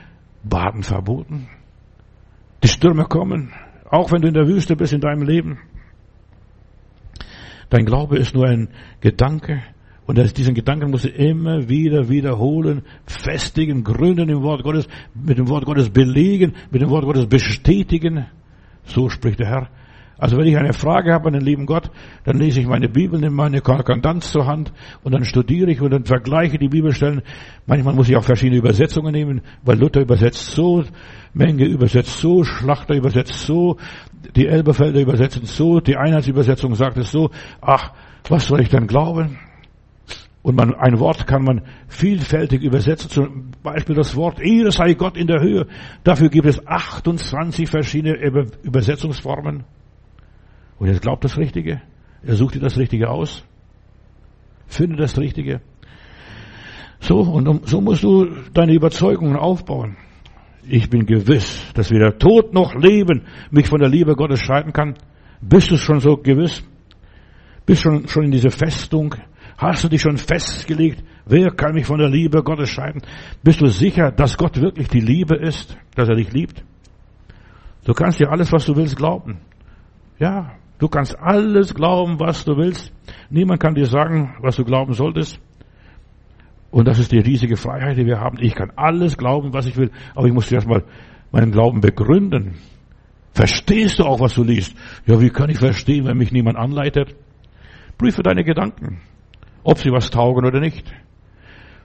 Baden 0.43 0.83
verboten. 0.83 1.47
Die 2.63 2.67
Stürme 2.67 3.05
kommen, 3.05 3.51
Auch 3.89 4.11
wenn 4.11 4.21
du 4.21 4.27
in 4.27 4.33
der 4.35 4.47
Wüste 4.47 4.75
bist 4.75 4.93
in 4.93 5.01
deinem 5.01 5.23
Leben. 5.23 5.57
Dein 7.69 7.85
Glaube 7.85 8.17
ist 8.17 8.35
nur 8.35 8.45
ein 8.45 8.69
Gedanke. 9.01 9.63
Und 10.05 10.17
diesen 10.37 10.55
Gedanken 10.55 10.89
musst 10.89 11.05
du 11.05 11.09
immer 11.09 11.69
wieder 11.69 12.09
wiederholen, 12.09 12.83
festigen, 13.05 13.83
gründen 13.83 14.29
im 14.29 14.41
Wort 14.41 14.63
Gottes, 14.63 14.87
mit 15.13 15.37
dem 15.37 15.47
Wort 15.49 15.65
Gottes 15.65 15.89
belegen, 15.89 16.53
mit 16.71 16.81
dem 16.81 16.89
Wort 16.89 17.05
Gottes 17.05 17.27
bestätigen. 17.27 18.25
So 18.89 19.09
spricht 19.09 19.39
der 19.39 19.47
Herr. 19.47 19.69
Also 20.19 20.37
wenn 20.37 20.47
ich 20.47 20.57
eine 20.57 20.73
Frage 20.73 21.13
habe 21.13 21.27
an 21.27 21.33
den 21.33 21.41
lieben 21.41 21.65
Gott, 21.65 21.89
dann 22.25 22.37
lese 22.37 22.59
ich 22.59 22.67
meine 22.67 22.89
Bibel, 22.89 23.17
nehme 23.19 23.35
meine 23.35 23.61
Konkordanz 23.61 24.31
zur 24.31 24.45
Hand 24.45 24.73
und 25.01 25.13
dann 25.13 25.23
studiere 25.23 25.71
ich 25.71 25.79
und 25.79 25.91
dann 25.91 26.03
vergleiche 26.03 26.57
die 26.57 26.67
Bibelstellen. 26.67 27.21
Manchmal 27.65 27.95
muss 27.95 28.09
ich 28.09 28.17
auch 28.17 28.23
verschiedene 28.25 28.57
Übersetzungen 28.57 29.13
nehmen, 29.13 29.41
weil 29.63 29.79
Luther 29.79 30.01
übersetzt 30.01 30.51
so, 30.51 30.83
Menge 31.33 31.65
übersetzt 31.65 32.19
so, 32.19 32.43
Schlachter 32.43 32.95
übersetzt 32.95 33.45
so, 33.45 33.77
die 34.35 34.47
Elberfelder 34.47 34.99
übersetzen 34.99 35.45
so, 35.45 35.79
die 35.79 35.95
Einheitsübersetzung 35.95 36.75
sagt 36.75 36.97
es 36.97 37.11
so. 37.11 37.29
Ach, 37.61 37.93
was 38.27 38.47
soll 38.47 38.59
ich 38.59 38.69
denn 38.69 38.87
glauben? 38.87 39.37
Und 40.49 40.55
man, 40.55 40.73
ein 40.73 40.99
Wort 40.99 41.27
kann 41.27 41.43
man 41.43 41.61
vielfältig 41.89 42.63
übersetzen. 42.63 43.11
Zum 43.11 43.51
Beispiel 43.61 43.93
das 43.93 44.15
Wort 44.15 44.41
Ehre 44.41 44.71
sei 44.71 44.95
Gott 44.95 45.15
in 45.15 45.27
der 45.27 45.41
Höhe. 45.41 45.67
Dafür 46.03 46.29
gibt 46.29 46.47
es 46.47 46.65
28 46.65 47.69
verschiedene 47.69 48.15
Übersetzungsformen. 48.63 49.63
Und 50.79 50.87
jetzt 50.87 51.03
glaubt 51.03 51.23
das 51.23 51.37
Richtige. 51.37 51.83
Er 52.23 52.33
sucht 52.33 52.55
dir 52.55 52.61
das 52.61 52.79
Richtige 52.79 53.11
aus. 53.11 53.45
Finde 54.65 54.95
das 54.95 55.19
Richtige. 55.19 55.61
So, 56.99 57.19
und 57.19 57.69
so 57.69 57.79
musst 57.79 58.01
du 58.01 58.25
deine 58.51 58.73
Überzeugungen 58.73 59.35
aufbauen. 59.35 59.97
Ich 60.67 60.89
bin 60.89 61.05
gewiss, 61.05 61.63
dass 61.75 61.91
weder 61.91 62.17
Tod 62.17 62.55
noch 62.55 62.73
Leben 62.73 63.27
mich 63.51 63.67
von 63.67 63.79
der 63.79 63.89
Liebe 63.89 64.15
Gottes 64.15 64.39
scheiden 64.39 64.73
kann. 64.73 64.95
Bist 65.41 65.69
du 65.69 65.77
schon 65.77 65.99
so 65.99 66.17
gewiss? 66.17 66.63
Bist 67.67 67.85
du 67.85 67.91
schon, 67.91 68.07
schon 68.07 68.23
in 68.23 68.31
diese 68.31 68.49
Festung? 68.49 69.13
Hast 69.59 69.83
du 69.83 69.89
dich 69.89 70.01
schon 70.01 70.17
festgelegt? 70.17 71.03
Wer 71.25 71.51
kann 71.51 71.75
mich 71.75 71.85
von 71.85 71.99
der 71.99 72.09
Liebe 72.09 72.41
Gottes 72.41 72.69
scheiden? 72.69 73.03
Bist 73.43 73.61
du 73.61 73.67
sicher, 73.67 74.11
dass 74.11 74.37
Gott 74.37 74.59
wirklich 74.59 74.87
die 74.87 75.01
Liebe 75.01 75.35
ist? 75.35 75.77
Dass 75.95 76.09
er 76.09 76.15
dich 76.15 76.31
liebt? 76.31 76.63
Du 77.85 77.93
kannst 77.93 78.19
dir 78.19 78.31
alles, 78.31 78.51
was 78.51 78.65
du 78.65 78.75
willst, 78.75 78.95
glauben. 78.95 79.37
Ja, 80.17 80.59
Du 80.79 80.87
kannst 80.87 81.19
alles 81.19 81.75
glauben, 81.75 82.19
was 82.19 82.45
du 82.45 82.55
willst. 82.55 82.93
Niemand 83.29 83.59
kann 83.59 83.75
dir 83.75 83.85
sagen, 83.85 84.35
was 84.39 84.55
du 84.55 84.63
glauben 84.63 84.93
solltest. 84.93 85.39
Und 86.71 86.87
das 86.87 86.99
ist 86.99 87.11
die 87.11 87.19
riesige 87.19 87.57
Freiheit, 87.57 87.97
die 87.97 88.05
wir 88.05 88.19
haben. 88.19 88.37
Ich 88.39 88.55
kann 88.55 88.71
alles 88.77 89.17
glauben, 89.17 89.53
was 89.53 89.65
ich 89.65 89.75
will, 89.75 89.91
aber 90.15 90.27
ich 90.27 90.33
muss 90.33 90.49
erstmal 90.51 90.85
meinen 91.31 91.51
Glauben 91.51 91.81
begründen. 91.81 92.55
Verstehst 93.33 93.99
du 93.99 94.03
auch, 94.03 94.21
was 94.21 94.35
du 94.35 94.43
liest? 94.43 94.75
Ja, 95.05 95.19
wie 95.19 95.29
kann 95.29 95.49
ich 95.49 95.57
verstehen, 95.57 96.05
wenn 96.05 96.17
mich 96.17 96.31
niemand 96.31 96.57
anleitet? 96.57 97.15
Prüfe 97.97 98.23
deine 98.23 98.45
Gedanken, 98.45 99.01
ob 99.69 99.77
sie 99.77 99.91
was 99.91 100.09
taugen 100.09 100.47
oder 100.47 100.59
nicht. 100.59 100.91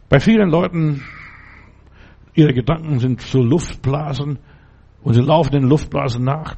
Bei 0.09 0.19
vielen 0.19 0.49
Leuten, 0.49 1.03
ihre 2.33 2.55
Gedanken 2.55 2.99
sind 2.99 3.21
so 3.21 3.43
Luftblasen 3.43 4.39
und 5.03 5.13
sie 5.13 5.21
laufen 5.21 5.53
den 5.53 5.65
Luftblasen 5.65 6.25
nach. 6.25 6.57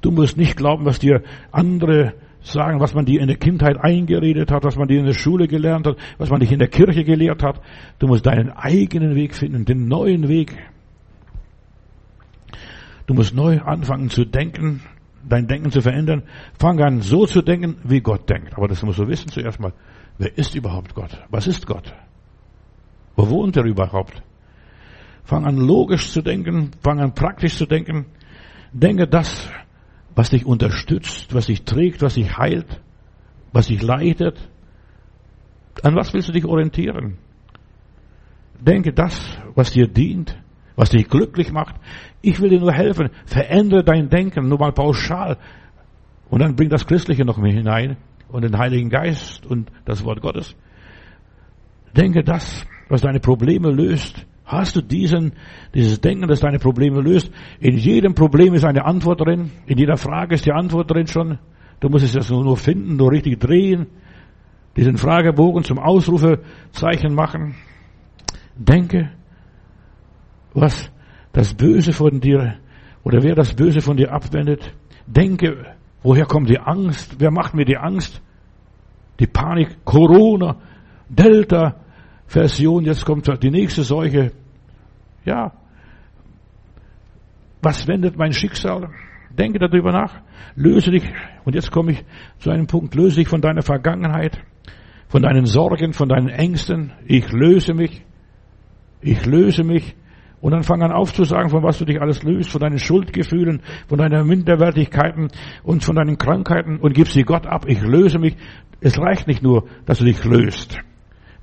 Du 0.00 0.10
musst 0.10 0.36
nicht 0.36 0.56
glauben, 0.56 0.84
was 0.84 0.98
dir 0.98 1.22
andere 1.52 2.14
sagen, 2.40 2.80
was 2.80 2.94
man 2.94 3.04
dir 3.04 3.20
in 3.20 3.28
der 3.28 3.36
Kindheit 3.36 3.76
eingeredet 3.78 4.50
hat, 4.50 4.64
was 4.64 4.76
man 4.76 4.88
dir 4.88 4.98
in 4.98 5.06
der 5.06 5.12
Schule 5.12 5.46
gelernt 5.46 5.86
hat, 5.86 5.98
was 6.18 6.30
man 6.30 6.40
dich 6.40 6.50
in 6.50 6.58
der 6.58 6.68
Kirche 6.68 7.04
gelehrt 7.04 7.44
hat. 7.44 7.60
Du 8.00 8.08
musst 8.08 8.26
deinen 8.26 8.50
eigenen 8.50 9.14
Weg 9.14 9.36
finden, 9.36 9.66
den 9.66 9.86
neuen 9.86 10.26
Weg. 10.26 10.52
Du 13.06 13.14
musst 13.14 13.36
neu 13.36 13.60
anfangen 13.60 14.10
zu 14.10 14.24
denken, 14.24 14.82
dein 15.28 15.46
Denken 15.46 15.70
zu 15.70 15.80
verändern. 15.80 16.24
Fang 16.58 16.80
an, 16.80 17.02
so 17.02 17.24
zu 17.24 17.40
denken, 17.40 17.76
wie 17.84 18.00
Gott 18.00 18.28
denkt. 18.28 18.56
Aber 18.56 18.66
das 18.66 18.82
musst 18.82 18.98
du 18.98 19.06
wissen 19.06 19.28
zuerst 19.28 19.60
mal. 19.60 19.72
Wer 20.18 20.36
ist 20.36 20.54
überhaupt 20.54 20.94
Gott? 20.94 21.22
Was 21.30 21.46
ist 21.46 21.66
Gott? 21.66 21.92
Wo 23.16 23.28
wohnt 23.28 23.56
er 23.56 23.64
überhaupt? 23.64 24.22
Fang 25.24 25.44
an, 25.44 25.56
logisch 25.56 26.10
zu 26.10 26.22
denken. 26.22 26.70
Fang 26.82 27.00
an, 27.00 27.14
praktisch 27.14 27.56
zu 27.56 27.66
denken. 27.66 28.06
Denke 28.72 29.06
das, 29.06 29.50
was 30.14 30.30
dich 30.30 30.46
unterstützt, 30.46 31.34
was 31.34 31.46
dich 31.46 31.64
trägt, 31.64 32.02
was 32.02 32.14
dich 32.14 32.36
heilt, 32.36 32.80
was 33.52 33.66
dich 33.66 33.82
leitet. 33.82 34.36
An 35.82 35.94
was 35.94 36.14
willst 36.14 36.28
du 36.28 36.32
dich 36.32 36.46
orientieren? 36.46 37.18
Denke 38.58 38.92
das, 38.92 39.38
was 39.54 39.72
dir 39.72 39.86
dient, 39.86 40.38
was 40.76 40.90
dich 40.90 41.08
glücklich 41.08 41.52
macht. 41.52 41.74
Ich 42.22 42.40
will 42.40 42.48
dir 42.48 42.60
nur 42.60 42.72
helfen. 42.72 43.10
Verändere 43.26 43.84
dein 43.84 44.08
Denken, 44.08 44.48
nur 44.48 44.58
mal 44.58 44.72
pauschal. 44.72 45.36
Und 46.30 46.40
dann 46.40 46.56
bring 46.56 46.70
das 46.70 46.86
Christliche 46.86 47.24
noch 47.24 47.36
mehr 47.36 47.52
hinein 47.52 47.98
und 48.28 48.42
den 48.42 48.58
Heiligen 48.58 48.90
Geist 48.90 49.46
und 49.46 49.70
das 49.84 50.04
Wort 50.04 50.20
Gottes. 50.20 50.54
Denke 51.96 52.22
das, 52.22 52.66
was 52.88 53.02
deine 53.02 53.20
Probleme 53.20 53.70
löst. 53.70 54.26
Hast 54.44 54.76
du 54.76 54.80
diesen, 54.80 55.32
dieses 55.74 56.00
Denken, 56.00 56.28
das 56.28 56.40
deine 56.40 56.58
Probleme 56.58 57.00
löst? 57.00 57.32
In 57.58 57.76
jedem 57.76 58.14
Problem 58.14 58.54
ist 58.54 58.64
eine 58.64 58.84
Antwort 58.84 59.20
drin. 59.20 59.50
In 59.66 59.78
jeder 59.78 59.96
Frage 59.96 60.34
ist 60.34 60.46
die 60.46 60.52
Antwort 60.52 60.90
drin 60.90 61.06
schon. 61.06 61.38
Du 61.80 61.88
musst 61.88 62.04
es 62.04 62.14
jetzt 62.14 62.30
nur 62.30 62.56
finden, 62.56 62.96
nur 62.96 63.10
richtig 63.10 63.40
drehen. 63.40 63.86
Diesen 64.76 64.98
Fragebogen 64.98 65.64
zum 65.64 65.78
Ausrufezeichen 65.78 67.14
machen. 67.14 67.54
Denke, 68.56 69.10
was 70.54 70.90
das 71.32 71.54
Böse 71.54 71.92
von 71.92 72.20
dir 72.20 72.56
oder 73.04 73.22
wer 73.22 73.34
das 73.34 73.54
Böse 73.54 73.80
von 73.80 73.96
dir 73.96 74.12
abwendet. 74.12 74.72
Denke, 75.06 75.75
woher 76.06 76.24
kommt 76.24 76.48
die 76.48 76.60
Angst? 76.60 77.16
Wer 77.18 77.32
macht 77.32 77.54
mir 77.54 77.64
die 77.64 77.76
Angst? 77.76 78.22
Die 79.18 79.26
Panik, 79.26 79.84
Corona, 79.84 80.56
Delta, 81.08 81.74
Version, 82.26 82.84
jetzt 82.84 83.04
kommt 83.04 83.26
die 83.42 83.50
nächste 83.50 83.82
Seuche. 83.82 84.32
Ja. 85.24 85.52
Was 87.60 87.88
wendet 87.88 88.16
mein 88.16 88.32
Schicksal? 88.32 88.90
Denke 89.30 89.58
darüber 89.58 89.90
nach. 89.90 90.22
Löse 90.54 90.92
dich, 90.92 91.04
und 91.44 91.54
jetzt 91.54 91.72
komme 91.72 91.92
ich 91.92 92.04
zu 92.38 92.50
einem 92.50 92.66
Punkt, 92.66 92.94
löse 92.94 93.16
dich 93.16 93.28
von 93.28 93.40
deiner 93.40 93.62
Vergangenheit, 93.62 94.38
von 95.08 95.22
deinen 95.22 95.46
Sorgen, 95.46 95.92
von 95.92 96.08
deinen 96.08 96.28
Ängsten. 96.28 96.92
Ich 97.04 97.32
löse 97.32 97.74
mich. 97.74 98.04
Ich 99.00 99.26
löse 99.26 99.64
mich. 99.64 99.96
Und 100.40 100.52
dann 100.52 100.62
fang 100.62 100.82
an 100.82 100.92
aufzusagen, 100.92 101.50
von 101.50 101.62
was 101.62 101.78
du 101.78 101.84
dich 101.84 102.00
alles 102.00 102.22
löst, 102.22 102.50
von 102.50 102.60
deinen 102.60 102.78
Schuldgefühlen, 102.78 103.62
von 103.88 103.98
deinen 103.98 104.26
Minderwertigkeiten 104.26 105.28
und 105.62 105.82
von 105.82 105.96
deinen 105.96 106.18
Krankheiten 106.18 106.78
und 106.78 106.92
gib 106.92 107.08
sie 107.08 107.22
Gott 107.22 107.46
ab. 107.46 107.64
Ich 107.66 107.80
löse 107.80 108.18
mich. 108.18 108.36
Es 108.80 108.98
reicht 108.98 109.26
nicht 109.26 109.42
nur, 109.42 109.66
dass 109.86 109.98
du 109.98 110.04
dich 110.04 110.22
löst. 110.24 110.78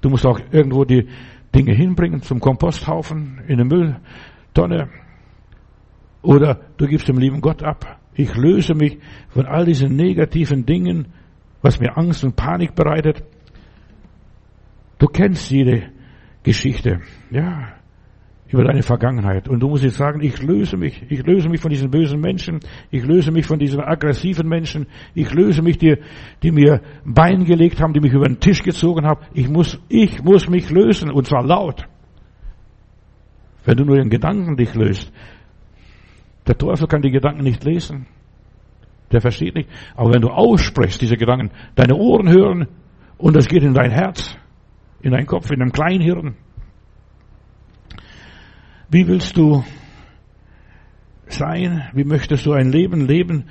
Du 0.01 0.09
musst 0.09 0.25
auch 0.25 0.39
irgendwo 0.51 0.85
die 0.85 1.07
Dinge 1.55 1.73
hinbringen 1.73 2.21
zum 2.21 2.39
Komposthaufen, 2.39 3.41
in 3.47 3.59
eine 3.59 3.65
Mülltonne. 3.65 4.89
Oder 6.21 6.61
du 6.77 6.87
gibst 6.87 7.07
dem 7.07 7.17
lieben 7.17 7.41
Gott 7.41 7.63
ab. 7.63 7.99
Ich 8.13 8.35
löse 8.35 8.75
mich 8.75 8.99
von 9.29 9.47
all 9.47 9.65
diesen 9.65 9.95
negativen 9.95 10.65
Dingen, 10.65 11.07
was 11.63 11.79
mir 11.79 11.97
Angst 11.97 12.23
und 12.23 12.35
Panik 12.35 12.75
bereitet. 12.75 13.23
Du 14.99 15.07
kennst 15.07 15.49
jede 15.49 15.89
Geschichte. 16.43 17.01
Ja 17.31 17.73
über 18.53 18.63
deine 18.63 18.83
Vergangenheit. 18.83 19.49
Und 19.49 19.61
du 19.61 19.67
musst 19.67 19.83
jetzt 19.83 19.97
sagen, 19.97 20.21
ich 20.21 20.39
löse 20.43 20.77
mich. 20.77 21.03
Ich 21.09 21.25
löse 21.25 21.49
mich 21.49 21.59
von 21.59 21.71
diesen 21.71 21.89
bösen 21.89 22.21
Menschen. 22.21 22.59
Ich 22.91 23.03
löse 23.03 23.31
mich 23.31 23.47
von 23.47 23.57
diesen 23.57 23.81
aggressiven 23.81 24.47
Menschen. 24.47 24.85
Ich 25.15 25.33
löse 25.33 25.63
mich, 25.63 25.79
die, 25.79 25.97
die 26.43 26.51
mir 26.51 26.81
Bein 27.03 27.45
gelegt 27.45 27.81
haben, 27.81 27.93
die 27.93 27.99
mich 27.99 28.13
über 28.13 28.27
den 28.27 28.39
Tisch 28.39 28.61
gezogen 28.61 29.07
haben. 29.07 29.21
Ich 29.33 29.49
muss, 29.49 29.79
ich 29.89 30.23
muss 30.23 30.47
mich 30.47 30.69
lösen. 30.69 31.09
Und 31.09 31.25
zwar 31.25 31.43
laut. 31.43 31.83
Wenn 33.65 33.75
du 33.75 33.85
nur 33.85 33.97
den 33.97 34.11
Gedanken 34.11 34.55
dich 34.55 34.75
löst. 34.75 35.11
Der 36.45 36.55
Teufel 36.55 36.87
kann 36.87 37.01
die 37.01 37.11
Gedanken 37.11 37.43
nicht 37.43 37.63
lesen. 37.63 38.05
Der 39.11 39.19
versteht 39.19 39.55
nicht. 39.55 39.69
Aber 39.95 40.13
wenn 40.13 40.21
du 40.21 40.29
aussprichst, 40.29 41.01
diese 41.01 41.17
Gedanken, 41.17 41.49
deine 41.73 41.95
Ohren 41.95 42.29
hören 42.29 42.67
und 43.17 43.35
das 43.35 43.47
geht 43.47 43.63
in 43.63 43.73
dein 43.73 43.89
Herz, 43.89 44.37
in 45.01 45.11
deinen 45.11 45.25
Kopf, 45.25 45.49
in 45.49 45.59
dein 45.59 45.71
Kleinhirn, 45.71 46.35
wie 48.89 49.07
willst 49.07 49.37
du 49.37 49.63
sein? 51.27 51.89
Wie 51.93 52.03
möchtest 52.03 52.45
du 52.45 52.53
ein 52.53 52.71
Leben 52.71 53.07
leben? 53.07 53.45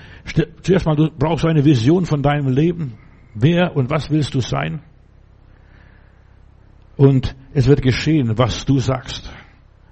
Zuerst 0.63 0.87
mal, 0.87 0.97
du 0.97 1.11
brauchst 1.11 1.45
eine 1.45 1.65
Vision 1.65 2.07
von 2.07 2.23
deinem 2.23 2.49
Leben. 2.49 2.95
Wer 3.35 3.77
und 3.77 3.91
was 3.91 4.11
willst 4.11 4.35
du 4.35 4.41
sein? 4.41 4.81
Und 6.97 7.35
es 7.55 7.67
wird 7.67 7.83
geschehen, 7.83 8.37
was 8.39 8.65
du 8.65 8.79
sagst. 8.79 9.33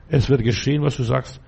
Es 0.09 0.29
wird 0.29 0.43
geschehen, 0.43 0.83
was 0.83 0.97
du 0.97 1.03
sagst. 1.03 1.41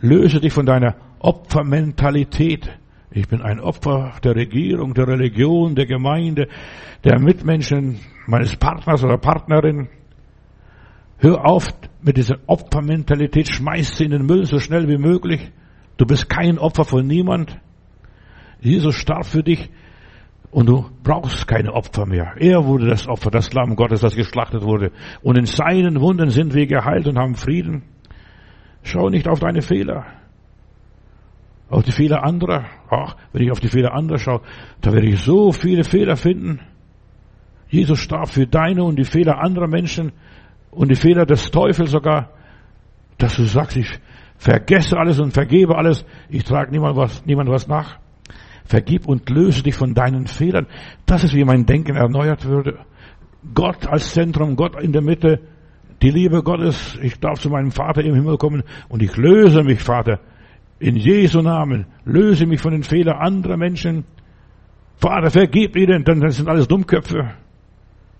Löse 0.00 0.40
dich 0.40 0.52
von 0.52 0.66
deiner 0.66 0.96
Opfermentalität. 1.18 2.70
Ich 3.10 3.28
bin 3.28 3.42
ein 3.42 3.60
Opfer 3.60 4.14
der 4.22 4.36
Regierung, 4.36 4.94
der 4.94 5.08
Religion, 5.08 5.74
der 5.74 5.86
Gemeinde, 5.86 6.48
der 7.04 7.18
Mitmenschen, 7.18 8.00
meines 8.26 8.56
Partners 8.56 9.02
oder 9.02 9.18
Partnerin. 9.18 9.88
Hör 11.20 11.44
auf 11.48 11.68
mit 12.00 12.16
dieser 12.16 12.38
Opfermentalität, 12.46 13.50
schmeiß 13.50 13.96
sie 13.96 14.04
in 14.04 14.12
den 14.12 14.26
Müll 14.26 14.44
so 14.44 14.58
schnell 14.58 14.88
wie 14.88 14.98
möglich. 14.98 15.50
Du 15.96 16.06
bist 16.06 16.28
kein 16.28 16.58
Opfer 16.58 16.84
von 16.84 17.06
niemand. 17.06 17.58
Jesus 18.60 18.94
starb 18.94 19.26
für 19.26 19.42
dich 19.42 19.68
und 20.52 20.68
du 20.68 20.86
brauchst 21.02 21.48
keine 21.48 21.74
Opfer 21.74 22.06
mehr. 22.06 22.34
Er 22.36 22.64
wurde 22.64 22.86
das 22.86 23.08
Opfer, 23.08 23.30
das 23.30 23.52
Lamm 23.52 23.74
Gottes, 23.74 24.00
das 24.00 24.14
geschlachtet 24.14 24.62
wurde. 24.62 24.92
Und 25.20 25.36
in 25.36 25.44
seinen 25.44 26.00
Wunden 26.00 26.30
sind 26.30 26.54
wir 26.54 26.66
geheilt 26.66 27.08
und 27.08 27.18
haben 27.18 27.34
Frieden. 27.34 27.82
Schau 28.82 29.08
nicht 29.08 29.26
auf 29.26 29.40
deine 29.40 29.60
Fehler. 29.60 30.06
Auf 31.68 31.82
die 31.82 31.92
Fehler 31.92 32.24
anderer. 32.24 32.66
Ach, 32.90 33.16
wenn 33.32 33.42
ich 33.42 33.50
auf 33.50 33.60
die 33.60 33.68
Fehler 33.68 33.92
anderer 33.92 34.18
schaue, 34.18 34.40
da 34.80 34.92
werde 34.92 35.08
ich 35.08 35.20
so 35.20 35.50
viele 35.50 35.82
Fehler 35.82 36.16
finden. 36.16 36.60
Jesus 37.68 37.98
starb 37.98 38.30
für 38.30 38.46
deine 38.46 38.84
und 38.84 38.96
die 38.98 39.04
Fehler 39.04 39.40
anderer 39.40 39.66
Menschen 39.66 40.12
und 40.78 40.92
die 40.92 40.94
Fehler 40.94 41.26
des 41.26 41.50
Teufels 41.50 41.90
sogar, 41.90 42.30
dass 43.18 43.34
du 43.34 43.42
sagst, 43.42 43.76
ich 43.76 43.98
vergesse 44.36 44.96
alles 44.96 45.18
und 45.18 45.32
vergebe 45.32 45.76
alles, 45.76 46.06
ich 46.28 46.44
trage 46.44 46.70
niemand 46.70 46.96
was, 46.96 47.26
niemand 47.26 47.50
was 47.50 47.66
nach. 47.66 47.98
Vergib 48.64 49.08
und 49.08 49.28
löse 49.28 49.64
dich 49.64 49.74
von 49.74 49.92
deinen 49.92 50.28
Fehlern. 50.28 50.68
Das 51.04 51.24
ist, 51.24 51.34
wie 51.34 51.44
mein 51.44 51.66
Denken 51.66 51.96
erneuert 51.96 52.44
würde. 52.44 52.78
Gott 53.54 53.88
als 53.88 54.12
Zentrum, 54.12 54.54
Gott 54.54 54.80
in 54.80 54.92
der 54.92 55.02
Mitte, 55.02 55.40
die 56.00 56.10
Liebe 56.10 56.44
Gottes. 56.44 56.96
Ich 57.02 57.18
darf 57.18 57.40
zu 57.40 57.50
meinem 57.50 57.72
Vater 57.72 58.04
im 58.04 58.14
Himmel 58.14 58.36
kommen 58.36 58.62
und 58.88 59.02
ich 59.02 59.16
löse 59.16 59.64
mich, 59.64 59.82
Vater, 59.82 60.20
in 60.78 60.94
Jesu 60.94 61.40
Namen. 61.40 61.86
Löse 62.04 62.46
mich 62.46 62.60
von 62.60 62.70
den 62.70 62.84
Fehlern 62.84 63.16
anderer 63.16 63.56
Menschen. 63.56 64.04
Vater, 64.94 65.30
vergib 65.30 65.74
ihnen, 65.74 66.04
denn 66.04 66.20
das 66.20 66.36
sind 66.36 66.48
alles 66.48 66.68
Dummköpfe. 66.68 67.32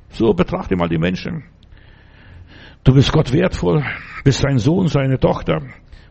So 0.08 0.34
betrachte 0.34 0.74
mal 0.74 0.88
die 0.88 0.98
Menschen. 0.98 1.44
Du 2.88 2.94
bist 2.94 3.12
Gott 3.12 3.30
wertvoll, 3.34 3.84
bist 4.24 4.38
sein 4.38 4.56
Sohn, 4.58 4.88
seine 4.88 5.20
Tochter. 5.20 5.60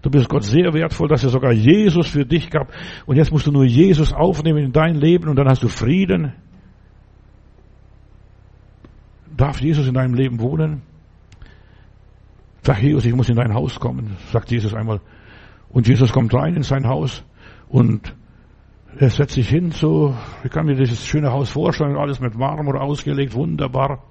Du 0.03 0.11
bist 0.11 0.29
Gott 0.29 0.43
sehr 0.43 0.75
wertvoll, 0.75 1.07
dass 1.07 1.23
er 1.23 1.31
sogar 1.31 1.51
Jesus 1.51 2.05
für 2.05 2.23
dich 2.23 2.51
gab. 2.51 2.71
Und 3.07 3.15
jetzt 3.15 3.31
musst 3.31 3.47
du 3.47 3.51
nur 3.51 3.65
Jesus 3.65 4.13
aufnehmen 4.13 4.65
in 4.65 4.71
dein 4.73 4.93
Leben 4.93 5.27
und 5.27 5.37
dann 5.37 5.49
hast 5.49 5.63
du 5.63 5.69
Frieden. 5.69 6.33
Darf 9.35 9.59
Jesus 9.59 9.87
in 9.87 9.95
deinem 9.95 10.13
Leben 10.13 10.39
wohnen? 10.39 10.83
Sag 12.61 12.79
Jesus, 12.83 13.05
ich 13.05 13.15
muss 13.15 13.29
in 13.29 13.37
dein 13.37 13.55
Haus 13.55 13.79
kommen, 13.79 14.15
sagt 14.31 14.51
Jesus 14.51 14.75
einmal. 14.75 15.01
Und 15.69 15.87
Jesus 15.87 16.13
kommt 16.13 16.31
rein 16.35 16.55
in 16.55 16.61
sein 16.61 16.85
Haus 16.87 17.25
und 17.69 18.15
er 18.99 19.09
setzt 19.09 19.33
sich 19.33 19.49
hin, 19.49 19.71
so, 19.71 20.15
ich 20.43 20.51
kann 20.51 20.67
mir 20.67 20.75
dieses 20.75 21.03
schöne 21.03 21.31
Haus 21.31 21.49
vorstellen, 21.49 21.97
alles 21.97 22.19
mit 22.19 22.37
Marmor 22.37 22.79
ausgelegt, 22.79 23.33
wunderbar. 23.33 24.03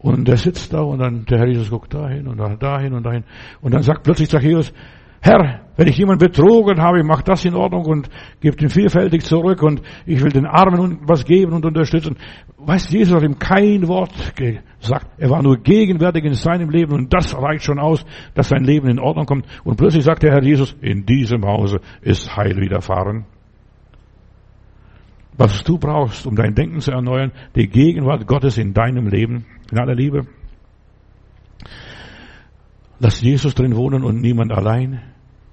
Und 0.00 0.28
er 0.28 0.36
sitzt 0.36 0.72
da 0.72 0.80
und 0.82 1.00
dann 1.00 1.24
der 1.24 1.38
Herr 1.38 1.48
Jesus 1.48 1.70
guckt 1.70 1.92
dahin 1.92 2.28
und 2.28 2.38
dahin 2.62 2.92
und 2.92 3.04
dahin. 3.04 3.24
Und 3.60 3.74
dann 3.74 3.82
sagt 3.82 4.04
plötzlich 4.04 4.28
Zachäus, 4.28 4.72
Herr, 5.20 5.62
wenn 5.76 5.88
ich 5.88 5.98
jemanden 5.98 6.24
betrogen 6.24 6.80
habe, 6.80 7.00
ich 7.00 7.04
mache 7.04 7.24
das 7.24 7.44
in 7.44 7.54
Ordnung 7.54 7.84
und 7.86 8.08
gebe 8.40 8.56
ihm 8.62 8.70
vielfältig 8.70 9.24
zurück 9.24 9.62
und 9.62 9.82
ich 10.06 10.22
will 10.22 10.30
den 10.30 10.46
Armen 10.46 11.00
was 11.02 11.24
geben 11.24 11.54
und 11.54 11.66
unterstützen. 11.66 12.16
Weißt, 12.56 12.92
Jesus 12.92 13.16
hat 13.16 13.24
ihm 13.24 13.38
kein 13.38 13.88
Wort 13.88 14.36
gesagt. 14.36 15.08
Er 15.18 15.30
war 15.30 15.42
nur 15.42 15.56
gegenwärtig 15.56 16.24
in 16.24 16.34
seinem 16.34 16.70
Leben 16.70 16.92
und 16.92 17.12
das 17.12 17.36
reicht 17.36 17.64
schon 17.64 17.80
aus, 17.80 18.04
dass 18.34 18.48
sein 18.48 18.62
Leben 18.62 18.88
in 18.88 19.00
Ordnung 19.00 19.26
kommt. 19.26 19.46
Und 19.64 19.76
plötzlich 19.76 20.04
sagt 20.04 20.22
der 20.22 20.32
Herr 20.32 20.42
Jesus, 20.42 20.76
in 20.80 21.04
diesem 21.04 21.44
Hause 21.44 21.80
ist 22.00 22.36
Heil 22.36 22.56
widerfahren. 22.56 23.26
Was 25.38 25.62
du 25.62 25.78
brauchst, 25.78 26.26
um 26.26 26.34
dein 26.34 26.56
Denken 26.56 26.80
zu 26.80 26.90
erneuern, 26.90 27.30
die 27.54 27.68
Gegenwart 27.68 28.26
Gottes 28.26 28.58
in 28.58 28.74
deinem 28.74 29.06
Leben, 29.06 29.46
in 29.70 29.78
aller 29.78 29.94
Liebe. 29.94 30.26
Lass 32.98 33.20
Jesus 33.20 33.54
drin 33.54 33.76
wohnen 33.76 34.02
und 34.02 34.20
niemand 34.20 34.50
allein. 34.50 35.00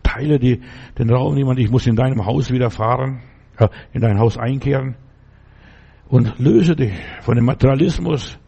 Teile 0.02 0.40
die, 0.40 0.62
den 0.98 1.12
Raum 1.12 1.36
niemand. 1.36 1.60
Ich 1.60 1.70
muss 1.70 1.86
in 1.86 1.96
deinem 1.96 2.26
Haus 2.26 2.52
wieder 2.52 2.72
fahren, 2.72 3.22
in 3.94 4.02
dein 4.02 4.18
Haus 4.18 4.40
einkehren. 4.40 4.96
Und 6.08 6.40
löse 6.40 6.76
dich 6.76 6.94
von 7.22 7.36
dem 7.36 7.46
Materialismus. 7.46 8.40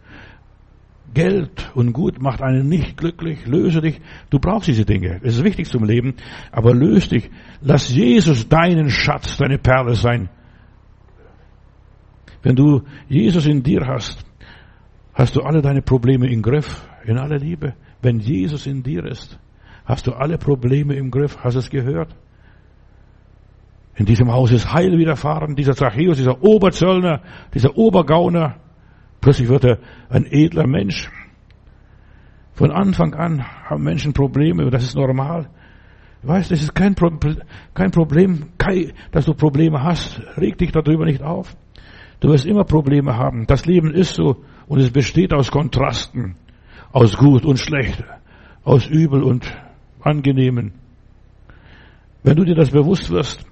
Geld 1.14 1.72
und 1.76 1.94
Gut 1.94 2.20
macht 2.20 2.42
einen 2.42 2.68
nicht 2.68 2.98
glücklich. 2.98 3.46
Löse 3.46 3.82
dich. 3.82 4.02
Du 4.32 4.40
brauchst 4.40 4.68
diese 4.68 4.86
Dinge. 4.86 5.20
Es 5.22 5.38
ist 5.38 5.44
wichtig 5.44 5.68
zum 5.68 5.84
Leben. 5.84 6.16
Aber 6.52 6.74
löse 6.74 7.10
dich. 7.10 7.30
Lass 7.62 7.94
Jesus 7.94 8.50
deinen 8.50 8.90
Schatz, 8.90 9.38
deine 9.38 9.60
Perle 9.60 9.94
sein. 9.94 10.30
Wenn 12.48 12.56
du 12.56 12.84
Jesus 13.10 13.46
in 13.46 13.62
dir 13.62 13.86
hast, 13.86 14.24
hast 15.14 15.36
du 15.36 15.42
alle 15.42 15.62
deine 15.62 15.82
Probleme 15.82 16.32
im 16.32 16.42
Griff, 16.42 16.88
in 17.04 17.18
aller 17.18 17.40
Liebe. 17.40 17.74
Wenn 18.02 18.20
Jesus 18.22 18.68
in 18.68 18.84
dir 18.84 19.04
ist, 19.04 19.38
hast 19.84 20.08
du 20.08 20.14
alle 20.14 20.38
Probleme 20.38 20.96
im 20.96 21.12
Griff. 21.12 21.38
Hast 21.44 21.58
es 21.58 21.70
gehört? 21.70 22.16
In 23.96 24.06
diesem 24.06 24.32
Haus 24.32 24.54
ist 24.54 24.72
Heil 24.72 24.98
widerfahren. 24.98 25.58
Dieser 25.58 25.76
Zachäus, 25.76 26.16
dieser 26.16 26.42
Oberzöllner, 26.42 27.22
dieser 27.54 27.78
Obergauner, 27.78 28.56
plötzlich 29.20 29.50
wird 29.50 29.66
er 29.66 29.80
ein 30.10 30.26
edler 30.26 30.68
Mensch. 30.68 31.12
Von 32.54 32.72
Anfang 32.72 33.14
an 33.14 33.44
haben 33.44 33.84
Menschen 33.84 34.14
Probleme, 34.14 34.70
das 34.70 34.84
ist 34.84 34.96
normal. 34.96 35.50
Weißt, 36.24 36.50
es 36.54 36.64
ist 36.64 36.74
kein, 36.74 36.96
Pro 36.96 37.10
kein 37.74 37.92
Problem, 37.92 38.54
dass 39.12 39.26
du 39.26 39.34
Probleme 39.34 39.84
hast. 39.84 40.22
Reg 40.38 40.58
dich 40.58 40.72
darüber 40.72 41.04
nicht 41.04 41.22
auf. 41.22 41.54
Du 42.20 42.30
wirst 42.30 42.46
immer 42.46 42.64
Probleme 42.64 43.16
haben. 43.16 43.46
Das 43.46 43.66
Leben 43.66 43.94
ist 43.94 44.16
so 44.16 44.44
und 44.68 44.80
es 44.80 44.92
besteht 44.92 45.34
aus 45.34 45.52
Kontrasten, 45.52 46.36
aus 46.92 47.18
gut 47.18 47.46
und 47.46 47.60
schlecht, 47.60 48.04
aus 48.64 48.88
übel 48.88 49.24
und 49.24 49.56
angenehmen. 50.02 50.74
Wenn 52.24 52.36
du 52.36 52.44
dir 52.44 52.56
das 52.56 52.72
bewusst 52.72 53.10
wirst, 53.10 53.46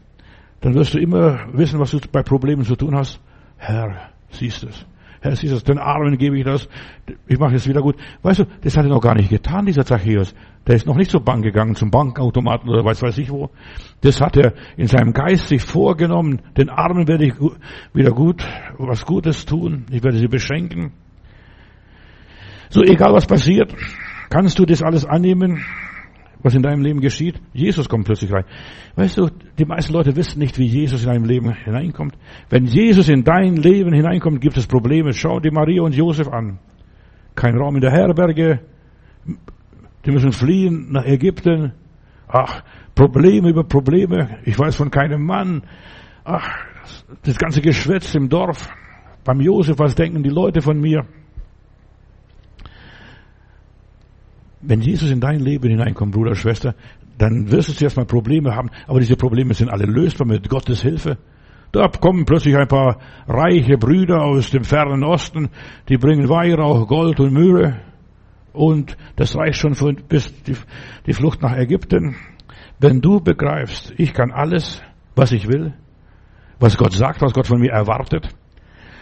dann 0.61 0.73
wirst 0.73 0.93
du 0.93 0.99
immer 0.99 1.47
wissen, 1.53 1.79
was 1.79 1.91
du 1.91 1.99
bei 2.11 2.23
Problemen 2.23 2.63
zu 2.63 2.75
tun 2.75 2.95
hast. 2.95 3.19
Herr, 3.57 4.09
siehst 4.31 4.63
es. 4.63 4.85
Herr, 5.25 5.35
siehst 5.35 5.53
es. 5.53 5.63
Den 5.63 5.79
Armen 5.79 6.17
gebe 6.19 6.37
ich 6.37 6.45
das. 6.45 6.69
Ich 7.27 7.39
mache 7.39 7.55
es 7.55 7.67
wieder 7.67 7.81
gut. 7.81 7.95
Weißt 8.21 8.41
du, 8.41 8.45
das 8.61 8.77
hat 8.77 8.85
er 8.85 8.89
noch 8.89 9.01
gar 9.01 9.15
nicht 9.15 9.31
getan, 9.31 9.65
dieser 9.65 9.83
Zachäus. 9.83 10.35
Der 10.67 10.75
ist 10.75 10.85
noch 10.85 10.95
nicht 10.95 11.09
zur 11.09 11.21
Bank 11.21 11.43
gegangen, 11.43 11.73
zum 11.73 11.89
Bankautomaten 11.89 12.69
oder 12.69 12.85
weiß 12.85 13.01
weiß 13.01 13.17
ich 13.17 13.31
wo. 13.31 13.49
Das 14.01 14.21
hat 14.21 14.37
er 14.37 14.53
in 14.77 14.85
seinem 14.85 15.13
Geist 15.13 15.47
sich 15.47 15.63
vorgenommen. 15.63 16.41
Den 16.57 16.69
Armen 16.69 17.07
werde 17.07 17.25
ich 17.25 17.33
wieder 17.93 18.11
gut, 18.11 18.45
was 18.77 19.03
Gutes 19.05 19.45
tun. 19.45 19.87
Ich 19.89 20.03
werde 20.03 20.17
sie 20.17 20.27
beschenken. 20.27 20.93
So, 22.69 22.83
egal 22.83 23.13
was 23.13 23.25
passiert, 23.25 23.73
kannst 24.29 24.59
du 24.59 24.65
das 24.65 24.83
alles 24.83 25.05
annehmen, 25.05 25.63
was 26.45 26.53
in 26.53 26.61
deinem 26.61 26.83
Leben 26.83 27.01
geschieht? 27.01 27.41
Jesus 27.53 27.89
kommt 27.89 28.05
plötzlich 28.05 28.31
rein. 28.31 28.45
Weißt 28.95 29.17
du, 29.17 29.29
die 29.57 29.65
meisten 29.65 29.91
Leute 29.91 30.15
wissen 30.15 30.37
nicht, 30.37 30.59
wie 30.59 30.67
Jesus 30.67 31.03
in 31.03 31.09
dein 31.09 31.25
Leben 31.25 31.51
hineinkommt. 31.51 32.15
Wenn 32.51 32.65
Jesus 32.65 33.09
in 33.09 33.23
dein 33.23 33.55
Leben 33.55 33.91
hineinkommt, 33.91 34.41
gibt 34.41 34.55
es 34.55 34.67
Probleme. 34.67 35.11
Schau 35.11 35.39
dir 35.39 35.51
Maria 35.51 35.81
und 35.81 35.95
Josef 35.95 36.27
an. 36.27 36.59
Kein 37.33 37.57
Raum 37.57 37.73
in 37.75 37.81
der 37.81 37.91
Herberge, 37.91 38.59
die 40.05 40.11
müssen 40.11 40.31
fliehen 40.31 40.91
nach 40.91 41.05
Ägypten. 41.05 41.73
Ach, 42.27 42.63
Probleme 42.93 43.49
über 43.49 43.63
Probleme. 43.63 44.37
Ich 44.45 44.57
weiß 44.57 44.75
von 44.75 44.91
keinem 44.91 45.25
Mann. 45.25 45.63
Ach, 46.23 46.47
das 47.23 47.37
ganze 47.37 47.61
Geschwätz 47.61 48.13
im 48.13 48.29
Dorf. 48.29 48.69
Beim 49.23 49.41
Josef, 49.41 49.79
was 49.79 49.95
denken 49.95 50.21
die 50.21 50.29
Leute 50.29 50.61
von 50.61 50.79
mir? 50.79 51.07
Wenn 54.67 54.81
Jesus 54.81 55.11
in 55.11 55.19
dein 55.19 55.39
Leben 55.39 55.69
hineinkommt, 55.69 56.13
Bruder, 56.13 56.35
Schwester, 56.35 56.75
dann 57.17 57.51
wirst 57.51 57.69
du 57.69 57.73
zuerst 57.73 57.97
mal 57.97 58.05
Probleme 58.05 58.55
haben, 58.55 58.69
aber 58.87 58.99
diese 58.99 59.15
Probleme 59.15 59.53
sind 59.53 59.69
alle 59.69 59.85
lösbar 59.85 60.27
mit 60.27 60.49
Gottes 60.49 60.81
Hilfe. 60.81 61.17
Da 61.71 61.87
kommen 61.87 62.25
plötzlich 62.25 62.55
ein 62.55 62.67
paar 62.67 62.99
reiche 63.27 63.77
Brüder 63.77 64.21
aus 64.21 64.49
dem 64.49 64.63
fernen 64.63 65.03
Osten, 65.03 65.49
die 65.89 65.97
bringen 65.97 66.29
Weihrauch, 66.29 66.87
Gold 66.87 67.19
und 67.19 67.33
Mühe. 67.33 67.81
Und 68.53 68.95
das 69.17 69.35
reicht 69.35 69.59
schon 69.59 69.75
für, 69.75 69.93
bis 69.93 70.33
die, 70.43 70.55
die 71.05 71.13
Flucht 71.13 71.41
nach 71.41 71.57
Ägypten. 71.57 72.15
Wenn 72.79 73.01
du 73.01 73.19
begreifst, 73.19 73.93
ich 73.97 74.13
kann 74.13 74.31
alles, 74.31 74.81
was 75.15 75.31
ich 75.31 75.47
will, 75.47 75.73
was 76.59 76.77
Gott 76.77 76.93
sagt, 76.93 77.21
was 77.21 77.33
Gott 77.33 77.47
von 77.47 77.59
mir 77.59 77.71
erwartet, 77.71 78.29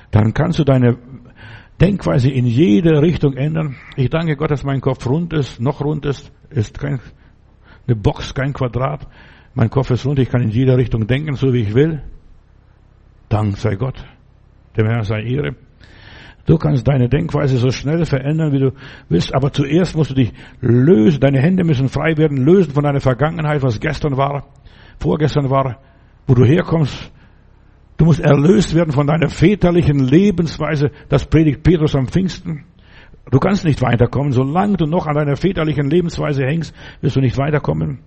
dann 0.10 0.34
kannst 0.34 0.60
du 0.60 0.64
deine 0.64 0.98
Denkweise 1.84 2.30
in 2.30 2.46
jede 2.46 3.02
Richtung 3.02 3.34
ändern. 3.34 3.76
Ich 3.98 4.10
danke 4.10 4.38
Gott, 4.38 4.52
dass 4.52 4.64
mein 4.64 4.80
Kopf 4.80 5.06
rund 5.06 5.34
ist, 5.34 5.60
noch 5.60 5.82
rund 5.82 6.06
ist, 6.06 6.32
ist 6.50 6.80
kein, 6.80 7.02
eine 7.86 7.98
Box, 7.98 8.34
kein 8.34 8.54
Quadrat. 8.54 9.06
Mein 9.54 9.70
Kopf 9.70 9.92
ist 9.92 10.06
rund, 10.06 10.18
ich 10.20 10.30
kann 10.30 10.42
in 10.42 10.50
jede 10.50 10.78
Richtung 10.78 11.08
denken, 11.08 11.36
so 11.36 11.52
wie 11.52 11.64
ich 11.64 11.74
will. 11.74 12.02
Dank 13.28 13.58
sei 13.58 13.76
Gott. 13.76 14.02
Dem 14.78 14.88
Herrn 14.88 15.04
sei 15.04 15.24
Ehre. 15.24 15.58
Du 16.46 16.58
kannst 16.58 16.88
deine 16.88 17.10
Denkweise 17.10 17.58
so 17.58 17.70
schnell 17.70 18.06
verändern, 18.06 18.54
wie 18.54 18.60
du 18.60 18.72
willst, 19.10 19.36
aber 19.36 19.52
zuerst 19.52 19.94
musst 19.94 20.12
du 20.12 20.16
dich 20.16 20.32
lösen. 20.62 21.20
Deine 21.20 21.42
Hände 21.42 21.66
müssen 21.66 21.90
frei 21.90 22.16
werden, 22.16 22.46
lösen 22.46 22.72
von 22.72 22.86
deiner 22.86 23.02
Vergangenheit, 23.02 23.62
was 23.62 23.82
gestern 23.82 24.16
war, 24.16 24.48
vorgestern 25.00 25.50
war, 25.50 25.80
wo 26.28 26.34
du 26.34 26.46
herkommst. 26.46 27.12
Du 27.98 28.06
musst 28.06 28.20
erlöst 28.20 28.74
werden 28.74 28.92
von 28.92 29.08
deiner 29.08 29.30
väterlichen 29.30 30.00
Lebensweise. 30.00 30.92
Das 31.10 31.26
predigt 31.26 31.64
Petrus 31.64 31.96
am 31.96 32.08
Pfingsten. 32.08 32.66
Du 33.32 33.40
kannst 33.40 33.66
nicht 33.66 33.82
weiterkommen. 33.82 34.32
Solange 34.32 34.78
du 34.78 34.86
noch 34.86 35.08
an 35.08 35.16
deiner 35.16 35.36
väterlichen 35.36 35.90
Lebensweise 35.90 36.44
hängst, 36.44 36.74
wirst 37.02 37.16
du 37.16 37.20
nicht 37.22 37.38
weiterkommen. 37.38 38.00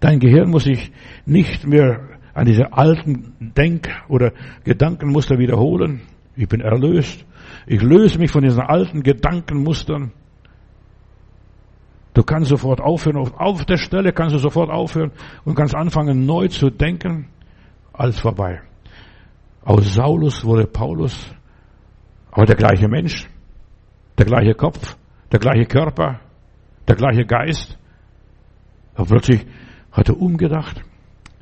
Dein 0.00 0.20
Gehirn 0.20 0.50
muss 0.50 0.64
sich 0.64 0.92
nicht 1.24 1.66
mehr 1.66 2.00
an 2.34 2.46
diese 2.46 2.72
alten 2.72 3.34
Denk- 3.40 3.88
oder 4.08 4.32
Gedankenmuster 4.64 5.38
wiederholen. 5.38 6.02
Ich 6.36 6.48
bin 6.48 6.60
erlöst. 6.60 7.24
Ich 7.66 7.80
löse 7.80 8.18
mich 8.18 8.30
von 8.30 8.42
diesen 8.42 8.60
alten 8.60 9.02
Gedankenmustern. 9.02 10.12
Du 12.12 12.22
kannst 12.22 12.48
sofort 12.48 12.80
aufhören, 12.80 13.16
auf 13.16 13.64
der 13.64 13.76
Stelle 13.76 14.12
kannst 14.12 14.34
du 14.34 14.38
sofort 14.38 14.70
aufhören 14.70 15.10
und 15.44 15.54
kannst 15.56 15.74
anfangen 15.74 16.26
neu 16.26 16.48
zu 16.48 16.70
denken. 16.70 17.26
Alles 17.92 18.18
vorbei. 18.18 18.62
Aus 19.64 19.94
Saulus 19.94 20.44
wurde 20.44 20.66
Paulus, 20.66 21.34
aber 22.30 22.44
der 22.44 22.56
gleiche 22.56 22.86
Mensch, 22.86 23.26
der 24.18 24.26
gleiche 24.26 24.54
Kopf, 24.54 24.96
der 25.32 25.38
gleiche 25.38 25.64
Körper, 25.64 26.20
der 26.86 26.96
gleiche 26.96 27.24
Geist. 27.24 27.78
Aber 28.94 29.06
plötzlich 29.06 29.46
hat 29.90 30.10
er 30.10 30.20
umgedacht. 30.20 30.84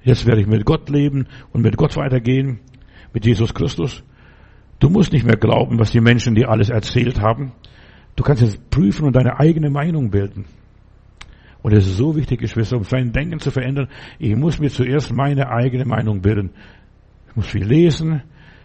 Jetzt 0.04 0.24
werde 0.24 0.40
ich 0.40 0.46
mit 0.46 0.64
Gott 0.64 0.88
leben 0.88 1.26
und 1.52 1.62
mit 1.62 1.76
Gott 1.76 1.96
weitergehen, 1.96 2.60
mit 3.12 3.26
Jesus 3.26 3.52
Christus. 3.54 4.04
Du 4.78 4.88
musst 4.88 5.12
nicht 5.12 5.24
mehr 5.24 5.36
glauben, 5.36 5.80
was 5.80 5.90
die 5.90 6.00
Menschen 6.00 6.36
dir 6.36 6.48
alles 6.48 6.70
erzählt 6.70 7.20
haben. 7.20 7.52
Du 8.14 8.22
kannst 8.22 8.42
jetzt 8.42 8.70
prüfen 8.70 9.06
und 9.06 9.16
deine 9.16 9.40
eigene 9.40 9.70
Meinung 9.70 10.10
bilden. 10.10 10.44
Und 11.62 11.72
es 11.72 11.86
ist 11.86 11.96
so 11.96 12.16
wichtig, 12.16 12.40
Geschwister, 12.40 12.76
um 12.76 12.84
sein 12.84 13.12
Denken 13.12 13.38
zu 13.38 13.50
verändern, 13.50 13.88
ich 14.18 14.34
muss 14.36 14.58
mir 14.58 14.70
zuerst 14.70 15.12
meine 15.12 15.50
eigene 15.50 15.84
Meinung 15.84 16.20
bilden. 16.20 16.50
Ich 17.32 17.36
muss 17.36 17.46
viel 17.46 17.64
lesen, 17.64 18.22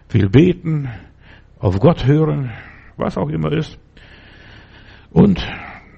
viel 0.10 0.28
beten, 0.28 0.90
auf 1.58 1.80
Gott 1.80 2.06
hören, 2.06 2.52
was 2.98 3.18
auch 3.18 3.30
immer 3.30 3.54
ist. 3.54 3.80
Und 5.10 5.42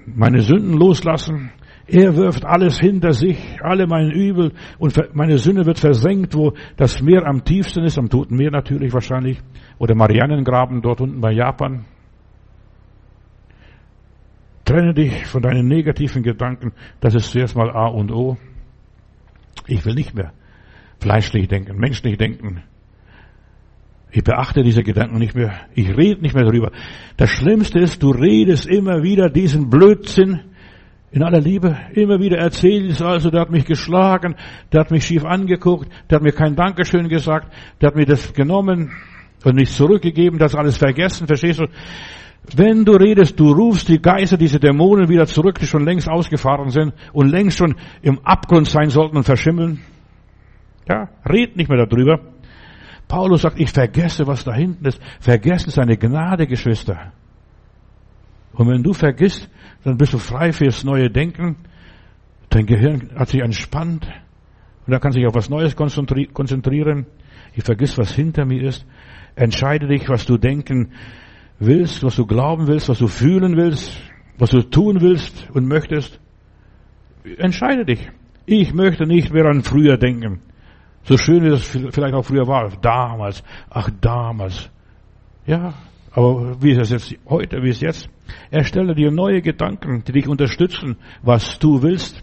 meine 0.06 0.40
Sünden 0.40 0.74
loslassen. 0.74 1.50
Er 1.88 2.14
wirft 2.14 2.44
alles 2.44 2.78
hinter 2.78 3.12
sich, 3.12 3.58
alle 3.60 3.88
meine 3.88 4.14
Übel 4.14 4.52
und 4.78 4.96
meine 5.14 5.38
Sünde 5.38 5.66
wird 5.66 5.80
versenkt, 5.80 6.36
wo 6.36 6.52
das 6.76 7.02
Meer 7.02 7.26
am 7.26 7.42
tiefsten 7.42 7.82
ist, 7.82 7.98
am 7.98 8.08
Toten 8.08 8.36
Meer 8.36 8.52
natürlich 8.52 8.92
wahrscheinlich, 8.92 9.40
oder 9.78 9.96
Marianengraben 9.96 10.80
dort 10.80 11.00
unten 11.00 11.20
bei 11.20 11.32
Japan. 11.32 11.86
Trenne 14.64 14.94
dich 14.94 15.26
von 15.26 15.42
deinen 15.42 15.66
negativen 15.66 16.22
Gedanken. 16.22 16.72
Das 17.00 17.16
ist 17.16 17.32
zuerst 17.32 17.56
mal 17.56 17.68
A 17.72 17.88
und 17.88 18.12
O. 18.12 18.36
Ich 19.66 19.84
will 19.84 19.94
nicht 19.94 20.14
mehr 20.14 20.32
fleischlich 21.00 21.48
denken, 21.48 21.76
menschlich 21.78 22.16
denken. 22.18 22.62
Ich 24.12 24.24
beachte 24.24 24.62
diese 24.62 24.82
Gedanken 24.82 25.18
nicht 25.18 25.34
mehr. 25.34 25.52
Ich 25.74 25.96
rede 25.96 26.20
nicht 26.20 26.34
mehr 26.34 26.44
darüber. 26.44 26.72
Das 27.16 27.30
Schlimmste 27.30 27.78
ist, 27.78 28.02
du 28.02 28.10
redest 28.10 28.66
immer 28.66 29.02
wieder 29.02 29.30
diesen 29.30 29.70
Blödsinn 29.70 30.40
in 31.12 31.22
aller 31.22 31.40
Liebe. 31.40 31.76
Immer 31.94 32.18
wieder 32.18 32.38
erzählst 32.38 33.02
also, 33.02 33.30
der 33.30 33.42
hat 33.42 33.50
mich 33.50 33.64
geschlagen, 33.64 34.34
der 34.72 34.80
hat 34.80 34.90
mich 34.90 35.04
schief 35.04 35.24
angeguckt, 35.24 35.88
der 36.08 36.16
hat 36.16 36.22
mir 36.22 36.32
kein 36.32 36.56
Dankeschön 36.56 37.08
gesagt, 37.08 37.52
der 37.80 37.88
hat 37.88 37.96
mir 37.96 38.06
das 38.06 38.32
genommen 38.32 38.92
und 39.44 39.54
nicht 39.54 39.72
zurückgegeben, 39.72 40.38
das 40.38 40.54
alles 40.54 40.76
vergessen, 40.76 41.26
verstehst 41.26 41.60
du? 41.60 41.66
Wenn 42.56 42.84
du 42.84 42.92
redest, 42.92 43.38
du 43.38 43.52
rufst 43.52 43.88
die 43.88 44.00
Geister, 44.00 44.36
diese 44.36 44.58
Dämonen 44.58 45.08
wieder 45.08 45.26
zurück, 45.26 45.58
die 45.58 45.66
schon 45.66 45.84
längst 45.84 46.08
ausgefahren 46.08 46.70
sind 46.70 46.94
und 47.12 47.28
längst 47.28 47.58
schon 47.58 47.76
im 48.02 48.18
Abgrund 48.24 48.66
sein 48.66 48.90
sollten 48.90 49.16
und 49.16 49.24
verschimmeln. 49.24 49.80
Ja, 50.90 51.08
red 51.24 51.56
nicht 51.56 51.70
mehr 51.70 51.86
darüber. 51.86 52.18
Paulus 53.06 53.42
sagt, 53.42 53.60
ich 53.60 53.70
vergesse, 53.70 54.26
was 54.26 54.42
da 54.42 54.52
hinten 54.52 54.86
ist. 54.86 55.00
Vergessen 55.20 55.70
seine 55.70 55.96
Gnade, 55.96 56.48
Geschwister. 56.48 57.12
Und 58.54 58.68
wenn 58.68 58.82
du 58.82 58.92
vergisst, 58.92 59.48
dann 59.84 59.96
bist 59.96 60.14
du 60.14 60.18
frei 60.18 60.52
fürs 60.52 60.82
neue 60.82 61.08
Denken. 61.08 61.56
Dein 62.48 62.66
Gehirn 62.66 63.10
hat 63.14 63.28
sich 63.28 63.40
entspannt 63.40 64.08
und 64.84 64.92
er 64.92 64.98
kann 64.98 65.12
sich 65.12 65.24
auf 65.26 65.34
was 65.36 65.48
Neues 65.48 65.76
konzentrieren. 65.76 67.06
Ich 67.54 67.62
vergiss, 67.62 67.96
was 67.96 68.12
hinter 68.12 68.44
mir 68.44 68.64
ist. 68.64 68.84
Entscheide 69.36 69.86
dich, 69.86 70.08
was 70.08 70.26
du 70.26 70.38
denken 70.38 70.90
willst, 71.60 72.02
was 72.02 72.16
du 72.16 72.26
glauben 72.26 72.66
willst, 72.66 72.88
was 72.88 72.98
du 72.98 73.06
fühlen 73.06 73.56
willst, 73.56 73.96
was 74.38 74.50
du 74.50 74.62
tun 74.62 75.00
willst 75.00 75.48
und 75.52 75.68
möchtest, 75.68 76.20
entscheide 77.38 77.84
dich. 77.84 78.10
Ich 78.46 78.74
möchte 78.74 79.06
nicht 79.06 79.32
mehr 79.32 79.46
an 79.46 79.62
früher 79.62 79.96
denken. 79.96 80.40
So 81.02 81.16
schön 81.16 81.42
wie 81.42 81.50
das 81.50 81.64
vielleicht 81.64 82.14
auch 82.14 82.24
früher 82.24 82.46
war. 82.46 82.70
Damals. 82.80 83.42
Ach, 83.70 83.90
damals. 84.00 84.70
Ja, 85.46 85.74
aber 86.12 86.60
wie 86.62 86.72
ist 86.72 86.78
es 86.78 86.90
jetzt 86.90 87.14
heute, 87.28 87.62
wie 87.62 87.70
ist 87.70 87.76
es 87.76 87.82
jetzt? 87.82 88.10
Erstelle 88.50 88.94
dir 88.94 89.10
neue 89.10 89.42
Gedanken, 89.42 90.04
die 90.04 90.12
dich 90.12 90.28
unterstützen, 90.28 90.96
was 91.22 91.58
du 91.58 91.82
willst. 91.82 92.22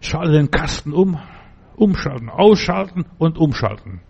Schalte 0.00 0.32
den 0.32 0.50
Kasten 0.50 0.92
um, 0.92 1.18
umschalten, 1.76 2.28
ausschalten 2.28 3.06
und 3.18 3.38
umschalten. 3.38 4.00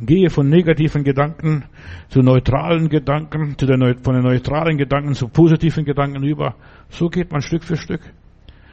Gehe 0.00 0.30
von 0.30 0.48
negativen 0.48 1.02
Gedanken 1.02 1.64
zu 2.08 2.20
neutralen 2.20 2.88
Gedanken, 2.88 3.58
zu 3.58 3.66
der, 3.66 3.78
von 4.00 4.14
den 4.14 4.22
neutralen 4.22 4.78
Gedanken 4.78 5.14
zu 5.14 5.26
positiven 5.28 5.84
Gedanken 5.84 6.22
über. 6.22 6.54
So 6.88 7.08
geht 7.08 7.32
man 7.32 7.42
Stück 7.42 7.64
für 7.64 7.76
Stück. 7.76 8.02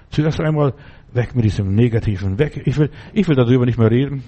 Zuerst 0.10 0.40
einmal 0.40 0.74
weg 1.14 1.36
mit 1.36 1.46
diesem 1.46 1.76
Negativen, 1.76 2.38
weg. 2.40 2.62
Ich 2.66 2.78
will, 2.78 2.90
ich 3.14 3.28
will 3.28 3.36
darüber 3.36 3.66
nicht 3.66 3.78
mehr 3.78 3.92
reden. 3.92 4.24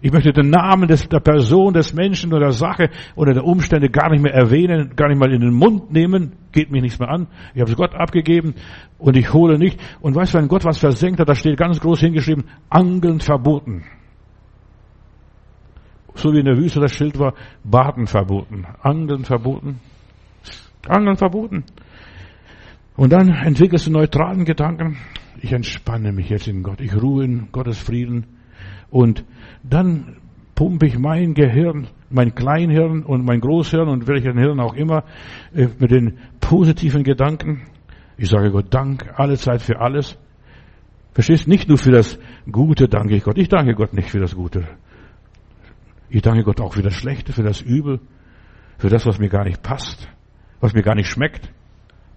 Ich 0.00 0.12
möchte 0.12 0.32
den 0.32 0.50
Namen 0.50 0.86
des, 0.86 1.08
der 1.08 1.20
Person, 1.20 1.72
des 1.72 1.94
Menschen 1.94 2.32
oder 2.32 2.46
der 2.46 2.52
Sache 2.52 2.90
oder 3.16 3.32
der 3.32 3.44
Umstände 3.44 3.88
gar 3.88 4.10
nicht 4.10 4.22
mehr 4.22 4.34
erwähnen, 4.34 4.94
gar 4.96 5.08
nicht 5.08 5.18
mal 5.18 5.32
in 5.32 5.40
den 5.40 5.54
Mund 5.54 5.92
nehmen. 5.92 6.32
Geht 6.52 6.70
mich 6.70 6.82
nichts 6.82 6.98
mehr 6.98 7.08
an. 7.08 7.26
Ich 7.54 7.60
habe 7.60 7.70
es 7.70 7.76
Gott 7.76 7.94
abgegeben 7.94 8.54
und 8.98 9.16
ich 9.16 9.32
hole 9.32 9.58
nicht. 9.58 9.80
Und 10.00 10.14
weißt 10.14 10.34
du, 10.34 10.38
wenn 10.38 10.48
Gott 10.48 10.64
was 10.64 10.78
versenkt 10.78 11.20
hat, 11.20 11.28
da 11.28 11.34
steht 11.34 11.56
ganz 11.56 11.80
groß 11.80 12.00
hingeschrieben, 12.00 12.44
Angeln 12.68 13.20
verboten 13.20 13.84
so 16.14 16.32
wie 16.32 16.38
in 16.38 16.46
der 16.46 16.56
Wüste 16.56 16.80
das 16.80 16.92
Schild 16.92 17.18
war, 17.18 17.34
Baden 17.64 18.06
verboten, 18.06 18.66
Angeln 18.82 19.24
verboten, 19.24 19.80
Angeln 20.88 21.16
verboten. 21.16 21.64
Und 22.96 23.12
dann 23.12 23.28
entwickelst 23.28 23.86
du 23.86 23.90
neutralen 23.90 24.44
Gedanken. 24.44 24.96
Ich 25.40 25.52
entspanne 25.52 26.12
mich 26.12 26.28
jetzt 26.28 26.48
in 26.48 26.62
Gott. 26.62 26.80
Ich 26.80 26.94
ruhe 26.94 27.24
in 27.24 27.48
Gottes 27.50 27.78
Frieden. 27.78 28.26
Und 28.90 29.24
dann 29.62 30.18
pumpe 30.54 30.86
ich 30.86 30.98
mein 30.98 31.34
Gehirn, 31.34 31.88
mein 32.10 32.34
Kleinhirn 32.34 33.02
und 33.02 33.24
mein 33.24 33.40
Großhirn 33.40 33.88
und 33.88 34.06
welchen 34.06 34.38
Hirn 34.38 34.60
auch 34.60 34.74
immer 34.74 35.04
äh, 35.52 35.68
mit 35.78 35.90
den 35.90 36.18
positiven 36.40 37.02
Gedanken. 37.02 37.62
Ich 38.16 38.28
sage 38.28 38.52
Gott 38.52 38.72
Dank, 38.72 39.12
alle 39.16 39.36
Zeit 39.36 39.62
für 39.62 39.80
alles. 39.80 40.16
Verstehst? 41.12 41.48
Nicht 41.48 41.68
nur 41.68 41.78
für 41.78 41.90
das 41.90 42.18
Gute 42.50 42.88
danke 42.88 43.16
ich 43.16 43.24
Gott. 43.24 43.38
Ich 43.38 43.48
danke 43.48 43.74
Gott 43.74 43.92
nicht 43.94 44.10
für 44.10 44.20
das 44.20 44.34
Gute. 44.34 44.66
Ich 46.08 46.22
danke 46.22 46.44
Gott 46.44 46.60
auch 46.60 46.74
für 46.74 46.82
das 46.82 46.94
Schlechte, 46.94 47.32
für 47.32 47.42
das 47.42 47.60
Übel, 47.60 48.00
für 48.78 48.88
das, 48.88 49.06
was 49.06 49.18
mir 49.18 49.28
gar 49.28 49.44
nicht 49.44 49.62
passt, 49.62 50.08
was 50.60 50.74
mir 50.74 50.82
gar 50.82 50.94
nicht 50.94 51.08
schmeckt. 51.08 51.52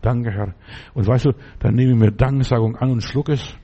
Danke, 0.02 0.32
Herr. 0.32 0.54
Und 0.94 1.08
weißt 1.08 1.26
du, 1.26 1.32
dann 1.60 1.76
nehme 1.76 1.92
ich 1.92 1.98
mir 1.98 2.12
Danksagung 2.12 2.76
an 2.76 2.92
und 2.92 3.02
schluck 3.02 3.30
es, 3.30 3.58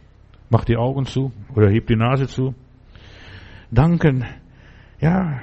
mach 0.50 0.66
die 0.66 0.78
Augen 0.78 1.06
zu 1.06 1.32
oder 1.56 1.70
heb 1.70 1.88
die 1.88 1.96
Nase 1.96 2.28
zu. 2.28 2.54
Danken, 3.72 4.26
ja, 5.00 5.40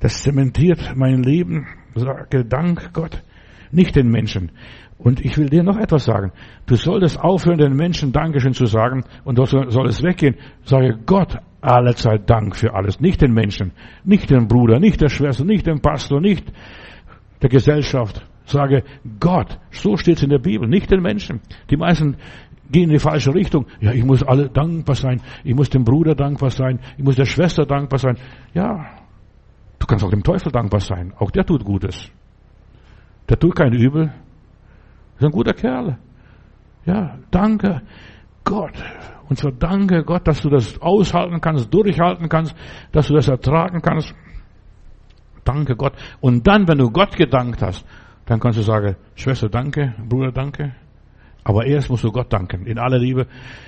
das 0.00 0.22
zementiert 0.22 0.94
mein 0.96 1.22
Leben. 1.22 1.66
Sage 1.94 2.44
Dank 2.44 2.92
Gott, 2.92 3.22
nicht 3.70 3.96
den 3.96 4.08
Menschen. 4.08 4.52
Und 4.98 5.24
ich 5.24 5.38
will 5.38 5.48
dir 5.48 5.62
noch 5.62 5.78
etwas 5.78 6.04
sagen. 6.04 6.32
Du 6.66 6.76
solltest 6.76 7.18
aufhören, 7.18 7.58
den 7.58 7.74
Menschen 7.74 8.12
Dankeschön 8.12 8.52
zu 8.52 8.66
sagen 8.66 9.04
und 9.24 9.38
dort 9.38 9.48
soll 9.48 9.86
es 9.86 10.02
weggehen. 10.02 10.36
Sage 10.64 10.98
Gott 11.06 11.38
allezeit 11.60 12.28
Dank 12.28 12.54
für 12.56 12.74
alles. 12.74 13.00
Nicht 13.00 13.22
den 13.22 13.32
Menschen, 13.32 13.72
nicht 14.04 14.30
den 14.30 14.46
Bruder, 14.46 14.78
nicht 14.78 15.00
der 15.00 15.08
Schwester, 15.08 15.44
nicht 15.44 15.66
dem 15.66 15.80
Pastor, 15.80 16.20
nicht 16.20 16.52
der 17.42 17.48
Gesellschaft. 17.48 18.26
Sage 18.44 18.84
Gott. 19.18 19.58
So 19.70 19.96
steht 19.96 20.16
es 20.16 20.22
in 20.22 20.30
der 20.30 20.38
Bibel, 20.38 20.68
nicht 20.68 20.90
den 20.90 21.02
Menschen. 21.02 21.40
Die 21.70 21.76
meisten 21.76 22.16
gehen 22.70 22.84
in 22.84 22.90
die 22.90 22.98
falsche 22.98 23.34
Richtung. 23.34 23.66
Ja, 23.80 23.92
ich 23.92 24.04
muss 24.04 24.22
alle 24.22 24.48
dankbar 24.48 24.94
sein. 24.94 25.20
Ich 25.44 25.54
muss 25.54 25.70
dem 25.70 25.84
Bruder 25.84 26.14
dankbar 26.14 26.50
sein. 26.50 26.80
Ich 26.96 27.04
muss 27.04 27.16
der 27.16 27.24
Schwester 27.24 27.66
dankbar 27.66 27.98
sein. 27.98 28.16
Ja, 28.54 28.86
du 29.78 29.86
kannst 29.86 30.04
auch 30.04 30.10
dem 30.10 30.22
Teufel 30.22 30.52
dankbar 30.52 30.80
sein. 30.80 31.12
Auch 31.18 31.30
der 31.30 31.44
tut 31.44 31.64
Gutes. 31.64 32.10
Der 33.28 33.38
tut 33.38 33.54
kein 33.56 33.72
Übel. 33.72 34.12
Ist 35.16 35.24
ein 35.24 35.30
guter 35.30 35.52
Kerl. 35.52 35.98
Ja, 36.84 37.18
danke 37.30 37.82
Gott. 38.44 38.72
Und 39.28 39.36
zwar 39.36 39.52
danke 39.52 40.02
Gott, 40.02 40.26
dass 40.26 40.40
du 40.40 40.48
das 40.48 40.80
aushalten 40.80 41.40
kannst, 41.40 41.72
durchhalten 41.72 42.28
kannst, 42.28 42.56
dass 42.90 43.06
du 43.06 43.14
das 43.14 43.28
ertragen 43.28 43.80
kannst. 43.80 44.14
Danke 45.44 45.76
Gott. 45.76 45.92
Und 46.20 46.46
dann, 46.46 46.66
wenn 46.66 46.78
du 46.78 46.90
Gott 46.90 47.16
gedankt 47.16 47.62
hast, 47.62 47.86
dann 48.30 48.38
kannst 48.38 48.60
du 48.60 48.62
sagen, 48.62 48.94
Schwester, 49.16 49.48
danke, 49.48 49.92
Bruder, 50.08 50.30
danke. 50.30 50.72
Aber 51.42 51.66
erst 51.66 51.90
musst 51.90 52.04
du 52.04 52.12
Gott 52.12 52.32
danken, 52.32 52.64
in 52.64 52.78
aller 52.78 53.00
Liebe. 53.00 53.26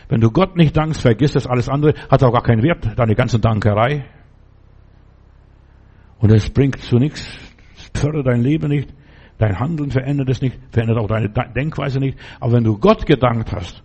Wenn 0.08 0.20
du 0.20 0.30
Gott 0.30 0.54
nicht 0.54 0.76
dankst, 0.76 1.00
vergiss 1.00 1.32
das 1.32 1.48
alles 1.48 1.68
andere, 1.68 1.94
hat 2.08 2.22
auch 2.22 2.32
gar 2.32 2.44
keinen 2.44 2.62
Wert, 2.62 2.96
deine 2.96 3.16
ganze 3.16 3.40
Dankerei. 3.40 4.04
Und 6.20 6.30
es 6.30 6.48
bringt 6.48 6.78
zu 6.78 6.98
nichts, 6.98 7.26
es 7.74 8.00
fördert 8.00 8.28
dein 8.28 8.40
Leben 8.40 8.68
nicht. 8.68 8.94
Dein 9.36 9.58
Handeln 9.58 9.90
verändert 9.90 10.28
es 10.28 10.40
nicht, 10.40 10.56
verändert 10.70 10.98
auch 10.98 11.08
deine 11.08 11.28
Denkweise 11.28 11.98
nicht. 11.98 12.16
Aber 12.38 12.52
wenn 12.52 12.62
du 12.62 12.78
Gott 12.78 13.04
gedankt 13.04 13.50
hast, 13.52 13.82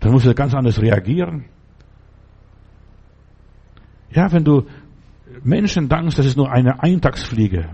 dann 0.00 0.10
musst 0.10 0.26
du 0.26 0.34
ganz 0.34 0.52
anders 0.52 0.82
reagieren. 0.82 1.44
Ja, 4.10 4.32
wenn 4.32 4.42
du 4.42 4.66
Menschen 5.44 5.88
dankst, 5.88 6.18
das 6.18 6.26
ist 6.26 6.36
nur 6.36 6.50
eine 6.50 6.82
Eintagsfliege. 6.82 7.68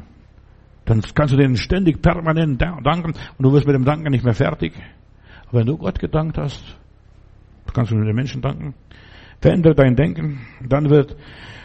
Dann 0.84 1.00
kannst 1.14 1.32
du 1.32 1.38
denen 1.38 1.56
ständig 1.56 2.02
permanent 2.02 2.60
danken 2.60 3.12
und 3.12 3.42
du 3.42 3.52
wirst 3.52 3.66
mit 3.66 3.74
dem 3.74 3.84
Danken 3.84 4.10
nicht 4.10 4.24
mehr 4.24 4.34
fertig. 4.34 4.72
Aber 5.48 5.60
wenn 5.60 5.66
du 5.66 5.76
Gott 5.76 5.98
gedankt 5.98 6.38
hast, 6.38 6.76
kannst 7.72 7.92
du 7.92 7.96
den 7.96 8.14
Menschen 8.14 8.42
danken. 8.42 8.74
Verändere 9.40 9.74
dein 9.74 9.96
Denken, 9.96 10.40
dann 10.66 10.90
wird 10.90 11.16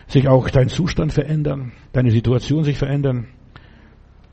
sich 0.07 0.27
auch 0.27 0.49
dein 0.49 0.69
Zustand 0.69 1.13
verändern, 1.13 1.73
deine 1.91 2.11
Situation 2.11 2.63
sich 2.63 2.77
verändern. 2.77 3.27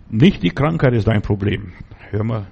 Nicht 0.08 0.42
die 0.42 0.50
Krankheit 0.50 0.92
ist 0.94 1.08
dein 1.08 1.22
Problem. 1.22 1.72
Hör 2.10 2.24
mal. 2.24 2.46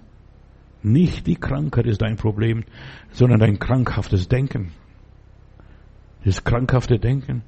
Nicht 0.83 1.27
die 1.27 1.37
Krankheit 1.37 1.87
ist 1.87 2.03
dein 2.03 2.17
Problem, 2.17 2.65
sondern 3.11 3.39
dein 3.39 3.59
krankhaftes 3.59 4.29
Denken. 4.29 4.73
Das 6.25 6.43
krankhafte 6.43 6.99
Denken, 6.99 7.43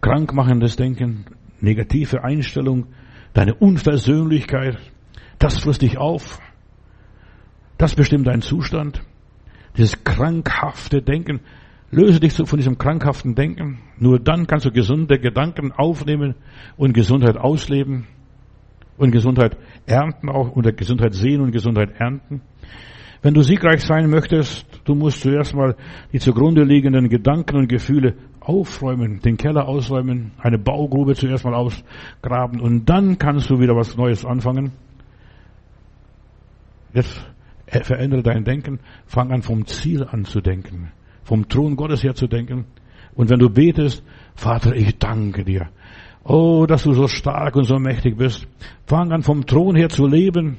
krankmachendes 0.00 0.76
Denken, 0.76 1.26
negative 1.60 2.24
Einstellung, 2.24 2.86
deine 3.34 3.54
Unversöhnlichkeit, 3.54 4.78
das 5.38 5.58
frisst 5.58 5.82
dich 5.82 5.98
auf. 5.98 6.38
Das 7.78 7.94
bestimmt 7.94 8.26
deinen 8.26 8.42
Zustand. 8.42 9.02
Dieses 9.76 10.04
krankhafte 10.04 11.02
Denken. 11.02 11.40
Löse 11.90 12.20
dich 12.20 12.32
von 12.32 12.58
diesem 12.58 12.78
krankhaften 12.78 13.34
Denken. 13.34 13.80
Nur 13.98 14.18
dann 14.18 14.46
kannst 14.46 14.66
du 14.66 14.70
gesunde 14.70 15.18
Gedanken 15.18 15.72
aufnehmen 15.72 16.34
und 16.76 16.92
Gesundheit 16.92 17.36
ausleben 17.36 18.06
und 18.96 19.10
Gesundheit 19.10 19.56
ernten 19.86 20.28
auch, 20.28 20.54
oder 20.54 20.72
Gesundheit 20.72 21.14
sehen 21.14 21.40
und 21.40 21.52
Gesundheit 21.52 21.90
ernten. 21.98 22.42
Wenn 23.22 23.34
du 23.34 23.42
siegreich 23.42 23.82
sein 23.82 24.10
möchtest, 24.10 24.66
du 24.84 24.96
musst 24.96 25.20
zuerst 25.20 25.54
mal 25.54 25.76
die 26.12 26.18
zugrunde 26.18 26.64
liegenden 26.64 27.08
Gedanken 27.08 27.56
und 27.56 27.68
Gefühle 27.68 28.16
aufräumen, 28.40 29.20
den 29.20 29.36
Keller 29.36 29.68
ausräumen, 29.68 30.32
eine 30.38 30.58
Baugrube 30.58 31.14
zuerst 31.14 31.44
mal 31.44 31.54
ausgraben 31.54 32.60
und 32.60 32.86
dann 32.86 33.18
kannst 33.18 33.48
du 33.48 33.60
wieder 33.60 33.76
was 33.76 33.96
Neues 33.96 34.24
anfangen. 34.24 34.72
Jetzt 36.92 37.24
verändere 37.68 38.24
dein 38.24 38.42
Denken, 38.42 38.80
fang 39.06 39.30
an 39.30 39.42
vom 39.42 39.66
Ziel 39.66 40.04
an 40.04 40.24
zu 40.24 40.40
denken, 40.40 40.90
vom 41.22 41.48
Thron 41.48 41.76
Gottes 41.76 42.02
her 42.02 42.14
zu 42.14 42.26
denken. 42.26 42.66
Und 43.14 43.30
wenn 43.30 43.38
du 43.38 43.48
betest, 43.48 44.02
Vater, 44.34 44.74
ich 44.74 44.98
danke 44.98 45.44
dir. 45.44 45.68
Oh, 46.24 46.66
dass 46.66 46.82
du 46.82 46.92
so 46.92 47.06
stark 47.06 47.54
und 47.54 47.64
so 47.64 47.78
mächtig 47.78 48.16
bist. 48.16 48.48
Fang 48.86 49.12
an 49.12 49.22
vom 49.22 49.46
Thron 49.46 49.76
her 49.76 49.90
zu 49.90 50.06
leben 50.06 50.58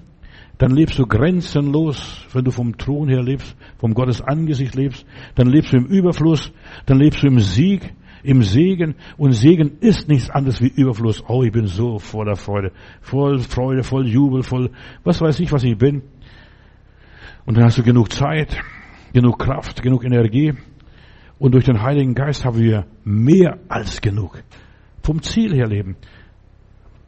dann 0.57 0.71
lebst 0.71 0.99
du 0.99 1.05
grenzenlos, 1.05 2.25
wenn 2.31 2.45
du 2.45 2.51
vom 2.51 2.77
Thron 2.77 3.09
her 3.09 3.23
lebst, 3.23 3.55
vom 3.77 3.93
Gottes 3.93 4.21
Angesicht 4.21 4.75
lebst, 4.75 5.05
dann 5.35 5.47
lebst 5.47 5.73
du 5.73 5.77
im 5.77 5.85
Überfluss, 5.85 6.51
dann 6.85 6.99
lebst 6.99 7.23
du 7.23 7.27
im 7.27 7.39
Sieg, 7.39 7.93
im 8.23 8.43
Segen. 8.43 8.95
Und 9.17 9.33
Segen 9.33 9.77
ist 9.79 10.07
nichts 10.07 10.29
anderes 10.29 10.61
wie 10.61 10.67
Überfluss. 10.67 11.23
Oh, 11.27 11.43
ich 11.43 11.51
bin 11.51 11.67
so 11.67 11.99
voller 11.99 12.35
Freude, 12.35 12.71
voll 13.01 13.39
Freude, 13.39 13.83
voll 13.83 14.07
Jubel, 14.07 14.43
voll, 14.43 14.71
was 15.03 15.21
weiß 15.21 15.39
ich, 15.39 15.51
was 15.51 15.63
ich 15.63 15.77
bin. 15.77 16.03
Und 17.45 17.57
dann 17.57 17.65
hast 17.65 17.77
du 17.77 17.83
genug 17.83 18.11
Zeit, 18.11 18.57
genug 19.11 19.39
Kraft, 19.39 19.81
genug 19.81 20.05
Energie. 20.05 20.53
Und 21.39 21.53
durch 21.53 21.65
den 21.65 21.81
Heiligen 21.81 22.13
Geist 22.13 22.45
haben 22.45 22.59
wir 22.59 22.85
mehr 23.03 23.59
als 23.67 23.99
genug. 23.99 24.41
Vom 25.01 25.21
Ziel 25.21 25.53
her 25.53 25.67
leben. 25.67 25.97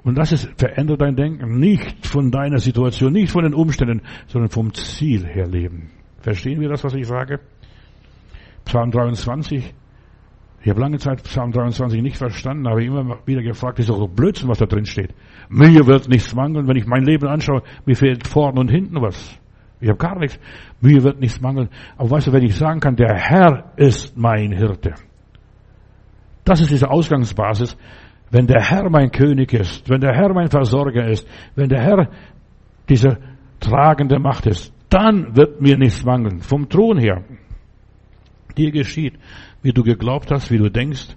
Und 0.05 0.15
das 0.19 0.31
ist, 0.31 0.47
verändert 0.57 1.01
dein 1.01 1.15
Denken. 1.15 1.59
Nicht 1.59 2.05
von 2.05 2.29
deiner 2.29 2.59
Situation, 2.59 3.11
nicht 3.11 3.31
von 3.31 3.43
den 3.43 3.55
Umständen, 3.55 4.03
sondern 4.27 4.51
vom 4.51 4.71
Ziel 4.73 5.25
her 5.25 5.47
leben. 5.47 5.89
Verstehen 6.19 6.61
wir 6.61 6.69
das, 6.69 6.83
was 6.83 6.93
ich 6.93 7.07
sage? 7.07 7.39
Psalm 8.65 8.91
23. 8.91 9.73
Ich 10.61 10.69
habe 10.69 10.79
lange 10.79 10.99
Zeit 10.99 11.23
Psalm 11.23 11.51
23 11.51 12.03
nicht 12.03 12.17
verstanden, 12.17 12.67
habe 12.67 12.83
immer 12.83 13.17
wieder 13.25 13.41
gefragt, 13.41 13.79
ist 13.79 13.89
doch 13.89 14.07
Blödsinn, 14.07 14.47
was 14.47 14.59
da 14.59 14.67
drin 14.67 14.85
steht. 14.85 15.13
Mir 15.49 15.85
wird 15.87 16.07
nichts 16.07 16.33
mangeln, 16.35 16.67
wenn 16.67 16.77
ich 16.77 16.85
mein 16.85 17.03
Leben 17.03 17.27
anschaue, 17.27 17.63
mir 17.85 17.95
fehlt 17.95 18.27
vorne 18.27 18.59
und 18.59 18.69
hinten 18.69 19.01
was. 19.01 19.39
Ich 19.79 19.89
habe 19.89 19.97
gar 19.97 20.17
nichts. 20.17 20.39
Mir 20.81 21.03
wird 21.03 21.19
nichts 21.19 21.41
mangeln. 21.41 21.69
Aber 21.97 22.11
weißt 22.11 22.27
du, 22.27 22.31
wenn 22.31 22.43
ich 22.43 22.55
sagen 22.55 22.79
kann, 22.79 22.95
der 22.95 23.15
Herr 23.15 23.71
ist 23.75 24.15
mein 24.15 24.51
Hirte. 24.51 24.93
Das 26.43 26.61
ist 26.61 26.69
diese 26.69 26.89
Ausgangsbasis. 26.89 27.75
Wenn 28.35 28.47
der 28.47 28.61
Herr 28.61 28.89
mein 28.89 29.11
König 29.11 29.53
ist, 29.53 29.89
wenn 29.89 30.01
der 30.01 30.13
Herr 30.13 30.33
mein 30.33 30.49
Versorger 30.49 31.07
ist, 31.07 31.25
wenn 31.55 31.69
der 31.69 31.81
Herr 31.81 32.09
diese 32.89 33.17
tragende 33.61 34.19
Macht 34.19 34.45
ist, 34.45 34.73
dann 34.89 35.37
wird 35.37 35.61
mir 35.61 35.77
nichts 35.77 36.03
mangeln. 36.03 36.41
Vom 36.41 36.67
Thron 36.67 36.97
her. 36.97 37.23
Dir 38.57 38.71
geschieht, 38.71 39.13
wie 39.61 39.71
du 39.71 39.83
geglaubt 39.83 40.31
hast, 40.31 40.51
wie 40.51 40.57
du 40.57 40.69
denkst. 40.69 41.15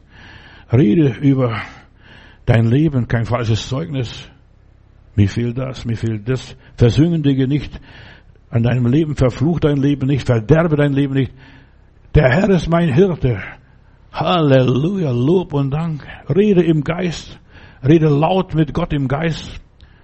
Rede 0.72 1.16
über 1.20 1.60
dein 2.46 2.66
Leben, 2.66 3.08
kein 3.08 3.24
falsches 3.24 3.68
Zeugnis. 3.68 4.30
Mir 5.16 5.28
fehlt 5.28 5.58
das, 5.58 5.84
mir 5.84 5.96
fehlt 5.96 6.28
das. 6.28 6.56
Versündige 6.76 7.48
nicht 7.48 7.80
an 8.48 8.62
deinem 8.62 8.86
Leben, 8.86 9.16
verfluch 9.16 9.58
dein 9.58 9.78
Leben 9.78 10.06
nicht, 10.06 10.24
verderbe 10.24 10.76
dein 10.76 10.92
Leben 10.92 11.14
nicht. 11.14 11.32
Der 12.14 12.30
Herr 12.30 12.48
ist 12.50 12.68
mein 12.70 12.94
Hirte. 12.94 13.42
Halleluja, 14.12 15.10
Lob 15.10 15.52
und 15.54 15.70
Dank. 15.70 16.06
Rede 16.34 16.62
im 16.62 16.82
Geist. 16.82 17.38
Rede 17.86 18.08
laut 18.08 18.54
mit 18.54 18.74
Gott 18.74 18.92
im 18.92 19.08
Geist. 19.08 19.60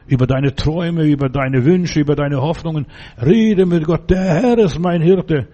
Über 0.07 0.26
deine 0.26 0.55
Träume, 0.55 1.05
über 1.05 1.28
deine 1.28 1.64
Wünsche, 1.64 2.00
über 2.00 2.14
deine 2.14 2.40
Hoffnungen. 2.40 2.86
Rede 3.20 3.66
mit 3.66 3.84
Gott. 3.84 4.11
Der 4.11 4.22
Herr 4.22 4.59
ist 4.59 4.78
mein 4.78 5.00
Hirte. 5.00 5.48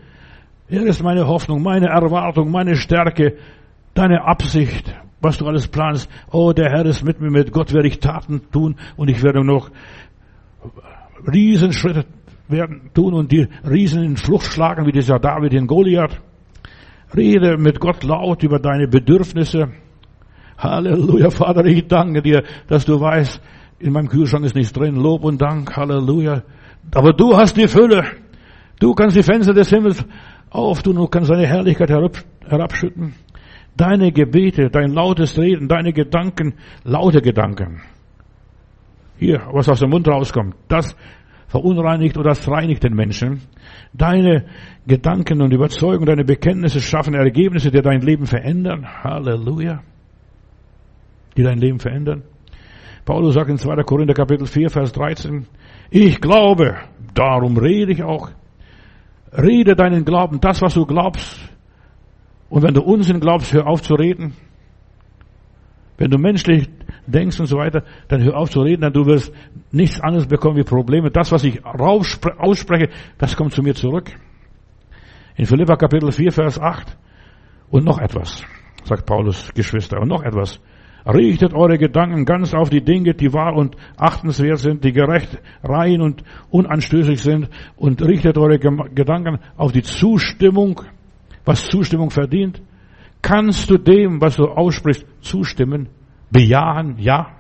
Er 0.69 0.83
ist 0.83 1.03
meine 1.03 1.27
Hoffnung, 1.27 1.63
meine 1.63 1.89
Erwartung, 1.89 2.51
meine 2.51 2.77
Stärke, 2.77 3.37
deine 3.95 4.25
Absicht, 4.25 4.95
was 5.21 5.39
du 5.39 5.47
alles 5.47 5.67
planst. 5.67 6.09
Oh, 6.31 6.53
der 6.53 6.71
Herr 6.71 6.87
ist 6.87 7.05
mit 7.05 7.21
mir, 7.21 7.31
mit 7.31 7.51
Gott 7.51 7.73
werde 7.73 7.89
ich 7.89 7.99
Taten 7.99 8.43
tun 8.53 8.77
und 8.97 9.09
ich 9.09 9.23
werde 9.23 9.45
noch 9.45 9.71
Riesenschritte 11.27 12.05
werden 12.47 12.91
tun 12.95 13.15
und 13.15 13.33
die 13.33 13.49
Riesen 13.69 14.05
in 14.05 14.17
Flucht 14.17 14.47
schlagen, 14.47 14.87
wie 14.87 14.93
dieser 14.93 15.19
David 15.19 15.55
in 15.55 15.67
Goliath. 15.67 16.21
Rede 17.17 17.57
mit 17.59 17.81
Gott 17.81 18.05
laut 18.05 18.43
über 18.43 18.59
deine 18.59 18.89
Bedürfnisse. 18.89 19.69
Halleluja, 20.59 21.31
Vater, 21.31 21.65
ich 21.65 21.87
danke 21.87 22.23
dir, 22.23 22.43
dass 22.69 22.85
du 22.85 23.01
weißt, 23.01 23.41
in 23.79 23.93
meinem 23.93 24.09
Kühlschrank 24.09 24.45
ist 24.45 24.55
nichts 24.55 24.73
drin. 24.73 24.97
Lob 24.97 25.25
und 25.25 25.41
Dank, 25.41 25.77
Halleluja. 25.77 26.43
Aber 26.95 27.13
du 27.13 27.37
hast 27.37 27.57
die 27.57 27.69
Fülle. 27.69 28.05
Du 28.79 28.95
kannst 28.95 29.17
die 29.17 29.23
Fenster 29.23 29.55
des 29.55 29.71
Himmels 29.71 30.05
auftun 30.51 30.99
und 30.99 31.11
kannst 31.11 31.31
deine 31.31 31.47
Herrlichkeit 31.47 31.91
herab, 31.91 32.17
herabschütten. 32.47 33.15
Deine 33.77 34.13
Gebete, 34.13 34.69
dein 34.69 34.93
lautes 34.93 35.39
Reden, 35.39 35.69
deine 35.69 35.93
Gedanken, 35.93 36.55
laute 36.85 37.23
Gedanken. 37.23 37.81
Hier, 39.19 39.41
was 39.53 39.69
aus 39.69 39.81
dem 39.81 39.91
Mund 39.91 40.09
rauskommt, 40.09 40.55
das 40.69 40.97
verunreinigt 41.51 42.17
oder 42.17 42.31
das 42.31 42.49
reinigt 42.49 42.85
den 42.85 42.95
Menschen. 42.95 43.43
Deine 43.93 44.45
Gedanken 44.87 45.43
und 45.43 45.53
Überzeugungen, 45.53 46.07
deine 46.07 46.25
Bekenntnisse 46.25 46.81
schaffen 46.81 47.15
Ergebnisse, 47.15 47.73
die 47.73 47.83
dein 47.83 48.03
Leben 48.03 48.27
verändern. 48.27 48.87
Halleluja. 49.03 49.83
Die 51.37 51.43
dein 51.43 51.59
Leben 51.59 51.81
verändern. 51.81 52.23
Paulus 53.05 53.35
sagt 53.35 53.51
in 53.51 53.59
2. 53.59 53.83
Korinther 53.83 54.15
Kapitel 54.15 54.47
4, 54.47 54.71
Vers 54.71 54.93
13, 54.93 55.47
ich 55.91 56.21
glaube, 56.21 56.77
darum 57.15 57.57
rede 57.57 57.93
ich 57.93 58.05
auch. 58.05 58.31
Rede 59.33 59.75
deinen 59.75 60.05
Glauben, 60.05 60.41
das, 60.41 60.63
was 60.63 60.75
du 60.75 60.87
glaubst. 60.87 61.41
Und 62.49 62.63
wenn 62.63 62.75
du 62.75 62.83
Unsinn 62.83 63.19
glaubst, 63.19 63.53
hör 63.53 63.67
auf 63.67 63.83
zu 63.83 63.95
reden. 63.95 64.35
Wenn 66.01 66.11
du 66.11 66.17
menschlich 66.17 66.67
denkst 67.07 67.39
und 67.41 67.47
so 67.47 67.59
weiter, 67.59 67.85
dann 68.09 68.25
hör 68.25 68.35
auf 68.39 68.49
zu 68.49 68.63
reden, 68.63 68.81
dann 68.81 68.93
du 68.95 69.05
wirst 69.05 69.35
nichts 69.71 70.01
anderes 70.01 70.27
bekommen 70.27 70.57
wie 70.57 70.63
Probleme. 70.63 71.11
Das, 71.11 71.31
was 71.31 71.45
ich 71.45 71.63
ausspreche, 71.63 72.89
das 73.19 73.37
kommt 73.37 73.53
zu 73.53 73.63
mir 73.63 73.75
zurück. 73.75 74.11
In 75.37 75.45
Philippa 75.45 75.77
Kapitel 75.77 76.11
4, 76.11 76.33
Vers 76.33 76.59
8. 76.59 76.97
Und 77.69 77.85
noch 77.85 77.99
etwas, 77.99 78.43
sagt 78.85 79.05
Paulus, 79.05 79.53
Geschwister, 79.53 80.01
und 80.01 80.09
noch 80.09 80.23
etwas. 80.23 80.59
Richtet 81.05 81.53
eure 81.53 81.77
Gedanken 81.77 82.25
ganz 82.25 82.55
auf 82.55 82.71
die 82.71 82.83
Dinge, 82.83 83.13
die 83.13 83.35
wahr 83.35 83.55
und 83.55 83.77
achtenswert 83.99 84.59
sind, 84.59 84.83
die 84.83 84.93
gerecht, 84.93 85.39
rein 85.63 86.01
und 86.01 86.25
unanstößig 86.49 87.21
sind, 87.21 87.51
und 87.77 88.01
richtet 88.01 88.39
eure 88.39 88.59
Gedanken 88.59 89.39
auf 89.59 89.73
die 89.73 89.83
Zustimmung, 89.83 90.81
was 91.45 91.67
Zustimmung 91.67 92.09
verdient. 92.09 92.63
Kannst 93.23 93.71
du 93.71 93.79
dem, 93.79 94.21
was 94.21 94.37
du 94.37 94.47
aussprichst, 94.47 95.07
zustimmen? 95.21 95.89
Bejahen? 96.31 96.99
Ja? 96.99 97.37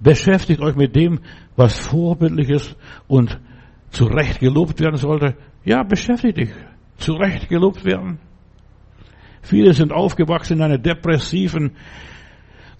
Beschäftigt 0.00 0.60
euch 0.60 0.76
mit 0.76 0.94
dem, 0.94 1.20
was 1.56 1.78
vorbildlich 1.78 2.50
ist 2.50 2.76
und 3.08 3.40
zu 3.90 4.04
Recht 4.06 4.40
gelobt 4.40 4.80
werden 4.80 4.96
sollte. 4.96 5.36
Ja, 5.64 5.82
beschäftigt 5.82 6.36
dich. 6.36 6.50
Zu 6.98 7.14
Recht 7.14 7.48
gelobt 7.48 7.84
werden. 7.84 8.18
Viele 9.42 9.72
sind 9.74 9.92
aufgewachsen 9.92 10.58
in 10.58 10.62
einer 10.62 10.78
depressiven, 10.78 11.72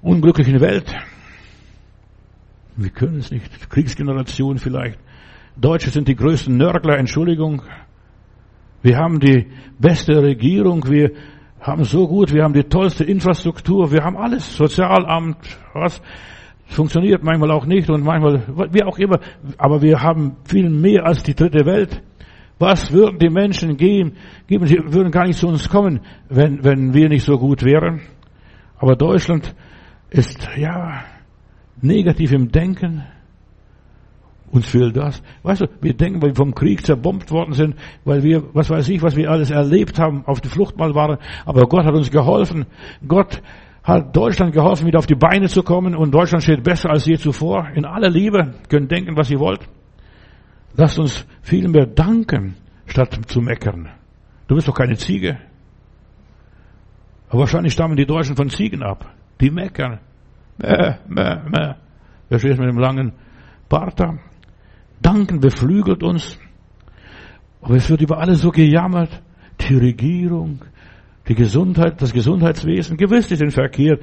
unglücklichen 0.02 0.60
Welt. 0.60 0.94
Wir 2.76 2.90
können 2.90 3.18
es 3.18 3.30
nicht. 3.30 3.70
Kriegsgeneration 3.70 4.58
vielleicht. 4.58 4.98
Deutsche 5.56 5.90
sind 5.90 6.08
die 6.08 6.16
größten 6.16 6.56
Nörgler, 6.56 6.98
Entschuldigung. 6.98 7.62
Wir 8.84 8.98
haben 8.98 9.18
die 9.18 9.46
beste 9.78 10.22
Regierung. 10.22 10.86
Wir 10.86 11.12
haben 11.58 11.84
so 11.84 12.06
gut, 12.06 12.34
wir 12.34 12.44
haben 12.44 12.52
die 12.52 12.64
tollste 12.64 13.02
Infrastruktur, 13.02 13.90
wir 13.90 14.04
haben 14.04 14.18
alles, 14.18 14.54
Sozialamt, 14.54 15.38
was 15.72 16.02
funktioniert 16.66 17.22
manchmal 17.22 17.50
auch 17.50 17.64
nicht 17.64 17.88
und 17.88 18.04
manchmal, 18.04 18.42
wie 18.72 18.84
auch 18.84 18.98
immer, 18.98 19.20
aber 19.56 19.80
wir 19.80 20.02
haben 20.02 20.36
viel 20.44 20.68
mehr 20.68 21.06
als 21.06 21.22
die 21.22 21.34
dritte 21.34 21.64
Welt. 21.64 22.02
Was 22.58 22.92
würden 22.92 23.18
die 23.18 23.30
Menschen 23.30 23.78
geben? 23.78 24.16
geben 24.46 24.66
sie 24.66 24.78
würden 24.84 25.10
gar 25.10 25.26
nicht 25.26 25.38
zu 25.38 25.48
uns 25.48 25.66
kommen, 25.70 26.00
wenn, 26.28 26.62
wenn 26.62 26.92
wir 26.92 27.08
nicht 27.08 27.24
so 27.24 27.38
gut 27.38 27.64
wären. 27.64 28.02
Aber 28.76 28.96
Deutschland 28.96 29.54
ist, 30.10 30.46
ja, 30.58 31.04
negativ 31.80 32.32
im 32.32 32.52
Denken. 32.52 33.02
Uns 34.54 34.68
fehlt 34.68 34.96
das. 34.96 35.20
Weißt 35.42 35.62
du, 35.62 35.66
wir 35.80 35.94
denken, 35.94 36.22
weil 36.22 36.28
wir 36.28 36.36
vom 36.36 36.54
Krieg 36.54 36.86
zerbombt 36.86 37.32
worden 37.32 37.54
sind, 37.54 37.74
weil 38.04 38.22
wir, 38.22 38.44
was 38.54 38.70
weiß 38.70 38.88
ich, 38.88 39.02
was 39.02 39.16
wir 39.16 39.28
alles 39.28 39.50
erlebt 39.50 39.98
haben, 39.98 40.24
auf 40.26 40.40
die 40.40 40.48
Flucht 40.48 40.78
mal 40.78 40.94
waren. 40.94 41.18
Aber 41.44 41.62
Gott 41.66 41.84
hat 41.84 41.92
uns 41.92 42.08
geholfen. 42.08 42.64
Gott 43.04 43.42
hat 43.82 44.14
Deutschland 44.16 44.52
geholfen, 44.52 44.86
wieder 44.86 45.00
auf 45.00 45.08
die 45.08 45.16
Beine 45.16 45.48
zu 45.48 45.64
kommen 45.64 45.96
und 45.96 46.14
Deutschland 46.14 46.44
steht 46.44 46.62
besser 46.62 46.90
als 46.90 47.04
je 47.04 47.16
zuvor. 47.16 47.66
In 47.74 47.84
aller 47.84 48.08
Liebe 48.08 48.54
könnt 48.68 48.92
denken, 48.92 49.16
was 49.16 49.28
ihr 49.28 49.40
wollt. 49.40 49.68
Lasst 50.76 51.00
uns 51.00 51.26
vielmehr 51.42 51.86
danken, 51.86 52.54
statt 52.86 53.18
zu 53.26 53.40
meckern. 53.40 53.88
Du 54.46 54.54
bist 54.54 54.68
doch 54.68 54.76
keine 54.76 54.96
Ziege. 54.96 55.36
Aber 57.28 57.40
wahrscheinlich 57.40 57.72
stammen 57.72 57.96
die 57.96 58.06
Deutschen 58.06 58.36
von 58.36 58.50
Ziegen 58.50 58.84
ab. 58.84 59.12
Die 59.40 59.50
meckern. 59.50 59.98
Mäh, 60.58 60.94
mäh, 61.08 61.38
mäh. 61.50 61.74
Wer 62.28 62.38
steht 62.38 62.56
mit 62.56 62.68
dem 62.68 62.78
langen 62.78 63.14
Bart 63.68 63.98
da? 63.98 64.14
Danken 65.04 65.40
beflügelt 65.40 66.02
uns. 66.02 66.38
Aber 67.60 67.76
es 67.76 67.88
wird 67.90 68.00
über 68.00 68.18
alles 68.18 68.40
so 68.40 68.50
gejammert. 68.50 69.22
Die 69.60 69.76
Regierung, 69.76 70.60
die 71.28 71.34
Gesundheit, 71.34 72.00
das 72.02 72.12
Gesundheitswesen, 72.12 72.96
gewiss 72.96 73.30
ist 73.30 73.40
den 73.40 73.50
Verkehr. 73.50 73.98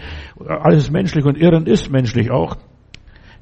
Alles 0.48 0.90
menschlich 0.90 1.26
und 1.26 1.38
Irren 1.38 1.66
ist 1.66 1.92
menschlich 1.92 2.32
auch. 2.32 2.56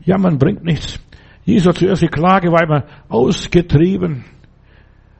Jammern 0.04 0.38
bringt 0.38 0.64
nichts. 0.64 1.00
Jesus 1.44 1.68
hat 1.68 1.78
zuerst 1.78 2.02
die 2.02 2.08
Klageweiber 2.08 2.86
ausgetrieben. 3.10 4.24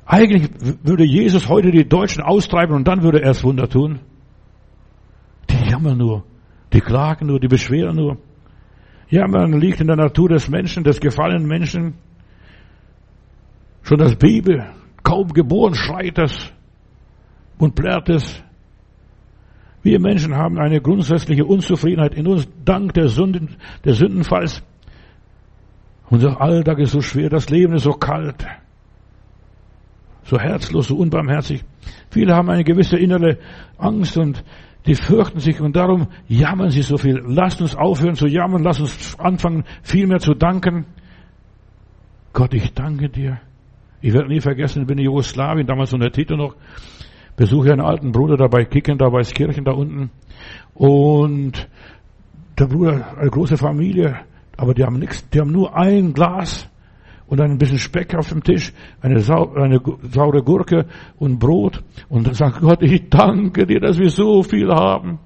Eigentlich 0.06 0.50
würde 0.84 1.04
Jesus 1.04 1.48
heute 1.50 1.72
die 1.72 1.88
Deutschen 1.88 2.24
austreiben 2.24 2.76
und 2.76 2.88
dann 2.88 3.04
würde 3.04 3.22
er 3.22 3.30
das 3.30 3.44
Wunder 3.44 3.70
tun. 3.70 4.00
Die 5.50 5.70
jammern 5.70 5.98
nur, 5.98 6.24
die 6.74 6.82
klagen 6.82 7.28
nur, 7.28 7.40
die 7.40 7.48
beschweren 7.48 7.96
nur. 7.96 8.18
Jammern 9.10 9.60
liegt 9.60 9.82
in 9.82 9.88
der 9.88 9.96
Natur 9.96 10.30
des 10.30 10.50
Menschen, 10.50 10.84
des 10.84 11.00
gefallenen 11.00 11.48
Menschen. 11.48 11.96
Schon 13.90 13.98
das 13.98 14.16
Baby, 14.18 14.62
kaum 15.02 15.30
geboren, 15.30 15.74
schreit 15.74 16.20
es 16.20 16.54
und 17.58 17.74
plärrt 17.74 18.08
es. 18.10 18.40
Wir 19.82 20.00
Menschen 20.00 20.36
haben 20.36 20.60
eine 20.60 20.80
grundsätzliche 20.80 21.44
Unzufriedenheit 21.44 22.14
in 22.14 22.28
uns 22.28 22.48
dank 22.64 22.94
der 22.94 23.08
Sünden, 23.08 23.56
des 23.84 23.98
Sündenfalls. 23.98 24.62
Unser 26.08 26.40
Alltag 26.40 26.78
ist 26.78 26.92
so 26.92 27.02
schwer, 27.02 27.32
das 27.32 27.50
Leben 27.50 27.74
ist 27.74 27.82
so 27.82 27.94
kalt, 27.94 28.46
so 30.22 30.38
herzlos, 30.38 30.90
so 30.90 30.96
unbarmherzig. 30.96 31.66
Viele 32.12 32.36
haben 32.36 32.52
eine 32.52 32.64
gewisse 32.64 32.98
innere 32.98 33.40
Angst 33.80 34.20
und 34.20 34.44
die 34.86 34.94
fürchten 34.94 35.40
sich 35.40 35.62
und 35.62 35.76
darum 35.76 36.10
jammern 36.28 36.70
sie 36.70 36.84
so 36.84 36.98
viel. 36.98 37.24
Lasst 37.26 37.60
uns 37.60 37.76
aufhören 37.76 38.14
zu 38.14 38.28
jammern, 38.28 38.62
lasst 38.62 38.82
uns 38.82 39.20
anfangen, 39.20 39.64
viel 39.82 40.06
mehr 40.06 40.20
zu 40.20 40.36
danken. 40.36 40.86
Gott, 42.34 42.54
ich 42.54 42.72
danke 42.76 43.10
dir. 43.10 43.40
Ich 44.02 44.14
werde 44.14 44.30
nie 44.30 44.40
vergessen, 44.40 44.82
ich 44.82 44.88
bin 44.88 44.98
in 44.98 45.06
Jugoslawien, 45.06 45.68
damals 45.68 45.94
unter 45.94 46.12
Titel 46.12 46.38
noch, 46.38 46.56
besuche 47.36 47.72
einen 47.72 47.82
alten 47.82 48.12
Bruder 48.12 48.38
da 48.38 48.48
bei 48.48 48.64
Kicken, 48.64 48.98
da 48.98 49.10
bei 49.10 49.22
Kirchen 49.22 49.66
da 49.66 49.72
unten. 49.72 50.10
Und 50.74 51.68
der 52.58 52.68
Bruder, 52.68 53.18
eine 53.18 53.30
große 53.30 53.58
Familie, 53.58 54.22
aber 54.58 54.74
die 54.74 54.84
haben 54.84 55.00
nichts, 55.00 55.28
die 55.30 55.40
haben 55.40 55.52
nur 55.52 55.76
ein 55.76 56.14
Glas 56.14 56.70
und 57.28 57.42
ein 57.42 57.58
bisschen 57.58 57.80
Speck 57.80 58.16
auf 58.16 58.30
dem 58.30 58.44
Tisch, 58.44 58.74
eine, 59.02 59.20
sau, 59.20 59.54
eine 59.54 59.82
saure 60.12 60.44
Gurke 60.44 60.86
und 61.18 61.40
Brot. 61.40 61.84
Und 62.10 62.26
dann 62.26 62.34
sagt 62.34 62.62
Gott, 62.62 62.82
ich 62.82 63.10
danke 63.10 63.66
dir, 63.68 63.80
dass 63.80 64.00
wir 64.00 64.10
so 64.10 64.44
viel 64.44 64.70
haben. 64.70 65.20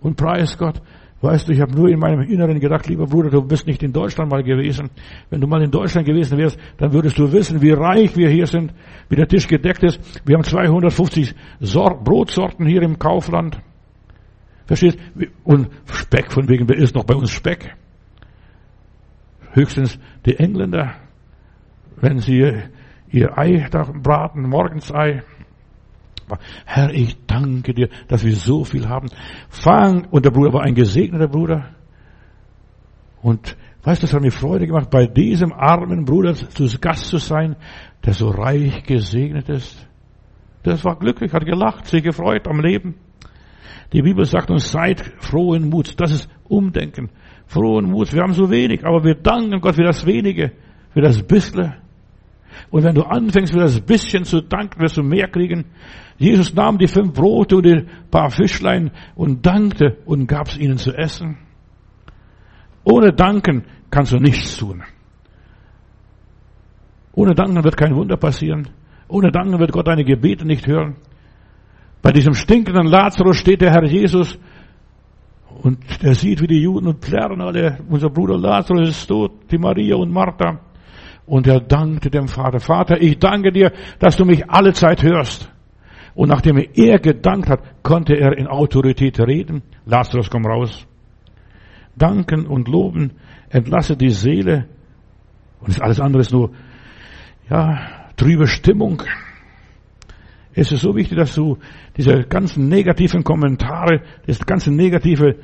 Und 0.00 0.16
preis 0.16 0.58
Gott. 0.58 0.82
Weißt 1.24 1.48
du, 1.48 1.52
ich 1.52 1.60
habe 1.60 1.74
nur 1.74 1.88
in 1.88 1.98
meinem 1.98 2.20
Inneren 2.20 2.60
gedacht, 2.60 2.86
lieber 2.86 3.06
Bruder, 3.06 3.30
du 3.30 3.40
bist 3.40 3.66
nicht 3.66 3.82
in 3.82 3.94
Deutschland 3.94 4.30
mal 4.30 4.42
gewesen. 4.42 4.90
Wenn 5.30 5.40
du 5.40 5.46
mal 5.46 5.62
in 5.62 5.70
Deutschland 5.70 6.06
gewesen 6.06 6.36
wärst, 6.36 6.58
dann 6.76 6.92
würdest 6.92 7.18
du 7.18 7.32
wissen, 7.32 7.62
wie 7.62 7.70
reich 7.70 8.14
wir 8.14 8.28
hier 8.28 8.46
sind, 8.46 8.74
wie 9.08 9.16
der 9.16 9.26
Tisch 9.26 9.48
gedeckt 9.48 9.82
ist. 9.82 9.98
Wir 10.26 10.36
haben 10.36 10.44
250 10.44 11.34
Sort 11.60 12.04
Brotsorten 12.04 12.66
hier 12.66 12.82
im 12.82 12.98
Kaufland. 12.98 13.58
Verstehst? 14.66 14.98
Und 15.44 15.70
Speck, 15.86 16.30
von 16.30 16.46
wegen, 16.48 16.68
wer 16.68 16.76
ist 16.76 16.94
noch 16.94 17.04
bei 17.04 17.14
uns 17.14 17.30
Speck? 17.30 17.74
höchstens 19.54 19.98
die 20.26 20.36
Engländer, 20.36 20.96
wenn 21.96 22.18
sie 22.18 22.52
ihr 23.10 23.38
Ei 23.38 23.66
da 23.70 23.84
braten, 23.84 24.48
morgens 24.48 24.92
Ei. 24.92 25.22
Herr, 26.64 26.92
ich 26.92 27.16
danke 27.26 27.74
dir, 27.74 27.88
dass 28.08 28.24
wir 28.24 28.34
so 28.34 28.64
viel 28.64 28.88
haben. 28.88 29.08
Fang, 29.48 30.06
und 30.10 30.24
der 30.24 30.30
Bruder 30.30 30.52
war 30.52 30.62
ein 30.62 30.74
gesegneter 30.74 31.28
Bruder. 31.28 31.70
Und 33.22 33.56
weißt 33.82 34.02
du, 34.02 34.06
es 34.06 34.14
hat 34.14 34.22
mir 34.22 34.32
Freude 34.32 34.66
gemacht, 34.66 34.90
bei 34.90 35.06
diesem 35.06 35.52
armen 35.52 36.04
Bruder 36.04 36.34
zu 36.34 36.66
Gast 36.78 37.06
zu 37.06 37.18
sein, 37.18 37.56
der 38.04 38.12
so 38.12 38.28
reich 38.28 38.82
gesegnet 38.84 39.48
ist. 39.48 39.88
Das 40.62 40.84
war 40.84 40.98
glücklich, 40.98 41.32
hat 41.32 41.44
gelacht, 41.44 41.86
sich 41.86 42.02
gefreut 42.02 42.48
am 42.48 42.60
Leben. 42.60 42.94
Die 43.92 44.02
Bibel 44.02 44.24
sagt 44.24 44.50
uns, 44.50 44.70
seid 44.70 45.00
frohen 45.18 45.68
Muts. 45.68 45.94
Das 45.96 46.10
ist 46.10 46.28
Umdenken 46.44 47.10
frohen 47.46 47.90
Mut. 47.90 48.12
Wir 48.12 48.22
haben 48.22 48.32
so 48.32 48.50
wenig, 48.50 48.84
aber 48.84 49.04
wir 49.04 49.14
danken 49.14 49.60
Gott 49.60 49.76
für 49.76 49.84
das 49.84 50.06
wenige, 50.06 50.52
für 50.92 51.00
das 51.00 51.22
Bissle. 51.22 51.76
Und 52.70 52.84
wenn 52.84 52.94
du 52.94 53.02
anfängst, 53.02 53.52
für 53.52 53.60
das 53.60 53.80
bisschen 53.80 54.24
zu 54.24 54.40
danken, 54.40 54.80
wirst 54.80 54.96
du 54.96 55.02
mehr 55.02 55.28
kriegen. 55.28 55.66
Jesus 56.18 56.54
nahm 56.54 56.78
die 56.78 56.86
fünf 56.86 57.12
Brote 57.12 57.56
und 57.56 57.66
die 57.66 57.86
paar 58.10 58.30
Fischlein 58.30 58.90
und 59.14 59.44
dankte 59.44 59.98
und 60.04 60.26
gab 60.26 60.48
es 60.48 60.58
ihnen 60.58 60.78
zu 60.78 60.92
essen. 60.92 61.38
Ohne 62.84 63.12
Danken 63.12 63.64
kannst 63.90 64.12
du 64.12 64.18
nichts 64.18 64.56
tun. 64.56 64.82
Ohne 67.12 67.34
Danken 67.34 67.62
wird 67.62 67.76
kein 67.76 67.94
Wunder 67.94 68.16
passieren. 68.16 68.68
Ohne 69.08 69.30
Danken 69.30 69.58
wird 69.58 69.72
Gott 69.72 69.86
deine 69.86 70.04
Gebete 70.04 70.46
nicht 70.46 70.66
hören. 70.66 70.96
Bei 72.02 72.12
diesem 72.12 72.34
stinkenden 72.34 72.86
Lazarus 72.86 73.36
steht 73.36 73.62
der 73.62 73.70
Herr 73.70 73.84
Jesus 73.84 74.38
und 75.62 75.78
er 76.02 76.14
sieht, 76.14 76.42
wie 76.42 76.46
die 76.46 76.60
Juden 76.60 76.88
und 76.88 77.00
plärren 77.00 77.40
alle, 77.40 77.78
unser 77.88 78.10
Bruder 78.10 78.36
Lazarus 78.36 78.88
ist 78.88 79.06
tot, 79.06 79.50
die 79.50 79.58
Maria 79.58 79.96
und 79.96 80.12
Martha. 80.12 80.60
Und 81.26 81.46
er 81.46 81.60
dankte 81.60 82.10
dem 82.10 82.28
Vater, 82.28 82.60
Vater, 82.60 83.00
ich 83.00 83.18
danke 83.18 83.50
dir, 83.50 83.72
dass 83.98 84.16
du 84.16 84.24
mich 84.24 84.50
alle 84.50 84.72
Zeit 84.72 85.02
hörst. 85.02 85.50
Und 86.14 86.28
nachdem 86.28 86.58
er 86.58 86.98
gedankt 86.98 87.48
hat, 87.48 87.60
konnte 87.82 88.14
er 88.14 88.36
in 88.36 88.46
Autorität 88.46 89.18
reden. 89.18 89.62
Lazarus, 89.86 90.30
komm 90.30 90.46
raus. 90.46 90.86
Danken 91.96 92.46
und 92.46 92.68
loben 92.68 93.12
entlasse 93.48 93.96
die 93.96 94.10
Seele. 94.10 94.66
Und 95.60 95.68
das 95.68 95.80
alles 95.80 96.00
andere 96.00 96.20
ist 96.20 96.32
nur, 96.32 96.50
ja, 97.48 97.78
trübe 98.16 98.46
Stimmung. 98.46 99.02
Es 100.52 100.70
ist 100.70 100.82
so 100.82 100.94
wichtig, 100.94 101.18
dass 101.18 101.34
du 101.34 101.58
diese 101.96 102.22
ganzen 102.24 102.68
negativen 102.68 103.24
Kommentare, 103.24 104.02
das 104.26 104.44
ganze 104.46 104.72
Negative 104.72 105.36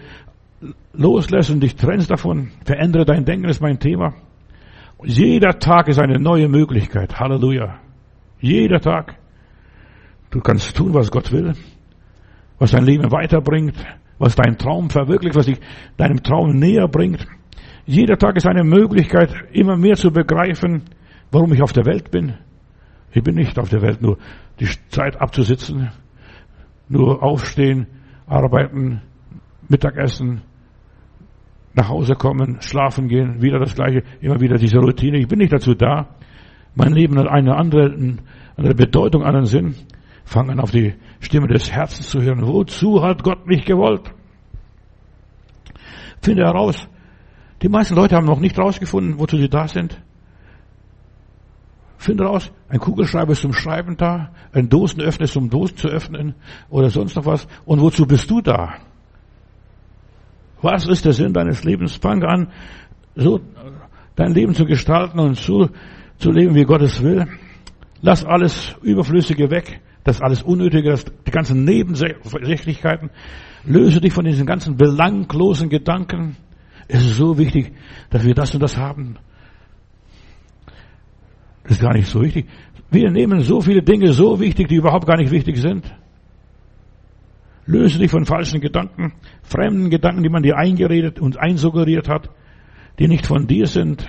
loslässt 0.93 1.51
und 1.51 1.61
dich 1.61 1.74
trennst 1.74 2.11
davon. 2.11 2.51
Verändere 2.64 3.05
dein 3.05 3.24
Denken, 3.24 3.49
ist 3.49 3.61
mein 3.61 3.81
Thema. 3.81 4.14
Jeder 5.05 5.59
Tag 5.59 5.88
ist 5.88 5.98
eine 5.98 6.18
neue 6.18 6.48
Möglichkeit. 6.48 7.18
Halleluja. 7.18 7.78
Jeder 8.40 8.80
Tag. 8.80 9.16
Du 10.30 10.40
kannst 10.40 10.76
tun, 10.76 10.94
was 10.94 11.11
Gott 11.11 11.32
will, 11.32 11.55
was 12.59 12.70
dein 12.70 12.84
Leben 12.84 13.11
weiterbringt, 13.11 13.74
was 14.18 14.36
dein 14.36 14.57
Traum 14.59 14.90
verwirklicht, 14.90 15.34
was 15.34 15.46
dich 15.46 15.59
deinem 15.96 16.22
Traum 16.22 16.53
näher 16.59 16.86
bringt. 16.86 17.26
Jeder 17.86 18.16
Tag 18.16 18.36
ist 18.36 18.46
eine 18.46 18.62
Möglichkeit, 18.62 19.34
immer 19.53 19.76
mehr 19.76 19.96
zu 19.96 20.12
begreifen, 20.12 20.82
warum 21.32 21.53
ich 21.53 21.62
auf 21.62 21.72
der 21.72 21.86
Welt 21.86 22.11
bin. 22.11 22.34
Ich 23.12 23.22
bin 23.22 23.34
nicht 23.34 23.59
auf 23.59 23.68
der 23.68 23.82
Welt 23.82 24.01
nur 24.01 24.18
die 24.61 24.68
Zeit 24.88 25.20
abzusitzen, 25.20 25.90
nur 26.88 27.22
aufstehen, 27.22 27.86
arbeiten, 28.26 29.03
Mittagessen, 29.68 30.42
nach 31.75 31.89
Hause 31.89 32.14
kommen, 32.14 32.61
schlafen 32.61 33.09
gehen, 33.09 33.43
wieder 33.43 33.59
das 33.59 33.75
Gleiche, 33.75 34.03
immer 34.21 34.41
wieder 34.41 34.57
diese 34.57 34.79
Routine. 34.79 35.18
Ich 35.18 35.29
bin 35.29 35.39
nicht 35.39 35.53
dazu 35.53 35.75
da. 35.75 36.09
Mein 36.75 36.93
Leben 36.93 37.18
hat 37.18 37.29
eine 37.29 37.57
andere, 37.57 38.18
eine 38.57 38.75
Bedeutung, 38.75 39.25
einen 39.25 39.47
Sinn. 39.47 39.75
Fang 40.25 40.51
an, 40.51 40.61
auf 40.61 40.71
die 40.71 40.95
Stimme 41.21 41.49
des 41.49 41.73
Herzens 41.73 42.11
zu 42.11 42.23
hören. 42.23 42.47
Wozu 42.47 43.03
hat 43.03 43.23
Gott 43.23 43.47
mich 43.47 43.64
gewollt? 43.64 44.12
Finde 46.23 46.45
heraus. 46.45 46.89
Die 47.62 47.68
meisten 47.68 47.95
Leute 47.95 48.16
haben 48.16 48.27
noch 48.27 48.41
nicht 48.41 48.57
herausgefunden, 48.57 49.18
wozu 49.18 49.37
sie 49.37 49.49
da 49.49 49.66
sind. 49.68 50.01
Finde 51.99 52.25
raus, 52.25 52.51
ein 52.68 52.79
Kugelschreiber 52.79 53.33
ist 53.33 53.43
zum 53.43 53.53
Schreiben 53.53 53.97
da, 53.99 54.33
ein 54.53 54.71
Dosenöffner 54.71 55.25
ist 55.25 55.35
zum 55.35 55.51
Dosen 55.51 55.77
zu 55.77 55.89
öffnen 55.89 56.35
oder 56.71 56.89
sonst 56.89 57.14
noch 57.16 57.27
was. 57.27 57.47
Und 57.66 57.81
wozu 57.81 58.07
bist 58.07 58.31
du 58.31 58.41
da? 58.41 58.75
Was 60.62 60.86
ist 60.86 61.04
der 61.04 61.12
Sinn 61.12 61.32
deines 61.32 61.64
Lebens? 61.64 61.96
Fang 61.96 62.22
an, 62.22 62.48
so 63.14 63.40
dein 64.16 64.32
Leben 64.32 64.54
zu 64.54 64.66
gestalten 64.66 65.18
und 65.18 65.36
so 65.36 65.70
zu 66.18 66.30
leben, 66.30 66.54
wie 66.54 66.64
Gott 66.64 66.82
es 66.82 67.02
will. 67.02 67.26
Lass 68.02 68.24
alles 68.24 68.76
Überflüssige 68.82 69.50
weg, 69.50 69.80
das 70.04 70.20
alles 70.20 70.42
Unnötige, 70.42 70.90
das, 70.90 71.04
die 71.04 71.30
ganzen 71.30 71.64
Nebensächlichkeiten. 71.64 73.11
Löse 73.64 74.00
dich 74.00 74.12
von 74.12 74.24
diesen 74.24 74.46
ganzen 74.46 74.76
belanglosen 74.76 75.68
Gedanken. 75.68 76.36
Es 76.88 77.04
ist 77.04 77.16
so 77.16 77.38
wichtig, 77.38 77.72
dass 78.11 78.24
wir 78.24 78.34
das 78.34 78.54
und 78.54 78.62
das 78.62 78.76
haben. 78.76 79.16
Das 81.62 81.72
ist 81.72 81.82
gar 81.82 81.94
nicht 81.94 82.08
so 82.08 82.22
wichtig. 82.22 82.48
Wir 82.90 83.11
nehmen 83.11 83.40
so 83.40 83.61
viele 83.61 83.82
Dinge 83.82 84.12
so 84.12 84.40
wichtig, 84.40 84.68
die 84.68 84.76
überhaupt 84.76 85.06
gar 85.06 85.16
nicht 85.16 85.30
wichtig 85.30 85.58
sind. 85.58 85.84
Löse 87.66 87.98
dich 87.98 88.11
von 88.11 88.24
falschen 88.24 88.61
Gedanken, 88.61 89.12
fremden 89.42 89.90
Gedanken, 89.90 90.22
die 90.22 90.28
man 90.28 90.42
dir 90.42 90.56
eingeredet 90.56 91.20
und 91.20 91.38
einsuggeriert 91.38 92.08
hat, 92.08 92.30
die 92.98 93.08
nicht 93.08 93.26
von 93.26 93.46
dir 93.46 93.66
sind. 93.66 94.06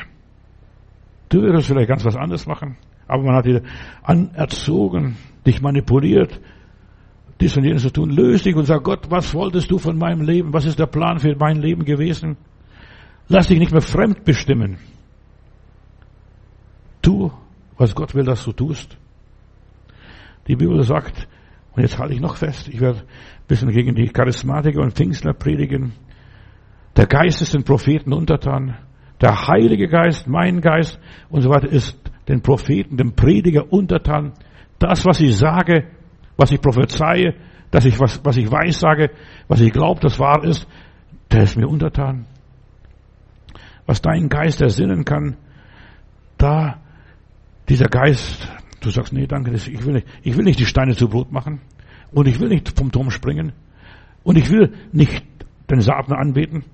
Du 1.29 1.41
würdest 1.41 1.67
vielleicht 1.67 1.89
ganz 1.89 2.03
was 2.03 2.15
anderes 2.15 2.47
machen, 2.47 2.77
aber 3.07 3.23
man 3.23 3.35
hat 3.35 3.45
dir 3.45 3.61
anerzogen, 4.03 5.17
dich 5.45 5.61
manipuliert, 5.61 6.39
dies 7.39 7.57
und 7.57 7.63
jenes 7.63 7.81
zu 7.81 7.91
tun. 7.91 8.09
Löse 8.09 8.43
dich 8.43 8.55
und 8.55 8.65
sag 8.65 8.83
Gott, 8.83 9.09
was 9.09 9.33
wolltest 9.33 9.71
du 9.71 9.77
von 9.77 9.97
meinem 9.97 10.21
Leben? 10.21 10.53
Was 10.53 10.65
ist 10.65 10.79
der 10.79 10.85
Plan 10.85 11.19
für 11.19 11.35
mein 11.35 11.61
Leben 11.61 11.85
gewesen? 11.85 12.37
Lass 13.27 13.47
dich 13.47 13.59
nicht 13.59 13.71
mehr 13.71 13.81
fremd 13.81 14.23
bestimmen. 14.25 14.77
Tu, 17.01 17.31
was 17.77 17.95
Gott 17.95 18.13
will, 18.13 18.25
dass 18.25 18.43
du 18.43 18.51
tust. 18.51 18.97
Die 20.47 20.55
Bibel 20.55 20.83
sagt, 20.83 21.27
und 21.74 21.82
jetzt 21.84 21.97
halte 21.97 22.13
ich 22.13 22.19
noch 22.19 22.36
fest, 22.36 22.67
ich 22.67 22.82
werde 22.82 22.99
ein 22.99 23.47
bisschen 23.47 23.69
gegen 23.69 23.95
die 23.95 24.09
Charismatiker 24.09 24.82
und 24.82 24.93
Pfingstler 24.93 25.34
predigen. 25.34 25.93
Der 26.95 27.07
Geist 27.07 27.41
ist 27.41 27.53
den 27.53 27.63
Propheten 27.63 28.11
untertan. 28.11 28.78
Der 29.22 29.47
Heilige 29.47 29.88
Geist, 29.88 30.28
mein 30.28 30.61
Geist 30.61 30.99
und 31.30 31.41
so 31.41 31.49
weiter 31.49 31.69
ist 31.69 31.97
den 32.28 32.41
Propheten, 32.41 32.97
dem 32.97 33.13
Prediger 33.13 33.72
untertan. 33.72 34.34
Das, 34.80 35.05
was 35.05 35.22
ich 35.22 35.38
sage, 35.38 35.88
was 36.38 36.51
ich 36.51 36.59
prophezeie, 36.59 37.36
dass 37.69 37.86
ich 37.86 37.99
was, 37.99 38.19
was 38.26 38.36
ich 38.36 38.51
weiß 38.51 38.80
sage, 38.80 39.11
was 39.47 39.61
ich 39.61 39.72
glaube, 39.72 40.01
das 40.01 40.19
wahr 40.19 40.43
ist, 40.43 40.67
der 41.32 41.43
ist 41.43 41.57
mir 41.57 41.67
untertan. 41.67 42.26
Was 43.86 44.01
dein 44.01 44.28
Geist 44.28 44.61
ersinnen 44.61 45.05
kann, 45.05 45.38
da 46.38 46.82
dieser 47.69 47.88
Geist, 47.88 48.51
du 48.82 48.89
sagst, 48.89 49.13
nee, 49.13 49.27
danke, 49.27 49.51
ich 49.51 49.86
will 49.86 49.93
nicht, 49.93 50.07
ich 50.23 50.36
will 50.36 50.43
nicht 50.43 50.59
die 50.59 50.65
Steine 50.65 50.95
zu 50.95 51.07
Brot 51.07 51.32
machen 51.32 51.61
und 52.11 52.27
ich 52.27 52.39
will 52.39 52.49
nicht 52.49 52.77
vom 52.77 52.91
Turm 52.91 53.11
springen 53.11 53.53
und 54.23 54.38
ich 54.38 54.49
will 54.51 54.73
nicht 54.91 55.23
den 55.69 55.82
Satan 55.82 56.15
anbeten. 56.15 56.65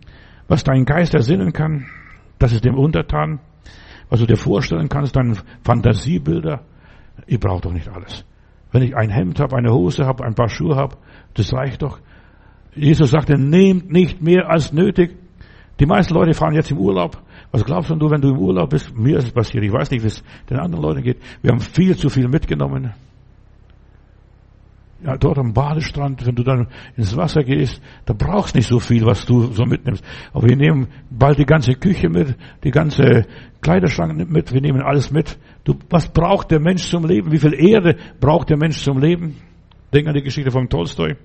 Was 0.47 0.63
dein 0.63 0.85
Geist 0.85 1.13
ersinnen 1.13 1.53
kann, 1.53 1.85
das 2.39 2.53
ist 2.53 2.65
dem 2.65 2.75
untertan. 2.75 3.39
Was 4.09 4.21
du 4.21 4.25
dir 4.25 4.37
vorstellen 4.37 4.87
kannst, 4.87 5.15
deine 5.15 5.35
Fantasiebilder, 5.63 6.61
ich 7.25 7.39
brauche 7.39 7.61
doch 7.61 7.73
nicht 7.73 7.89
alles. 7.89 8.25
Wenn 8.71 8.83
ich 8.83 8.95
ein 8.95 9.09
Hemd 9.09 9.39
habe, 9.39 9.57
eine 9.57 9.73
Hose 9.73 10.05
habe, 10.05 10.23
ein 10.23 10.35
paar 10.35 10.49
Schuhe 10.49 10.75
habe, 10.75 10.97
das 11.33 11.53
reicht 11.53 11.81
doch. 11.81 11.99
Jesus 12.73 13.11
sagte, 13.11 13.37
nehmt 13.37 13.91
nicht 13.91 14.21
mehr 14.21 14.49
als 14.49 14.71
nötig. 14.71 15.17
Die 15.79 15.85
meisten 15.85 16.13
Leute 16.13 16.33
fahren 16.33 16.55
jetzt 16.55 16.71
im 16.71 16.77
Urlaub 16.77 17.21
was 17.51 17.63
glaubst 17.63 17.89
du, 17.89 18.09
wenn 18.09 18.21
du 18.21 18.29
im 18.29 18.39
Urlaub 18.39 18.69
bist? 18.69 18.95
Mir 18.95 19.17
ist 19.17 19.25
es 19.25 19.31
passiert. 19.31 19.63
Ich 19.63 19.71
weiß 19.71 19.89
nicht, 19.91 20.03
wie 20.03 20.07
es 20.07 20.23
den 20.49 20.59
anderen 20.59 20.83
Leuten 20.83 21.01
geht. 21.01 21.17
Wir 21.41 21.51
haben 21.51 21.59
viel 21.59 21.95
zu 21.95 22.09
viel 22.09 22.27
mitgenommen. 22.27 22.93
Ja, 25.03 25.15
dort 25.15 25.37
am 25.37 25.53
Badestrand, 25.53 26.25
wenn 26.25 26.35
du 26.35 26.43
dann 26.43 26.67
ins 26.95 27.15
Wasser 27.15 27.43
gehst, 27.43 27.81
da 28.05 28.13
brauchst 28.13 28.55
nicht 28.55 28.67
so 28.67 28.79
viel, 28.79 29.05
was 29.05 29.25
du 29.25 29.53
so 29.53 29.63
mitnimmst. 29.63 30.03
Aber 30.33 30.49
wir 30.49 30.57
nehmen 30.57 30.87
bald 31.11 31.37
die 31.37 31.45
ganze 31.45 31.73
Küche 31.73 32.09
mit, 32.09 32.35
die 32.63 32.71
ganze 32.71 33.27
Kleiderschrank 33.61 34.27
mit, 34.27 34.51
wir 34.51 34.61
nehmen 34.61 34.81
alles 34.81 35.11
mit. 35.11 35.37
Du, 35.63 35.75
was 35.89 36.09
braucht 36.09 36.49
der 36.49 36.59
Mensch 36.59 36.89
zum 36.89 37.05
Leben? 37.05 37.31
Wie 37.31 37.37
viel 37.37 37.53
Erde 37.53 37.95
braucht 38.19 38.49
der 38.49 38.57
Mensch 38.57 38.81
zum 38.81 38.97
Leben? 38.97 39.35
Denk 39.93 40.07
an 40.07 40.15
die 40.15 40.23
Geschichte 40.23 40.49
von 40.49 40.67
Tolstoi. 40.67 41.15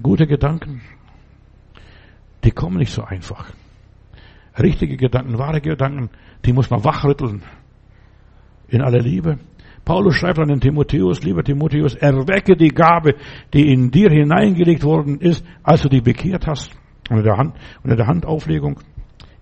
Gute 0.00 0.26
Gedanken, 0.26 0.82
die 2.44 2.50
kommen 2.50 2.78
nicht 2.78 2.92
so 2.92 3.02
einfach 3.02 3.52
richtige 4.62 4.96
Gedanken, 4.96 5.38
wahre 5.38 5.60
Gedanken, 5.60 6.10
die 6.44 6.52
muss 6.52 6.70
man 6.70 6.84
wachrütteln. 6.84 7.42
In 8.68 8.82
aller 8.82 9.00
Liebe. 9.00 9.38
Paulus 9.84 10.16
schreibt 10.16 10.38
an 10.38 10.48
den 10.48 10.60
Timotheus, 10.60 11.22
lieber 11.22 11.42
Timotheus, 11.42 11.94
erwecke 11.94 12.56
die 12.56 12.68
Gabe, 12.68 13.16
die 13.52 13.70
in 13.70 13.90
dir 13.90 14.10
hineingelegt 14.10 14.82
worden 14.82 15.20
ist, 15.20 15.44
als 15.62 15.82
du 15.82 15.88
dich 15.88 16.02
bekehrt 16.02 16.46
hast, 16.46 16.74
unter 17.10 17.22
der, 17.22 17.36
Hand, 17.36 17.54
unter 17.82 17.96
der 17.96 18.06
Handauflegung. 18.06 18.80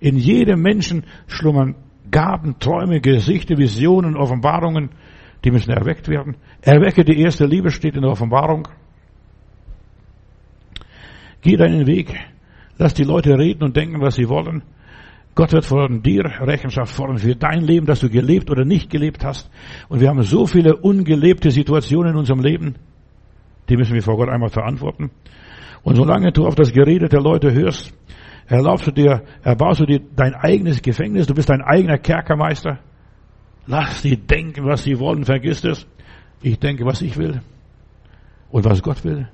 In 0.00 0.16
jedem 0.16 0.60
Menschen 0.60 1.04
schlummern 1.28 1.76
Gaben, 2.10 2.58
Träume, 2.58 3.00
Gesichte, 3.00 3.56
Visionen, 3.56 4.16
Offenbarungen, 4.16 4.90
die 5.44 5.52
müssen 5.52 5.70
erweckt 5.70 6.08
werden. 6.08 6.36
Erwecke 6.60 7.04
die 7.04 7.20
erste 7.20 7.46
Liebe, 7.46 7.70
steht 7.70 7.94
in 7.94 8.02
der 8.02 8.10
Offenbarung. 8.10 8.66
Geh 11.40 11.56
deinen 11.56 11.86
Weg. 11.86 12.31
Lass 12.82 12.94
die 12.94 13.04
Leute 13.04 13.38
reden 13.38 13.62
und 13.62 13.76
denken, 13.76 14.00
was 14.00 14.16
sie 14.16 14.28
wollen. 14.28 14.64
Gott 15.36 15.52
wird 15.52 15.64
von 15.64 16.02
dir 16.02 16.24
Rechenschaft 16.40 16.92
fordern 16.92 17.18
für 17.18 17.36
dein 17.36 17.62
Leben, 17.62 17.86
dass 17.86 18.00
du 18.00 18.10
gelebt 18.10 18.50
oder 18.50 18.64
nicht 18.64 18.90
gelebt 18.90 19.24
hast. 19.24 19.48
Und 19.88 20.00
wir 20.00 20.08
haben 20.08 20.20
so 20.22 20.48
viele 20.48 20.74
ungelebte 20.74 21.52
Situationen 21.52 22.14
in 22.14 22.18
unserem 22.18 22.40
Leben, 22.40 22.74
die 23.68 23.76
müssen 23.76 23.94
wir 23.94 24.02
vor 24.02 24.16
Gott 24.16 24.28
einmal 24.28 24.48
verantworten. 24.48 25.12
Und 25.84 25.94
solange 25.94 26.32
du 26.32 26.44
auf 26.44 26.56
das 26.56 26.72
Gerede 26.72 27.08
der 27.08 27.20
Leute 27.20 27.54
hörst, 27.54 27.94
erlaubst 28.48 28.88
du 28.88 28.90
dir, 28.90 29.22
erbaust 29.44 29.78
du 29.78 29.86
dir 29.86 30.00
dein 30.16 30.34
eigenes 30.34 30.82
Gefängnis, 30.82 31.28
du 31.28 31.34
bist 31.34 31.50
dein 31.50 31.62
eigener 31.62 31.98
Kerkermeister. 31.98 32.80
Lass 33.68 34.02
sie 34.02 34.16
denken, 34.16 34.64
was 34.64 34.82
sie 34.82 34.98
wollen, 34.98 35.24
vergiss 35.24 35.62
es. 35.62 35.86
Ich 36.40 36.58
denke, 36.58 36.84
was 36.84 37.00
ich 37.00 37.16
will 37.16 37.42
und 38.50 38.64
was 38.64 38.82
Gott 38.82 39.04
will. 39.04 39.28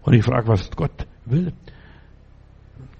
Und 0.00 0.14
ich 0.14 0.24
frage, 0.24 0.48
was 0.48 0.70
Gott 0.70 1.06
will. 1.26 1.52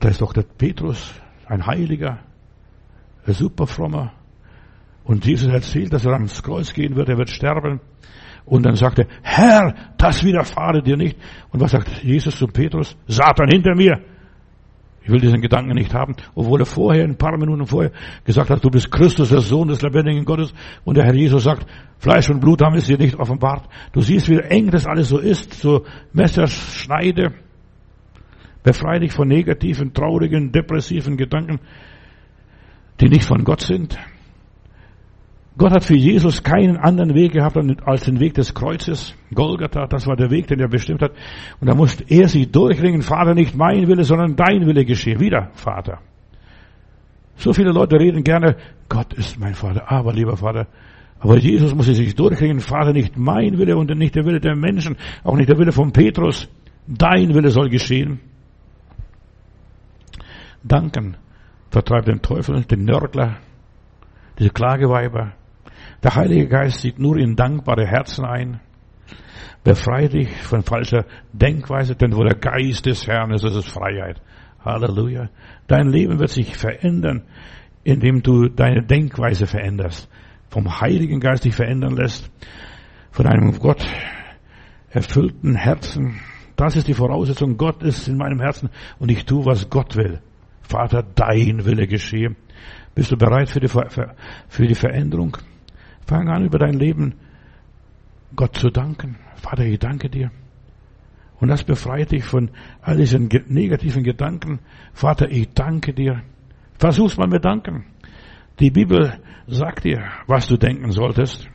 Da 0.01 0.09
ist 0.09 0.21
doch 0.21 0.33
der 0.33 0.43
Petrus, 0.43 1.15
ein 1.47 1.67
Heiliger, 1.67 2.19
ein 3.27 3.33
super 3.33 3.67
frommer. 3.67 4.13
Und 5.05 5.25
Jesus 5.25 5.49
erzählt, 5.49 5.93
dass 5.93 6.05
er 6.05 6.15
ans 6.15 6.43
Kreuz 6.43 6.73
gehen 6.73 6.97
wird, 6.97 7.09
er 7.09 7.19
wird 7.19 7.31
sterben. 7.31 7.81
Und 8.45 8.65
dann 8.65 8.77
sagt 8.77 8.99
er, 8.99 9.07
Herr, 9.23 9.75
das 9.99 10.23
widerfahre 10.23 10.83
dir 10.83 10.97
nicht. 10.97 11.17
Und 11.51 11.61
was 11.61 11.73
sagt 11.73 12.03
Jesus 12.03 12.37
zu 12.37 12.47
Petrus? 12.47 12.97
Satan 13.07 13.49
hinter 13.49 13.75
mir. 13.75 14.01
Ich 15.03 15.13
will 15.13 15.21
diesen 15.21 15.41
Gedanken 15.41 15.75
nicht 15.75 15.95
haben, 15.95 16.17
obwohl 16.35 16.61
er 16.61 16.67
vorher, 16.67 17.05
ein 17.05 17.17
paar 17.17 17.39
Minuten 17.39 17.65
vorher, 17.65 17.93
gesagt 18.25 18.51
hat, 18.51 18.65
du 18.65 18.71
bist 18.71 18.91
Christus, 18.91 19.29
der 19.29 19.41
Sohn 19.41 19.69
des 19.69 19.81
lebendigen 19.81 20.25
Gottes. 20.25 20.53
Und 20.85 20.97
der 20.97 21.05
Herr 21.05 21.15
Jesus 21.15 21.45
sagt, 21.45 21.65
Fleisch 21.99 22.29
und 22.29 22.41
Blut 22.41 22.61
haben 22.61 22.75
es 22.75 22.87
dir 22.87 22.99
nicht 22.99 23.15
offenbart. 23.15 23.69
Du 23.93 24.01
siehst, 24.01 24.29
wie 24.29 24.39
eng 24.39 24.71
das 24.73 24.85
alles 24.85 25.09
so 25.09 25.19
ist, 25.19 25.55
so 25.55 25.85
Messerschneide. 26.13 27.35
Befreie 28.67 28.99
dich 28.99 29.13
von 29.13 29.29
negativen, 29.29 29.95
traurigen, 29.95 30.51
depressiven 30.51 31.17
Gedanken, 31.17 31.61
die 33.01 33.09
nicht 33.09 33.23
von 33.23 33.45
Gott 33.45 33.61
sind. 33.61 33.97
Gott 35.57 35.71
hat 35.71 35.85
für 35.85 35.95
Jesus 35.95 36.43
keinen 36.43 36.77
anderen 36.77 37.15
Weg 37.15 37.31
gehabt 37.31 37.57
als 37.85 38.07
den 38.07 38.19
Weg 38.19 38.35
des 38.35 38.55
Kreuzes. 38.55 39.15
Golgatha, 39.33 39.87
das 39.87 40.09
war 40.09 40.17
der 40.17 40.33
Weg, 40.33 40.49
den 40.49 40.59
er 40.59 40.67
bestimmt 40.67 41.01
hat. 41.01 41.13
Und 41.61 41.69
da 41.69 41.77
musste 41.77 42.03
er 42.09 42.27
sich 42.27 42.51
durchringen, 42.51 43.03
Vater, 43.03 43.35
nicht 43.35 43.55
mein 43.55 43.87
Wille, 43.87 44.03
sondern 44.03 44.35
dein 44.35 44.67
Wille 44.67 44.85
geschehe. 44.85 45.21
Wieder, 45.21 45.51
Vater. 45.53 46.01
So 47.37 47.53
viele 47.53 47.71
Leute 47.71 48.01
reden 48.01 48.25
gerne, 48.25 48.57
Gott 48.89 49.15
ist 49.15 49.39
mein 49.39 49.55
Vater, 49.55 49.93
aber 49.93 50.13
lieber 50.13 50.37
Vater. 50.37 50.67
Aber 51.21 51.39
Jesus 51.39 51.73
musste 51.73 51.95
sich 51.95 52.17
durchringen, 52.17 52.59
Vater, 52.59 52.93
nicht 52.93 53.17
mein 53.17 53.59
Wille 53.59 53.77
und 53.77 53.97
nicht 53.97 54.17
der 54.17 54.25
Wille 54.25 54.41
der 54.41 54.57
Menschen, 54.57 54.97
auch 55.23 55.37
nicht 55.37 55.49
der 55.49 55.57
Wille 55.57 55.71
von 55.71 55.93
Petrus. 55.93 56.49
Dein 56.89 57.33
Wille 57.33 57.51
soll 57.51 57.69
geschehen. 57.69 58.19
Danken 60.69 61.17
vertreibt 61.71 62.09
den 62.09 62.23
Teufel, 62.23 62.63
den 62.65 62.85
Nörgler, 62.85 63.39
diese 64.39 64.51
Klageweiber. 64.51 65.33
Der 66.03 66.15
Heilige 66.15 66.49
Geist 66.49 66.81
sieht 66.81 66.99
nur 66.99 67.17
in 67.17 67.37
dankbare 67.37 67.87
Herzen 67.87 68.25
ein. 68.25 68.61
Befreie 69.65 70.09
dich 70.09 70.31
von 70.43 70.63
falscher 70.63 71.05
Denkweise, 71.33 71.97
denn 71.97 72.15
wo 72.15 72.23
der 72.23 72.37
Geist 72.37 72.87
des 72.87 73.07
Herrn 73.07 73.33
ist, 73.33 73.45
ist 73.45 73.57
es 73.57 73.67
Freiheit. 73.67 74.21
Halleluja. 74.65 75.29
Dein 75.67 75.89
Leben 75.89 76.19
wird 76.19 76.31
sich 76.31 76.57
verändern, 76.57 77.23
indem 77.85 78.23
du 78.23 78.49
deine 78.49 78.83
Denkweise 78.83 79.47
veränderst. 79.47 80.09
Vom 80.51 80.81
Heiligen 80.81 81.21
Geist 81.21 81.45
dich 81.45 81.55
verändern 81.55 81.97
lässt. 81.97 82.31
Von 83.11 83.27
einem 83.27 83.59
Gott 83.59 83.85
erfüllten 84.91 85.55
Herzen. 85.55 86.21
Das 86.57 86.77
ist 86.77 86.89
die 86.89 86.95
Voraussetzung. 86.95 87.57
Gott 87.57 87.83
ist 87.83 88.09
in 88.09 88.17
meinem 88.17 88.41
Herzen 88.41 88.71
und 88.99 89.11
ich 89.11 89.25
tue, 89.27 89.45
was 89.45 89.69
Gott 89.69 89.97
will. 89.97 90.21
Vater, 90.69 91.03
dein 91.03 91.65
Wille 91.65 91.87
geschehe. 91.87 92.35
Bist 92.95 93.13
du 93.13 93.17
bereit 93.17 93.49
für 93.49 93.61
die, 93.61 93.69
für 93.69 94.67
die 94.67 94.75
Veränderung? 94.75 95.37
Fang 96.07 96.29
an, 96.29 96.45
über 96.45 96.59
dein 96.59 96.75
Leben 96.75 97.15
Gott 98.35 98.57
zu 98.57 98.71
danken. 98.71 99.17
Vater, 99.37 99.65
ich 99.65 99.79
danke 99.79 100.09
dir. 100.09 100.31
Und 101.39 101.49
das 101.49 101.63
befreit 101.65 102.13
dich 102.13 102.25
von 102.25 102.51
all 102.81 102.97
diesen 102.97 103.29
negativen 103.49 104.03
Gedanken. 104.03 104.61
Vater, 104.93 105.31
ich 105.31 105.53
danke 105.53 105.93
dir. 105.93 106.23
Versuch's 106.79 107.17
mal 107.17 107.29
mit 107.29 107.45
Danken. 107.45 107.85
Die 108.59 108.71
Bibel 108.71 109.21
sagt 109.47 109.85
dir, 109.85 110.05
was 110.27 110.47
du 110.47 110.57
denken 110.57 110.91
solltest. 110.91 111.49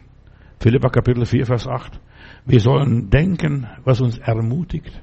Philippa 0.60 0.90
Kapitel 0.90 1.26
4, 1.26 1.48
Vers 1.48 1.68
8. 1.68 2.00
Wir 2.46 2.60
sollen 2.60 3.10
denken, 3.10 3.68
was 3.84 4.02
uns 4.02 4.20
ermutigt. 4.20 5.02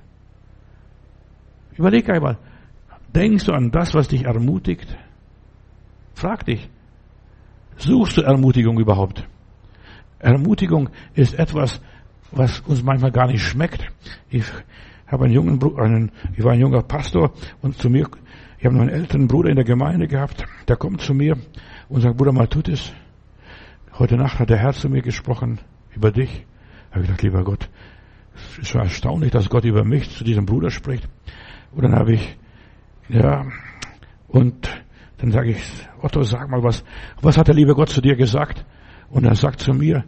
Überleg 1.77 2.09
einmal, 2.09 2.39
denkst 3.09 3.45
du 3.45 3.53
an 3.53 3.71
das, 3.71 3.95
was 3.95 4.09
dich 4.09 4.25
ermutigt? 4.25 4.97
Frag 6.15 6.45
dich, 6.47 6.69
suchst 7.77 8.17
du 8.17 8.23
Ermutigung 8.23 8.79
überhaupt? 8.79 9.27
Ermutigung 10.19 10.91
ist 11.15 11.35
etwas, 11.35 11.81
was 12.33 12.61
uns 12.61 12.83
manchmal 12.83 13.13
gar 13.13 13.27
nicht 13.27 13.43
schmeckt. 13.43 13.87
Ich 14.31 14.45
habe 15.07 15.25
einen 15.25 15.35
jungen 15.35 15.59
Bruder, 15.59 15.83
einen, 15.83 16.13
ich 16.37 16.45
war 16.45 16.53
ein 16.53 16.61
junger 16.61 16.83
Pastor 16.83 17.33
und 17.63 17.79
zu 17.79 17.89
mir, 17.89 18.09
ich 18.59 18.67
habe 18.67 18.79
einen 18.79 18.89
älteren 18.89 19.29
Bruder 19.29 19.51
in 19.51 19.57
der 19.57 19.65
Gemeinde 19.65 20.09
gehabt, 20.09 20.45
der 20.67 20.77
kommt 20.77 21.01
zu 21.01 21.15
mir 21.15 21.37
und 21.89 22.01
sagt, 22.01 22.17
Bruder, 22.17 22.33
mal 22.33 22.49
tut 22.49 22.69
es. 22.69 22.93
Heute 23.99 24.17
Nacht 24.17 24.39
hat 24.39 24.51
der 24.51 24.59
Herr 24.59 24.73
zu 24.73 24.89
mir 24.89 25.03
gesprochen 25.03 25.61
über 25.95 26.11
dich. 26.11 26.45
Da 26.91 26.97
habe 26.97 27.03
ich 27.03 27.09
gedacht, 27.09 27.23
lieber 27.23 27.45
Gott, 27.45 27.69
es 28.61 28.69
schon 28.69 28.81
erstaunlich, 28.81 29.31
dass 29.31 29.49
Gott 29.49 29.65
über 29.65 29.85
mich 29.85 30.11
zu 30.11 30.25
diesem 30.25 30.47
Bruder 30.47 30.71
spricht. 30.71 31.09
Und 31.73 31.83
dann 31.83 31.95
habe 31.95 32.15
ich, 32.15 32.37
ja, 33.09 33.47
und 34.29 34.69
dann 35.19 35.33
sage 35.33 35.51
ich, 35.51 35.89
Otto, 36.01 36.23
sag 36.23 36.49
mal 36.49 36.63
was, 36.63 36.85
was 37.21 37.37
hat 37.37 37.49
der 37.49 37.55
liebe 37.55 37.75
Gott 37.75 37.89
zu 37.89 38.01
dir 38.01 38.17
gesagt? 38.17 38.65
Und 39.11 39.25
er 39.25 39.35
sagt 39.35 39.61
zu 39.61 39.73
mir, 39.73 40.05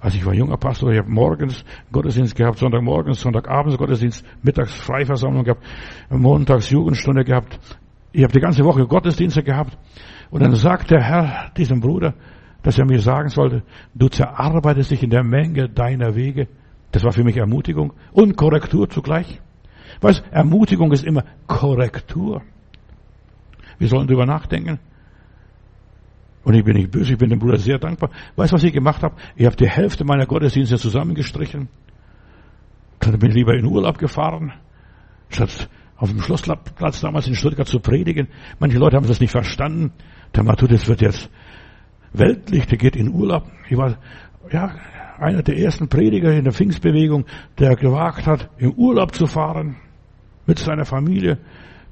als 0.00 0.14
ich 0.14 0.24
war 0.24 0.34
junger 0.34 0.56
Pastor, 0.56 0.90
ich 0.92 0.98
habe 0.98 1.10
morgens 1.10 1.64
Gottesdienst 1.92 2.34
gehabt, 2.34 2.58
Sonntagmorgens, 2.58 3.20
Sonntagabends 3.20 3.76
Gottesdienst, 3.76 4.24
mittags 4.42 4.74
Freiversammlung 4.74 5.44
gehabt, 5.44 5.62
montags 6.08 6.70
Jugendstunde 6.70 7.24
gehabt. 7.24 7.58
Ich 8.12 8.22
habe 8.22 8.32
die 8.32 8.40
ganze 8.40 8.64
Woche 8.64 8.86
Gottesdienste 8.86 9.42
gehabt. 9.42 9.76
Und 10.30 10.42
dann 10.42 10.54
sagt 10.54 10.90
der 10.90 11.02
Herr 11.02 11.50
diesem 11.56 11.80
Bruder, 11.80 12.14
dass 12.62 12.78
er 12.78 12.86
mir 12.86 13.00
sagen 13.00 13.28
sollte, 13.28 13.62
du 13.94 14.08
zerarbeitest 14.08 14.90
dich 14.90 15.02
in 15.02 15.10
der 15.10 15.22
Menge 15.22 15.68
deiner 15.68 16.14
Wege. 16.14 16.48
Das 16.92 17.04
war 17.04 17.12
für 17.12 17.24
mich 17.24 17.36
Ermutigung 17.36 17.92
und 18.12 18.36
Korrektur 18.36 18.88
zugleich. 18.88 19.40
Weißt, 20.00 20.22
Ermutigung 20.30 20.92
ist 20.92 21.04
immer 21.04 21.24
Korrektur. 21.46 22.42
Wir 23.78 23.88
sollen 23.88 24.06
drüber 24.06 24.26
nachdenken. 24.26 24.78
Und 26.42 26.54
ich 26.54 26.64
bin 26.64 26.76
nicht 26.76 26.90
böse, 26.90 27.12
ich 27.12 27.18
bin 27.18 27.28
dem 27.28 27.38
Bruder 27.38 27.58
sehr 27.58 27.78
dankbar. 27.78 28.10
Weißt 28.36 28.52
du, 28.52 28.56
was 28.56 28.64
ich 28.64 28.72
gemacht 28.72 29.02
habe? 29.02 29.14
Ich 29.36 29.44
habe 29.44 29.56
die 29.56 29.68
Hälfte 29.68 30.04
meiner 30.04 30.26
Gottesdienste 30.26 30.78
zusammengestrichen. 30.78 31.68
Dann 32.98 33.18
bin 33.18 33.30
ich 33.30 33.36
lieber 33.36 33.54
in 33.54 33.66
Urlaub 33.66 33.98
gefahren, 33.98 34.52
statt 35.28 35.68
auf 35.96 36.10
dem 36.10 36.20
Schlossplatz 36.22 37.00
damals 37.00 37.26
in 37.28 37.34
Stuttgart 37.34 37.68
zu 37.68 37.80
predigen. 37.80 38.28
Manche 38.58 38.78
Leute 38.78 38.96
haben 38.96 39.06
das 39.06 39.20
nicht 39.20 39.30
verstanden. 39.30 39.92
Der 40.34 40.44
Matu, 40.44 40.66
das 40.66 40.88
wird 40.88 41.02
jetzt 41.02 41.30
weltlich, 42.12 42.66
der 42.66 42.78
geht 42.78 42.96
in 42.96 43.08
Urlaub. 43.08 43.44
Ich 43.68 43.76
war, 43.76 43.98
ja, 44.50 44.74
einer 45.18 45.42
der 45.42 45.58
ersten 45.58 45.88
Prediger 45.88 46.32
in 46.32 46.44
der 46.44 46.54
Pfingstbewegung, 46.54 47.26
der 47.58 47.76
gewagt 47.76 48.26
hat, 48.26 48.48
in 48.56 48.74
Urlaub 48.74 49.14
zu 49.14 49.26
fahren 49.26 49.76
mit 50.50 50.58
seiner 50.58 50.84
Familie. 50.84 51.38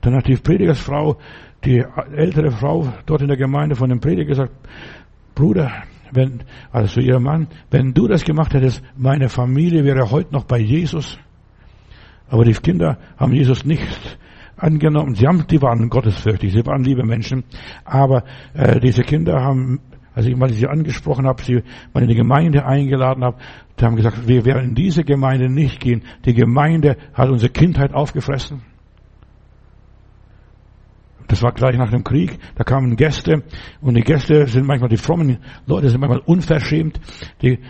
Dann 0.01 0.17
hat 0.17 0.27
die 0.27 0.35
Predigersfrau 0.37 1.17
die 1.65 1.85
ältere 2.15 2.51
Frau 2.51 2.93
dort 3.07 3.23
in 3.23 3.29
der 3.29 3.37
Gemeinde 3.37 3.77
von 3.77 3.89
dem 3.89 4.01
Prediger 4.01 4.27
gesagt, 4.27 4.53
Bruder, 5.35 5.71
wenn, 6.11 6.43
also 6.73 7.01
ihr 7.01 7.21
Mann, 7.21 7.47
wenn 7.71 7.95
du 7.95 8.09
das 8.09 8.25
gemacht 8.25 8.55
hättest, 8.55 8.83
meine 8.97 9.29
Familie 9.29 9.85
wäre 9.85 10.11
heute 10.11 10.33
noch 10.33 10.45
bei 10.45 10.59
Jesus. 10.59 11.19
Aber 12.29 12.45
die 12.45 12.53
Kinder 12.53 12.99
haben 13.17 13.33
Jesus 13.33 13.65
nicht 13.65 14.19
angenommen. 14.57 15.15
Sie 15.15 15.27
haben, 15.27 15.47
die 15.47 15.63
waren 15.63 15.89
gottesfürchtig, 15.89 16.53
sie 16.53 16.67
waren 16.67 16.83
liebe 16.83 17.05
Menschen. 17.05 17.45
Aber 17.85 18.25
äh, 18.55 18.81
diese 18.81 19.03
Kinder 19.03 19.41
haben, 19.41 19.81
als 20.19 20.27
ich 20.27 20.35
mal 20.35 20.53
sie 20.53 20.67
angesprochen 20.67 21.29
habe, 21.29 21.41
sie 21.45 21.63
mal 21.95 22.03
in 22.03 22.09
die 22.09 22.17
Gemeinde 22.17 22.67
eingeladen 22.67 23.23
habe, 23.23 23.37
die 23.79 23.85
haben 23.85 23.95
gesagt, 23.95 24.27
wir 24.27 24.45
werden 24.45 24.71
in 24.71 24.75
diese 24.75 25.05
Gemeinde 25.05 25.49
nicht 25.49 25.79
gehen. 25.79 26.03
Die 26.25 26.35
Gemeinde 26.35 26.97
hat 27.15 27.29
unsere 27.29 27.53
Kindheit 27.53 27.95
aufgefressen. 27.95 28.63
Das 31.29 31.41
war 31.45 31.53
gleich 31.53 31.77
nach 31.77 31.91
dem 31.91 32.03
Krieg. 32.03 32.37
Da 32.57 32.65
kamen 32.65 32.97
Gäste 32.97 33.45
und 33.81 33.95
die 33.95 34.03
Gäste 34.03 34.49
sind 34.49 34.67
manchmal 34.67 34.89
die 34.89 34.97
frommen 34.97 35.39
Leute 35.67 35.89
sind 35.89 36.01
manchmal 36.01 36.23
unverschämt. 36.27 36.99
Die, 37.41 37.61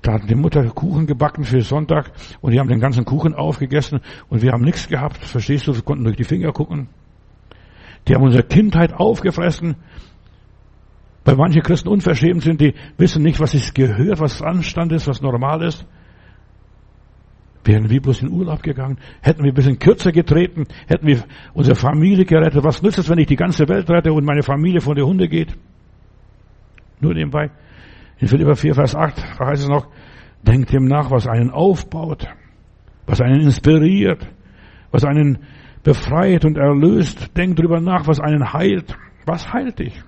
da 0.00 0.14
hat 0.14 0.30
die 0.30 0.34
Mutter 0.34 0.64
Kuchen 0.70 1.06
gebacken 1.06 1.44
für 1.44 1.60
Sonntag 1.60 2.12
und 2.40 2.52
die 2.52 2.60
haben 2.60 2.68
den 2.68 2.80
ganzen 2.80 3.04
Kuchen 3.04 3.34
aufgegessen 3.34 4.00
und 4.30 4.40
wir 4.40 4.52
haben 4.52 4.64
nichts 4.64 4.88
gehabt. 4.88 5.18
Verstehst 5.18 5.66
du? 5.66 5.74
Wir 5.74 5.82
konnten 5.82 6.04
durch 6.04 6.16
die 6.16 6.24
Finger 6.24 6.50
gucken. 6.52 6.88
Die 8.08 8.14
haben 8.14 8.22
unsere 8.22 8.44
Kindheit 8.44 8.94
aufgefressen. 8.94 9.76
Weil 11.24 11.36
manche 11.36 11.60
Christen 11.60 11.88
unverschämt 11.88 12.42
sind, 12.42 12.60
die 12.60 12.74
wissen 12.96 13.22
nicht, 13.22 13.40
was 13.40 13.54
ist 13.54 13.74
gehört, 13.74 14.20
was 14.20 14.42
Anstand 14.42 14.92
ist, 14.92 15.06
was 15.06 15.20
normal 15.20 15.62
ist. 15.62 15.86
Wären 17.62 17.90
wir 17.90 18.00
bloß 18.00 18.22
in 18.22 18.30
Urlaub 18.30 18.62
gegangen, 18.62 18.98
hätten 19.20 19.44
wir 19.44 19.52
ein 19.52 19.54
bisschen 19.54 19.78
kürzer 19.78 20.12
getreten, 20.12 20.64
hätten 20.86 21.06
wir 21.06 21.22
unsere 21.52 21.76
Familie 21.76 22.24
gerettet. 22.24 22.64
Was 22.64 22.82
nützt 22.82 22.98
es, 22.98 23.10
wenn 23.10 23.18
ich 23.18 23.26
die 23.26 23.36
ganze 23.36 23.68
Welt 23.68 23.90
rette 23.90 24.12
und 24.12 24.24
meine 24.24 24.42
Familie 24.42 24.80
von 24.80 24.96
der 24.96 25.04
Hunde 25.04 25.28
geht? 25.28 25.54
Nur 27.00 27.12
nebenbei. 27.12 27.50
In 28.18 28.28
Philippa 28.28 28.54
4, 28.54 28.74
Vers 28.74 28.96
8 28.96 29.40
heißt 29.40 29.62
es 29.62 29.68
noch, 29.68 29.88
denkt 30.42 30.72
dem 30.72 30.84
nach, 30.86 31.10
was 31.10 31.26
einen 31.26 31.50
aufbaut, 31.50 32.26
was 33.06 33.20
einen 33.20 33.42
inspiriert, 33.42 34.26
was 34.90 35.04
einen 35.04 35.38
befreit 35.82 36.46
und 36.46 36.56
erlöst. 36.56 37.36
Denkt 37.36 37.58
drüber 37.58 37.80
nach, 37.80 38.06
was 38.06 38.20
einen 38.20 38.52
heilt. 38.52 38.96
Was 39.26 39.52
heilt 39.52 39.78
dich? 39.78 40.02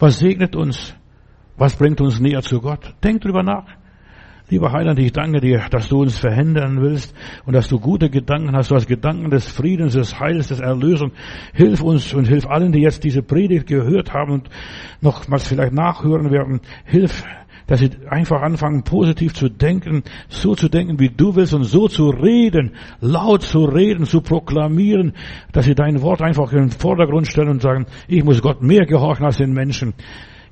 Was 0.00 0.18
segnet 0.18 0.56
uns? 0.56 0.94
Was 1.58 1.76
bringt 1.76 2.00
uns 2.00 2.20
näher 2.20 2.40
zu 2.40 2.60
Gott? 2.60 2.94
Denkt 3.04 3.24
drüber 3.26 3.42
nach. 3.42 3.66
Lieber 4.48 4.72
Heiland, 4.72 4.98
ich 4.98 5.12
danke 5.12 5.40
dir, 5.40 5.60
dass 5.70 5.90
du 5.90 6.00
uns 6.00 6.18
verhindern 6.18 6.80
willst 6.80 7.14
und 7.44 7.52
dass 7.52 7.68
du 7.68 7.78
gute 7.78 8.08
Gedanken 8.08 8.56
hast. 8.56 8.70
Du 8.70 8.74
hast 8.74 8.88
Gedanken 8.88 9.30
des 9.30 9.46
Friedens, 9.46 9.92
des 9.92 10.18
Heils, 10.18 10.48
des 10.48 10.58
Erlösung. 10.58 11.12
Hilf 11.52 11.82
uns 11.82 12.14
und 12.14 12.26
hilf 12.26 12.46
allen, 12.46 12.72
die 12.72 12.80
jetzt 12.80 13.04
diese 13.04 13.22
Predigt 13.22 13.66
gehört 13.66 14.12
haben 14.14 14.32
und 14.32 14.48
nochmals 15.02 15.46
vielleicht 15.46 15.74
nachhören 15.74 16.32
werden. 16.32 16.62
Hilf, 16.84 17.22
dass 17.70 17.78
sie 17.78 17.90
einfach 18.08 18.42
anfangen, 18.42 18.82
positiv 18.82 19.32
zu 19.32 19.48
denken, 19.48 20.02
so 20.28 20.56
zu 20.56 20.68
denken, 20.68 20.98
wie 20.98 21.08
du 21.08 21.36
willst 21.36 21.54
und 21.54 21.62
so 21.62 21.86
zu 21.86 22.10
reden, 22.10 22.72
laut 23.00 23.42
zu 23.42 23.64
reden, 23.64 24.06
zu 24.06 24.22
proklamieren, 24.22 25.12
dass 25.52 25.66
sie 25.66 25.76
dein 25.76 26.02
Wort 26.02 26.20
einfach 26.20 26.50
in 26.50 26.58
den 26.58 26.70
Vordergrund 26.70 27.28
stellen 27.28 27.48
und 27.48 27.62
sagen, 27.62 27.86
ich 28.08 28.24
muss 28.24 28.42
Gott 28.42 28.60
mehr 28.60 28.86
gehorchen 28.86 29.24
als 29.24 29.36
den 29.36 29.52
Menschen. 29.52 29.94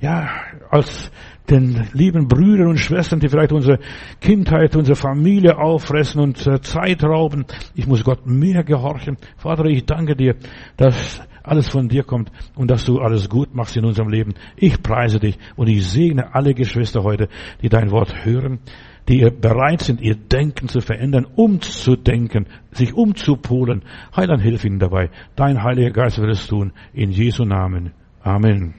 Ja, 0.01 0.31
als 0.70 1.11
den 1.51 1.89
lieben 1.93 2.28
Brüdern 2.28 2.69
und 2.69 2.78
Schwestern, 2.78 3.19
die 3.19 3.28
vielleicht 3.28 3.51
unsere 3.51 3.81
Kindheit, 4.20 4.77
unsere 4.77 4.95
Familie 4.95 5.59
auffressen 5.59 6.20
und 6.20 6.39
Zeit 6.65 7.03
rauben. 7.03 7.47
Ich 7.74 7.89
muss 7.89 8.05
Gott 8.05 8.28
mehr 8.28 8.62
gehorchen. 8.62 9.16
Vater, 9.39 9.65
ich 9.65 9.85
danke 9.86 10.15
dir, 10.15 10.36
dass 10.77 11.20
alles 11.49 11.69
von 11.69 11.89
dir 11.89 12.05
kommt 12.05 12.31
und 12.55 12.70
dass 12.70 12.85
du 12.85 12.99
alles 13.01 13.29
gut 13.29 13.55
machst 13.55 13.77
in 13.77 13.85
unserem 13.85 14.09
Leben. 14.09 14.35
Ich 14.57 14.83
preise 14.83 15.19
dich 15.19 15.39
und 15.57 15.69
ich 15.69 15.87
segne 15.87 16.35
alle 16.35 16.55
Geschwister 16.55 17.03
heute, 17.03 17.29
die 17.62 17.69
dein 17.69 17.91
Wort 17.91 18.25
hören, 18.25 18.61
die 19.09 19.29
bereit 19.31 19.83
sind, 19.83 20.01
ihr 20.01 20.16
Denken 20.16 20.69
zu 20.69 20.81
verändern, 20.81 21.27
umzudenken, 21.35 22.47
sich 22.73 22.93
umzupolen. 22.93 23.83
Heiland, 24.15 24.43
hilf 24.43 24.65
ihnen 24.65 24.79
dabei. 24.79 25.11
Dein 25.35 25.62
Heiliger 25.62 25.91
Geist 25.91 26.19
wird 26.19 26.31
es 26.31 26.47
tun. 26.47 26.73
In 26.93 27.11
Jesu 27.11 27.45
Namen. 27.45 27.93
Amen. 28.23 28.77